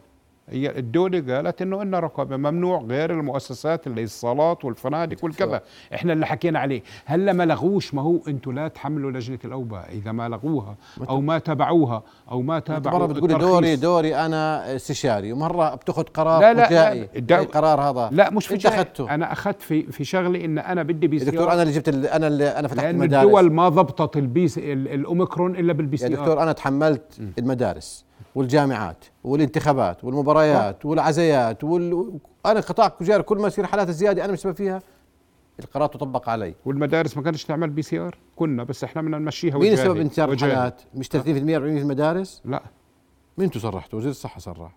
هي 0.50 0.78
الدولة 0.80 1.36
قالت 1.36 1.62
إنه 1.62 1.82
إلنا 1.82 2.00
رقابة 2.00 2.38
ممنوع 2.38 2.82
غير 2.82 3.12
المؤسسات 3.12 3.88
اللي 3.88 4.04
الصالات 4.04 4.66
والفنادق 4.66 5.24
والكذا. 5.24 5.62
إحنا 5.94 6.14
اللي 6.14 6.26
حكينا 6.26 6.60
عليه. 6.60 6.84
هلا 7.06 7.34
ما 7.34 7.46
لغوش 7.46 7.94
ما 7.94 8.02
هو 8.02 8.18
أنتوا 8.28 8.54
لا 8.54 8.68
تحملوا 8.68 9.12
لجنة 9.12 9.40
الأوبئة 9.46 9.80
إذا 9.80 10.12
ما 10.12 10.30
لغوها 10.30 10.76
أو 11.10 11.22
ما 11.22 11.40
تابعوها 11.40 12.04
أو 12.32 12.42
ما 12.42 12.60
تابعوا 12.60 12.98
مره 13.00 13.06
بتقولي. 13.06 13.34
دوري 13.34 13.76
دوري 13.76 14.16
أنا 14.16 14.76
استشاري. 14.76 15.32
ومرة 15.34 15.76
بتاخذ 15.76 16.04
قرار 16.04 16.42
لا، 16.42 16.54
لا، 16.54 16.66
فجائي 16.68 17.00
لا، 17.00 17.08
الدو- 17.16 17.36
أي 17.36 17.46
قرار 17.46 17.82
هذا؟ 17.82 18.10
لا 18.12 18.30
مش 18.30 18.48
شيء. 18.48 18.68
أخذته. 18.68 19.14
أنا 19.14 19.32
أخذت 19.32 19.62
في 19.62 19.84
في 19.84 20.04
شغلي 20.04 20.46
إن 20.46 20.58
أنا 20.60 20.84
بدي 20.84 21.08
بي 21.08 21.18
دكتور. 21.18 21.52
أنا 21.54 21.62
اللي 21.62 21.74
جبت 21.74 21.90
أنا 21.90 22.28
اللي 22.28 22.48
أنا 22.48 22.68
فتحت 22.68 22.84
لأن 22.86 22.96
المدارس. 22.96 23.26
الدول 23.26 23.52
ما 23.52 23.70
ضبطت 23.70 24.18
البيس 24.18 24.58
ال- 24.58 24.88
الأوميكرون 24.88 25.56
إلا 25.56 25.74
بالبي 25.74 25.98
سي 25.98 26.10
دكتور 26.10 26.44
أنا 26.44 26.52
تحملت 26.52 27.20
المدارس. 27.40 28.06
والجامعات 28.36 29.06
والانتخابات 29.24 30.04
والمباريات 30.04 30.86
والعزيات 30.86 31.64
وال... 31.64 32.14
أنا 32.46 32.60
قطاع 32.60 32.88
تجاري 32.88 33.24
كل 33.24 33.38
ما 33.38 33.48
يصير 33.48 33.66
حالات 33.66 33.90
زيادة 33.92 34.26
أنا 34.26 34.34
مسبب 34.34 34.56
فيها 34.56 34.82
القرار 35.60 35.88
تطبق 35.88 36.30
علي. 36.30 36.56
والمدارس 36.66 37.18
ما 37.18 37.24
كانتش 37.24 37.46
تعمل 37.46 37.70
PCR؟ 37.70 38.18
كنا 38.36 38.64
بس 38.64 38.84
إحنا 38.84 39.02
بدنا 39.02 39.18
نمشيها 39.18 39.58
مين. 39.58 39.76
سبب 39.76 39.98
انتشار. 39.98 40.32
الحالات؟ 40.32 40.82
مش 40.96 41.08
30% 41.08 41.12
40% 41.12 41.14
في 41.20 41.58
المدارس؟ 41.58 42.42
لا. 42.46 42.64
مين 43.38 43.46
أنتم 43.48 43.60
صرحتوا 43.60 44.00
وزير 44.00 44.12
الصحة 44.12 44.40
صرح 44.40 44.72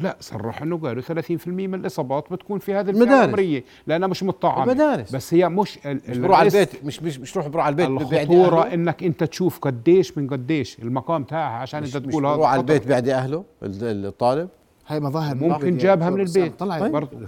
لا 0.00 0.16
صرح 0.20 0.62
إنه 0.62 0.78
قالوا 0.78 1.02
30% 1.02 1.46
من 1.46 1.74
الإصابات 1.74 2.32
بتكون 2.32 2.58
في 2.58 2.74
هذه 2.74 2.90
المدارس. 2.90 3.02
الفئه 3.10 3.24
العمريه 3.24 3.64
لانها 3.86 4.08
مش 4.08 4.22
مطعمه 4.22 4.64
المدارس. 4.64 5.14
بس 5.14 5.34
هي 5.34 5.48
مش 5.48 5.78
مش 5.86 6.18
بروح 6.18 6.38
على 6.38 6.48
البيت. 6.48 6.84
مش 6.84 7.02
مش 7.02 7.18
مش 7.18 7.36
روح 7.36 7.48
بروح 7.48 7.64
على 7.66 7.72
البيت. 7.72 7.88
الخطورة 7.88 8.60
أهله. 8.62 8.74
إنك 8.74 9.02
أنت 9.02 9.24
تشوف 9.24 9.58
قديش 9.58 10.18
من 10.18 10.28
قديش. 10.28 10.78
المقام 10.78 11.24
تاعها 11.24 11.58
عشان 11.58 11.82
أنت 11.84 11.96
تقول 11.96 12.26
هذا 12.26 12.34
بروح 12.36 12.50
على. 12.50 12.60
البيت 12.60 12.86
بيعدي 12.86 13.14
أهله 13.14 13.44
ال- 13.62 14.06
الطالب. 14.06 14.48
هاي 14.86 15.00
مظاهر 15.00 15.34
ممكن 15.34 15.76
جابها 15.76 16.10
من 16.10 16.20
البيت. 16.20 16.58
طلع 16.58 16.78
طيب. 16.78 16.92
برضه 16.92 17.18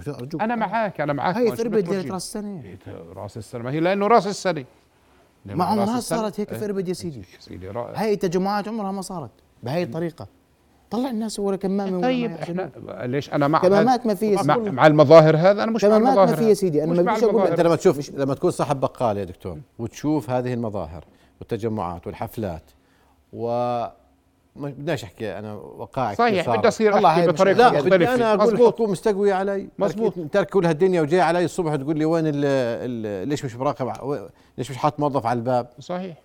أنا 0.41 0.55
معاك 0.55 1.01
أنا 1.01 1.13
معاك. 1.13 1.35
هاي 1.35 1.49
ماشي 1.49 1.55
ثربت. 1.63 1.83
ديالة 1.83 2.13
راس 2.13 2.25
السنة. 2.25 2.63
راس 3.15 3.37
السنة. 3.37 3.63
ما 3.63 3.71
هي 3.71 3.79
لأنه 3.79 4.07
راس 4.07 4.27
السنة. 4.27 4.65
لأنه 5.45 5.57
ما 5.57 5.65
راس 5.65 5.71
عمرها 5.79 5.97
السنة- 5.99 6.03
صارت 6.03 6.39
هيك 6.39 6.51
إيه. 6.53 6.59
ثربت 6.59 6.87
يا 6.89 6.93
سيدي. 6.93 7.17
يا 7.19 7.39
سيدي 7.39 7.69
هاي 7.69 8.13
التجمعات 8.13 8.67
عمرها 8.67 8.91
ما 8.91 9.01
صارت 9.01 9.29
بهاي 9.63 9.83
الطريقة. 9.83 10.27
طلع 10.91 11.09
الناس 11.09 11.39
ولا 11.39 11.57
كمامة 11.57 12.01
طيب 12.01 12.31
إحنا 12.31 12.71
ليش 13.05 13.33
أنا 13.33 13.47
مع 13.47 13.59
كمامات 13.59 14.05
ما 14.05 14.13
في 14.13 14.31
يا 14.31 14.43
مع, 14.43 14.55
سيدي 14.55 14.69
مع 14.71 14.87
المظاهر 14.87 15.37
هذا 15.37 15.63
أنا 15.63 15.71
مش 15.71 15.83
مع 15.83 15.89
كمامات 15.89 16.07
المظاهر 16.07 16.27
ما 16.29 16.35
في 16.35 16.49
يا. 16.49 16.53
سيدي 16.53 16.83
أنا 16.83 16.93
ما 16.93 17.11
بديش 17.11 17.23
أقول. 17.23 17.41
أنت 17.47 17.61
لما 17.61 17.75
تشوف 17.75 18.09
لما 18.15 18.33
تكون 18.33 18.51
صاحب 18.51 18.79
بقال 18.79 19.17
يا 19.17 19.23
دكتور 19.23 19.57
وتشوف 19.79 20.29
هذه 20.29 20.53
المظاهر 20.53 21.05
والتجمعات 21.39 22.07
والحفلات 22.07 22.63
و 23.33 23.47
ما 24.55 24.69
بدناش 24.69 25.03
أحكي 25.03 25.39
أنا 25.39 25.53
وقائع 25.53 26.13
صحيح. 26.13 26.55
بدي 26.57 26.67
أصير 26.67 26.93
والله 26.93 27.09
أحكي 27.09 27.21
هاي 27.21 27.27
بطريقة 27.27 27.57
لا 27.57 27.69
بدي 27.69 27.77
مختلفه 27.89 28.15
أنا 28.15 28.33
أقول. 28.33 28.53
الحكومة 28.53 28.91
مستقوية 28.91 29.33
علي 29.33 29.67
مزبوط. 29.79 30.13
ترك 30.31 30.49
كل 30.49 30.65
هالدنيا 30.65 31.01
وجاي 31.01 31.21
علي 31.21 31.45
الصبح 31.45 31.75
تقول 31.75 31.97
لي 31.97 32.05
وين 32.05 32.27
ال 32.27 32.33
ال 32.45 33.27
ليش 33.27 33.45
مش 33.45 33.55
مراقب 33.55 33.91
ليش 34.57 34.71
مش 34.71 34.77
حاطط 34.77 34.99
موظف 34.99 35.25
على 35.25 35.37
الباب 35.37 35.67
صحيح 35.79 36.17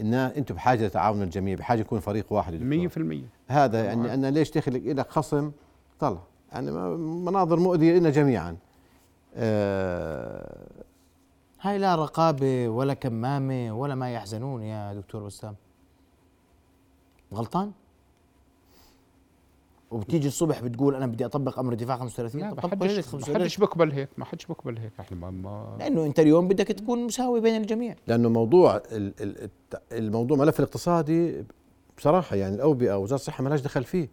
إن 0.00 0.14
أنتم 0.14 0.54
بحاجة 0.54 0.86
لتعاون 0.86 1.22
الجميع 1.22 1.56
بحاجة 1.56 1.80
يكون 1.80 2.00
فريق 2.00 2.32
واحد 2.32 2.54
يا 2.54 2.58
دكتور. 2.88 3.24
100% 3.48 3.52
هذا 3.52 3.84
يعني 3.84 4.14
أنا 4.14 4.30
ليش 4.30 4.50
تخلق 4.50 4.82
لك 4.84 5.10
خصم؟ 5.10 5.52
طلع. 6.00 6.18
يعني 6.52 6.70
مناظر 6.96 7.58
مؤذية 7.58 7.98
لنا 7.98 8.10
جميعا. 8.10 8.56
آه 9.34 10.66
هاي 11.60 11.78
لا 11.78 11.94
رقابة 11.94 12.68
ولا 12.68 12.94
كمامة 12.94 13.72
ولا 13.72 13.94
ما 13.94 14.12
يحزنون 14.14 14.62
يا 14.62 14.94
دكتور 14.94 15.22
بسام 15.22 15.54
غلطان؟ 17.34 17.72
وبتيجي 19.90 20.28
الصبح 20.28 20.62
بتقول 20.62 20.94
أنا 20.94 21.06
بدي 21.06 21.24
أطبق 21.26 21.58
أمر 21.58 21.72
الدفاع 21.72 21.96
35 21.96 22.40
لا 22.40 22.50
طب 22.50 22.56
ما 22.56 22.60
طبق 22.62 22.82
ليش 22.86 22.92
حدش 22.96 23.06
35 23.06 23.34
ما 23.34 23.38
ليش؟ 23.38 23.52
حدش 23.54 23.58
بقبل 23.66 23.92
هيك 23.92 24.08
ما 24.16 24.24
حدش 24.24 24.46
بقبل 24.46 24.78
هيك 24.78 24.92
إحنا 25.00 25.16
ما, 25.16 25.30
ما 25.30 25.76
لأنه 25.78 26.06
أنت 26.06 26.20
اليوم 26.20 26.48
بدك 26.48 26.66
تكون 26.66 27.04
مساوي 27.06 27.40
بين 27.40 27.56
الجميع 27.62 27.94
لأنه 28.06 28.28
موضوع 28.28 28.76
ال- 28.76 28.82
ال- 29.20 29.42
الت- 29.42 29.82
الموضوع 29.92 30.36
ملف 30.36 30.60
الاقتصادي 30.60 31.44
بصراحة 31.98 32.36
يعني 32.36 32.54
الأوبئة 32.54 32.98
وزاره 32.98 33.14
الصحة 33.20 33.44
ما 33.44 33.48
لهاش 33.48 33.60
دخل 33.60 33.84
فيه 33.84 34.08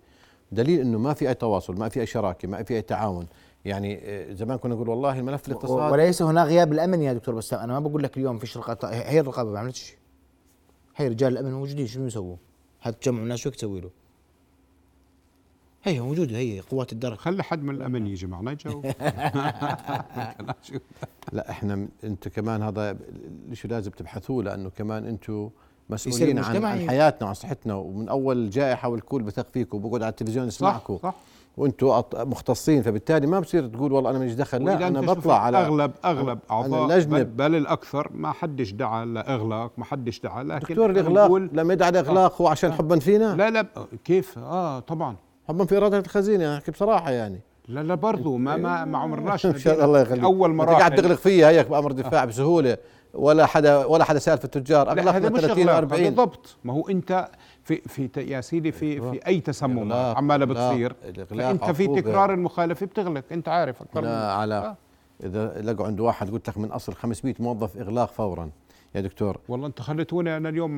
دليل 0.51 0.79
إنه 0.81 0.97
ما 0.99 1.13
في 1.13 1.29
أي 1.29 1.33
تواصل 1.33 1.75
ما 1.77 1.89
في 1.89 1.99
أي 1.99 2.05
شراكة 2.05 2.47
ما 2.47 2.63
في 2.63 2.73
أي 2.75 2.81
تعاون 2.81 3.27
يعني 3.65 3.99
آه، 4.03 4.33
زمان 4.33 4.57
كنا 4.57 4.75
نقول 4.75 4.89
والله 4.89 5.19
الملف 5.19 5.47
الاقتصادي 5.47 5.91
وليس 5.93 6.21
هناك 6.21 6.47
غياب 6.47 6.71
الامن 6.73 7.01
يا 7.01 7.13
دكتور 7.13 7.35
بسام 7.35 7.59
أنا 7.59 7.73
ما 7.73 7.79
بقول 7.87 8.03
لك 8.03 8.17
اليوم 8.17 8.37
فيش 8.37 8.57
رقابه 8.57 8.89
هي 8.95 9.19
الرقابة 9.19 9.51
ما 9.51 9.59
عملتش 9.59 9.79
شيء 9.83 9.97
هي 10.95 11.07
رجال 11.07 11.33
الأمن 11.33 11.53
موجودين 11.53 11.87
شنو 11.87 12.05
يسووا؟ 12.07 12.35
هتجمعوا 12.81 13.23
الناس 13.23 13.39
شو 13.39 13.49
تسوي 13.49 13.81
له؟ 13.81 13.89
هي 15.87 15.99
موجودة 16.01 16.37
هي 16.37 16.59
قوات 16.59 16.91
الدرك 16.93 17.17
خلي 17.17 17.43
حد 17.43 17.63
من 17.63 17.75
الأمن 17.75 18.07
يجي 18.07 18.27
معنا 18.27 18.51
يجاوب. 18.51 18.85
لا 21.33 21.49
إحنا 21.49 21.87
أنت 22.03 22.27
كمان 22.27 22.61
هذا 22.63 22.97
الشيء 23.51 23.71
لازم 23.71 23.91
تبحثوه 23.91 24.43
لأنه 24.43 24.69
كمان 24.69 25.05
أنتم 25.05 25.49
مسؤولين 25.89 26.39
عن. 26.39 26.65
عن 26.65 26.89
حياتنا 26.89 27.23
وعن 27.25 27.33
صحتنا 27.33 27.73
ومن 27.75 28.09
أول 28.09 28.37
الجائحة 28.37 28.89
والكل 28.89 29.23
بثق 29.23 29.47
فيكم 29.53 29.77
وبقعد 29.77 30.01
على 30.03 30.09
التلفزيون 30.09 30.49
صح 30.49 30.55
يسمعكم 30.55 30.97
صح. 30.97 31.15
وأنتم 31.57 32.01
أط- 32.01 32.15
مختصين 32.15 32.81
فبالتالي 32.81 33.27
ما 33.27 33.39
بصير 33.39 33.67
تقول 33.67 33.91
والله 33.91 34.09
أنا 34.09 34.19
ماليش 34.19 34.33
دخل 34.33 34.65
لا 34.65 34.87
أنا 34.87 35.01
بطلع 35.01 35.39
على 35.43 35.57
اغلب 35.57 35.91
أغلب 36.05 36.39
أعضاء 36.51 36.87
اللجنة- 37.01 37.07
بل, 37.23 37.55
الأكثر 37.55 38.11
ما 38.13 38.31
حدش 38.31 38.71
دعا 38.71 39.05
لإغلاق 39.05 39.71
ما 39.77 39.85
حدش 39.85 40.19
دعا 40.19 40.43
لكن 40.43 40.59
دكتور 40.73 40.89
الإغلاق 40.89 41.35
لما 41.35 41.73
يدعي 41.73 41.89
الإغلاق 41.89 42.41
هو 42.41 42.47
عشان 42.47 42.73
حبا 42.73 42.99
فينا؟ 42.99 43.35
لا 43.35 43.49
لا 43.49 43.67
كيف؟ 44.05 44.37
آه 44.37 44.79
طبعا. 44.79 45.15
حبا 45.47 45.65
في 45.65 45.77
إرادة 45.77 45.99
الخزينة 45.99 46.57
أحكي 46.57 46.71
بصراحة 46.71 47.11
يعني. 47.11 47.39
لا 47.67 47.83
لا 47.83 47.95
برضه 47.95 48.37
ما 48.37 48.57
ما 48.57 48.85
ما 48.85 48.97
عمرناش 48.97 49.45
إن 49.45 49.57
شاء 49.57 49.85
الله 49.85 50.01
يخليك. 50.01 50.23
أول 50.23 50.61
أنت 50.61 50.69
قاعد 50.69 50.95
تغلق 50.95 51.15
فيها 51.15 51.49
هيك 51.49 51.67
بأمر 51.67 51.91
دفاع 51.91 52.25
بسهولة. 52.25 52.77
ولا 53.13 53.45
حدا 53.45 53.85
ولا 53.85 54.03
حدا 54.03 54.19
سأل 54.19 54.37
في 54.37 54.45
التجار. 54.45 54.91
أغلقنا 54.91 55.29
مش 55.29 55.41
30 55.41 55.69
أغلاق 55.69 55.93
هذا 55.93 56.09
و40 56.09 56.13
ضبط. 56.13 56.55
ما 56.63 56.73
هو 56.73 56.89
أنت 56.89 57.29
في 57.63 57.75
في 57.75 58.09
يا 58.17 58.41
سيدي 58.41 58.71
في 58.71 59.01
في 59.01 59.27
أي 59.27 59.39
تسمم 59.39 59.93
عمالة 59.93 60.45
بتصير. 60.45 60.95
فأنت 61.29 61.71
في. 61.71 61.87
تكرار 61.87 62.33
المخالفة 62.33 62.85
بتغلق 62.85 63.23
أنت 63.31 63.49
عارف 63.49 63.81
أكثر 63.81 64.01
لا. 64.01 64.31
على 64.31 64.55
آه. 64.55 64.77
إذا 65.23 65.61
لقوا 65.61 65.85
عند 65.85 65.99
واحد 65.99 66.31
قلت 66.31 66.49
لك 66.49 66.57
من 66.57 66.71
أصل 66.71 66.93
500 66.93 67.35
موظف 67.39 67.77
إغلاق 67.77 68.11
فورا. 68.11 68.49
يا 68.97 69.01
دكتور. 69.01 69.39
والله 69.49 69.67
انت 69.67 69.81
خليتوني 69.81 70.37
أنا 70.37 70.49
اليوم 70.49 70.77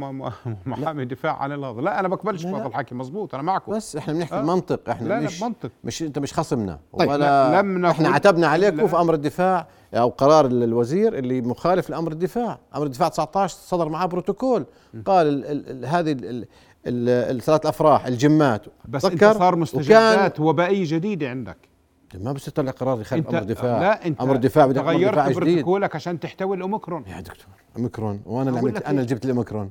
محامي 0.65 1.05
دفاع 1.05 1.37
عن 1.37 1.51
هذا 1.51 1.81
لا 1.81 1.99
أنا 1.99 2.07
بقبلش. 2.07 2.43
بهذا 2.45 2.65
الحكي 2.67 2.95
مزبوط 2.95 3.33
أنا 3.33 3.43
معكم. 3.43 3.71
بس 3.75 3.95
إحنا 3.95 4.13
بنحكي 4.13 4.35
آه. 4.35 4.41
بمنطق 4.41 4.89
إحنا 4.89 5.07
لا 5.07 5.19
مش 5.19 5.39
بمنطق. 5.41 5.71
مش 5.83 6.03
أنت 6.03 6.19
مش 6.19 6.33
خصمنا. 6.33 6.79
طيب، 6.99 7.09
ولا 7.09 7.51
لا- 7.51 7.61
لم 7.61 7.85
إحنا 7.85 8.09
عتبنا 8.09 8.47
عليكم. 8.47 8.87
في 8.87 8.95
أمر 8.97 9.13
الدفاع 9.13 9.67
أو 9.93 10.09
قرار 10.09 10.45
الوزير 10.45 11.17
اللي 11.17 11.41
مخالف 11.41 11.89
لأمر 11.89 12.11
الدفاع. 12.11 12.59
أمر 12.75 12.85
الدفاع 12.85 13.07
19 13.07 13.55
صدر 13.55 13.89
معاه 13.89 14.05
بروتوكول. 14.05 14.65
قال 15.05 15.27
ال 15.27 15.45
ال 15.45 15.69
ال 15.69 15.85
هذه 15.85 16.11
ال- 16.11 16.25
ال- 16.25 16.45
ال- 16.87 17.35
الثلاث 17.37 17.61
الأفراح 17.61 18.05
الجمات. 18.05 18.65
بس 18.89 19.05
أنت؟ 19.05 19.23
صار 19.23 19.55
مستجدات 19.55 20.39
وبائيه 20.39 20.83
جديده 20.87 21.29
عندك. 21.29 21.57
ما 22.15 22.31
بس 22.31 22.47
يطلع 22.47 22.71
قرار 22.71 23.01
يخالف 23.01 23.25
أنت 23.27 23.35
أمر 23.35 23.43
دفاع. 23.43 23.79
لا 23.79 24.05
أنت 24.05 24.21
أمر 24.21 24.35
دفاع 24.35 24.65
بدك 24.65 24.81
غيرت 24.83 25.19
جديد. 25.19 25.35
بروتوكولك 25.37 25.95
عشان 25.95 26.19
تحتوي 26.19 26.57
الأوميكرون. 26.57 27.03
يا 27.07 27.19
دكتور 27.21 27.45
أوميكرون. 27.77 28.21
وأنا 28.25 28.49
اللي 28.49 28.59
عملت 28.59 28.77
أنا 28.83 28.89
اللي؟ 28.89 29.05
جبت 29.05 29.25
الأوميكرون. 29.25 29.69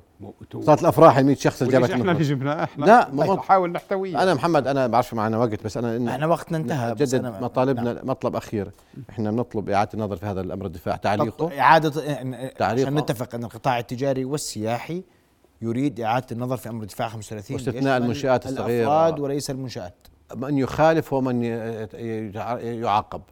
صارت 0.60 0.82
الأفراح 0.82 1.18
ال 1.18 1.26
100 1.26 1.36
شخص 1.36 1.62
اللي 1.62 1.72
جابت 1.72 1.90
إحنا 1.90 2.12
اللي. 2.12 2.24
جبناه؟ 2.24 2.64
إحنا 2.64 2.84
لا، 2.86 3.10
ما- 3.10 3.34
نحاول 3.34 3.72
نحتويه. 3.72 4.22
أنا 4.22 4.34
محمد 4.34 4.66
أنا 4.66 4.86
بعرفش 4.86 5.14
معنا 5.14 5.38
وقت 5.38 5.64
بس 5.64 5.76
أنا 5.76 5.96
إن 5.96 6.08
إحنا 6.08 6.26
وقتنا 6.26 6.58
انتهى 6.58 6.94
جدد 6.94 7.24
مطالبنا 7.42 7.92
نعم. 7.92 8.06
مطلب 8.06 8.36
أخير. 8.36 8.70
إحنا 9.10 9.30
بنطلب 9.30 9.70
إعادة 9.70 9.90
النظر 9.94 10.16
في 10.16 10.26
هذا 10.26 10.40
الأمر 10.40 10.66
الدفاع. 10.66 10.96
تعليقه. 10.96 11.60
اعاده 11.60 11.90
تعليق. 12.48 12.86
عشان 12.86 12.98
نتفق 12.98 13.34
إن 13.34 13.44
القطاع 13.44 13.78
التجاري 13.78 14.24
والسياحي 14.24 15.02
يريد 15.62 16.00
إعادة 16.00 16.26
النظر 16.32 16.56
في 16.56 16.68
أمر 16.68 16.82
الدفاع 16.82 17.08
35 17.08 17.54
واستثناء 17.56 17.78
يشمل 17.80 17.88
المنشآت 18.02 18.46
الصغيرة. 18.46 18.82
الأفراد 18.88 19.20
وليس 19.20 19.50
المنشآت. 19.50 19.94
من 20.36 20.58
يخالف 20.58 21.12
هو 21.12 21.20
من 21.20 21.42
يعاقب. 22.62 23.22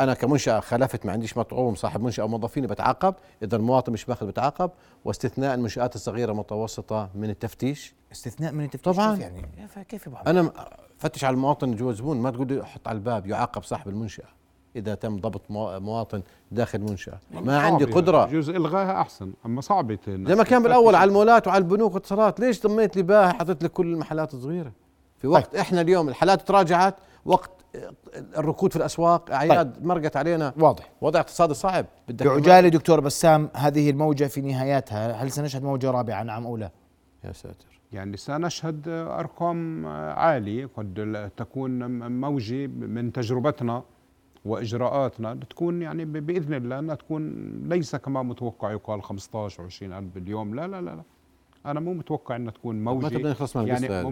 أنا 0.00 0.14
كمنشأة 0.14 0.60
خالفت 0.60 1.06
ما 1.06 1.12
عنديش 1.12 1.38
مطعوم 1.38 1.74
صاحب 1.74 2.02
منشأة 2.02 2.22
أو 2.22 2.28
موظفين 2.28 2.66
بتعاقب 2.66 3.14
إذا 3.42 3.56
المواطن 3.56 3.92
مش 3.92 4.04
باخذ 4.04 4.26
بتعاقب. 4.26 4.70
واستثناء 5.04 5.54
المنشآت 5.54 5.94
الصغيرة 5.94 6.32
المتوسطه 6.32 7.08
من 7.14 7.30
التفتيش. 7.30 7.94
استثناء 8.12 8.52
من 8.52 8.64
التفتيش؟ 8.64 8.96
طبعاً. 8.96 9.14
كيف 9.14 9.20
يعني 9.20 9.48
كيف-؟ 9.88 10.08
أنا 10.26 10.52
فتش 10.98 11.24
على 11.24 11.34
المواطن 11.34 11.76
جوا 11.76 11.92
زبون 11.92 12.16
ما 12.20 12.30
تقول 12.30 12.48
لي 12.48 12.66
حط 12.66 12.88
على 12.88 12.96
الباب 12.96 13.26
يعاقب 13.26 13.62
صاحب 13.62 13.88
المنشأة 13.88 14.24
إذا 14.76 14.94
تم 14.94 15.16
ضبط 15.16 15.42
موا- 15.50 15.78
مواطن 15.78 16.22
داخل 16.52 16.80
منشأة. 16.80 17.18
ما 17.30 17.58
عندي 17.58 17.84
يعني. 17.84 17.96
قدرة. 17.96 18.26
جزء 18.26 18.56
الغاها 18.56 19.00
أحسن 19.00 19.32
أما 19.46 19.60
صعبة 19.60 19.98
زي 20.08 20.34
ما 20.34 20.44
كان 20.44 20.62
بالأول 20.62 20.94
على 20.94 21.08
المولات 21.08 21.46
وعلى 21.46 21.58
البنوك 21.58 21.94
والاتصالات 21.94 22.40
ليش 22.40 22.66
ضميت 22.66 22.96
لي 22.96 23.02
باهي؟ 23.02 23.32
حطيت 23.32 23.62
لك 23.64 23.72
كل 23.72 23.86
المحلات 23.92 24.34
الصغيرة. 24.34 24.72
في 25.18 25.26
وقت 25.26 25.52
طيب. 25.52 25.60
إحنا 25.60 25.80
اليوم 25.80 26.08
الحالات 26.08 26.48
تراجعت 26.48 26.94
وقت 27.24 27.50
الركود 28.16 28.70
في 28.70 28.76
الأسواق 28.76 29.30
أعياد 29.30 29.84
مرقت 29.86 30.16
علينا. 30.16 30.52
واضح. 30.60 30.90
وضع 31.00 31.20
اقتصادي 31.20 31.54
صعب 31.54 31.86
بدك 32.08 32.26
بعجاله 32.26 32.68
دكتور 32.68 33.00
بسام 33.00 33.48
هذه 33.56 33.90
الموجة 33.90 34.24
في 34.24 34.40
نهايتها 34.40 35.12
هل 35.12 35.30
سنشهد 35.30 35.62
موجة 35.62 35.90
رابعة؟ 35.90 36.22
نعم 36.22 36.46
أو 36.46 36.56
لا؟ 36.56 36.70
يا 37.24 37.32
ساتر. 37.32 37.80
يعني 37.92 38.16
سنشهد 38.16 38.88
أرقام 38.88 39.86
عالية 40.16 40.66
قد 40.76 41.30
تكون 41.36 42.00
موجة 42.20 42.66
من 42.66 43.12
تجربتنا 43.12 43.82
وإجراءاتنا. 44.44 45.34
تكون 45.50 45.82
يعني 45.82 46.04
ب- 46.04 46.26
بإذن 46.26 46.54
الله 46.54 46.78
أنها 46.78 46.94
تكون 46.94 47.32
ليس 47.68 47.96
كما 47.96 48.22
متوقع 48.22 48.72
يقال 48.72 49.02
15 49.02 49.62
20 49.62 49.92
ألف 49.92 50.14
باليوم. 50.14 50.54
لا 50.54 50.66
لا 50.66 50.80
لا 50.80 50.90
لا. 50.90 51.02
أنا 51.70 51.80
مو 51.80 51.92
متوقع 51.94 52.36
إنها 52.36 52.52
تكون 52.52 52.84
موجة 52.84 53.06
متى 53.06 53.16
بدنا 53.18 53.30
نخلص 53.30 53.56
من 53.56 53.66
يعني. 53.66 54.08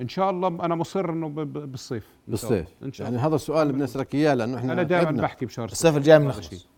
إن 0.00 0.08
شاء 0.08 0.30
الله 0.30 0.48
أنا 0.48 0.74
مصر 0.74 1.10
إنه 1.10 1.28
ب- 1.28 1.34
ب- 1.40 1.70
بالصيف 1.72 2.08
إن 2.28 2.36
شاء 2.36 2.50
الله. 2.50 2.60
بالصيف 2.62 2.82
ان 2.82 2.92
يعني 3.04 3.16
الله 3.16 3.26
هذا 3.28 3.34
السؤال 3.34 3.62
اللي 3.62 3.72
بدنا 3.72 3.84
نسالك 3.84 4.14
إياه 4.14 4.34
لأنه 4.34 4.58
إحنا 4.58 4.72
أنا 4.72 4.82
دائما. 4.82 5.22
بحكي 5.22 5.46
بشهر 5.46 5.64
الصيف. 5.64 5.96
الجاي 5.96 6.18
بنخلص. 6.18 6.68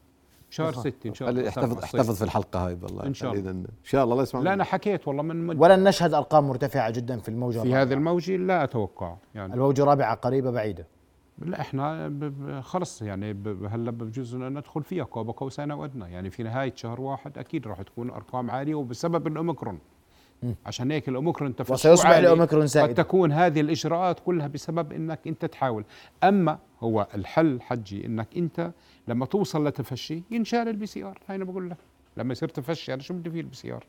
شهر 0.51 0.73
ستة 0.73 1.09
إن 1.09 1.15
شاء 1.15 1.29
خلي 1.29 1.39
الله 1.39 1.49
احتفظ. 1.51 1.79
احتفظ 1.83 2.17
في 2.19 2.25
الحلقة 2.25 2.67
هاي 2.67 2.79
والله 2.83 3.07
إن 3.07 3.15
شاء 3.15 3.33
الله. 3.33 3.51
إن 3.51 3.65
شاء 3.85 4.03
الله 4.05 4.13
الله 4.13 4.23
يسمع 4.23 4.41
لا 4.41 4.53
أنا. 4.53 4.65
حكيت 4.65 5.09
والله 5.09 5.23
من 5.23 5.59
ولن 5.59 5.85
نشهد 5.85 6.15
أرقام 6.15 6.49
مرتفعة 6.49 6.91
جدا 6.91 7.19
في 7.19 7.29
الموجة 7.29 7.59
في. 7.61 7.75
هذه 7.75 7.93
الموجة 7.93 8.37
لا 8.37 8.65
أتوقع 8.65 9.17
يعني 9.35 9.55
الموجة 9.55 9.83
الرابعه 9.83 10.15
قريبة 10.15 10.51
بعيدة 10.51 10.87
لا 11.39 11.61
إحنا 11.61 12.11
خلص 12.65 13.03
يعني 13.03 13.31
هلا 13.71 13.91
بجوز 13.91 14.37
ندخل 14.37 14.83
فيها 14.83 15.05
قاب 15.05 15.31
قوسين 15.31 15.71
أو 15.71 15.85
ادنى 15.85 16.05
يعني 16.13 16.31
في 16.31 16.43
نهاية 16.43 16.73
شهر 16.77 17.01
واحد 17.01 17.39
أكيد 17.39 17.67
راح 17.67 17.83
تكون 17.83 18.11
أرقام 18.11 18.51
عالية 18.51 18.75
وبسبب 18.75 19.27
الأوميكرون 19.27 19.79
عشان 20.67 20.91
هيك 20.91 21.09
الأوميكرون 21.09 21.57
تفشي 21.57 21.73
وسيصبح 21.73 22.07
عالي. 22.07 22.19
الأوميكرون 22.19 22.67
قد. 22.67 22.95
تكون 22.95 23.33
هذه 23.33 23.61
الإجراءات 23.61 24.21
كلها 24.21 24.47
بسبب 24.47 24.93
إنك 24.93 25.21
أنت 25.27 25.45
تحاول 25.45 25.85
أما 26.25 26.59
هو 26.81 27.07
الحل 27.15 27.61
حجي 27.61 28.07
إنك 28.07 28.29
أنت 28.37 28.73
لما 29.09 29.27
توصل 29.27 29.67
لتفشي 29.69 30.23
ينشال 30.31 30.69
ال 30.69 30.87
PCR 30.87 31.19
هاي 31.27 31.37
أنا 31.37 31.45
بقول 31.45 31.71
لك 31.71 31.77
لما 32.17 32.33
يصير 32.33 32.49
تفشي 32.49 32.95
أنا 32.95 33.03
شو 33.03 33.15
بدي 33.15 33.31
فيه 33.31 33.41
ال 33.41 33.57
PCR 33.57 33.87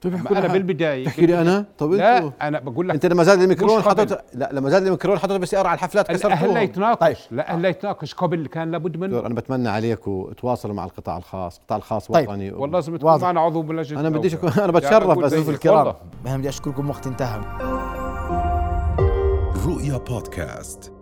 طيب 0.00 0.14
احكوا 0.14 0.38
أنا. 0.38 0.46
بالبدايه 0.48 1.04
تحكي 1.04 1.26
لي 1.26 1.40
أنا 1.40 1.64
طب 1.78 1.92
لا 1.92 2.16
أنتوا 2.18 2.30
أنا 2.42 2.60
بقول 2.60 2.88
لك 2.88 2.94
أنت 2.94 3.06
لما 3.06 3.24
زاد 3.24 3.40
الأوميكرون. 3.42 3.82
حطيت 3.82 4.12
لا 4.34 4.48
لما 4.52 4.70
زاد 4.70 4.82
الأوميكرون 4.84 5.18
حطيت 5.18 5.40
بس 5.40 5.54
على 5.54 5.74
الحفلات 5.74 6.10
هلا 6.10 6.18
كسرتوها 6.18 6.60
يتناقش 6.60 7.00
طيب. 7.00 7.38
لا 7.38 7.54
هلا 7.56 7.68
يتناقش 7.68 8.14
قبل 8.14 8.46
كان 8.46 8.70
لابد 8.70 8.96
منه 8.96 9.26
أنا 9.26 9.34
بتمنى 9.34 9.68
عليكم 9.68 10.32
تواصلوا 10.36 10.74
مع 10.74 10.84
القطاع 10.84 11.16
الخاص 11.16 11.58
القطاع 11.58 11.76
الخاص 11.78 12.06
طيب. 12.08 12.28
وطني 12.28 12.52
والله 12.52 12.78
لازم 12.78 12.96
تكون. 12.96 13.20
معنا 13.20 13.40
عضو 13.40 13.62
بلجنه 13.62 14.00
أنا 14.00 14.08
بديش. 14.08 14.34
اكون 14.34 14.48
أنا 14.50 14.60
يعني 14.60 14.72
بتشرف 14.72 15.18
بس. 15.18 15.32
الكرام. 15.32 15.94
أنا 16.26 16.36
بدي 16.36 16.48
أشكركم 16.48 16.90
وقت 16.90 17.06
انتهى 17.06 17.40
رؤيا 19.66 19.98
بودكاست 19.98 20.92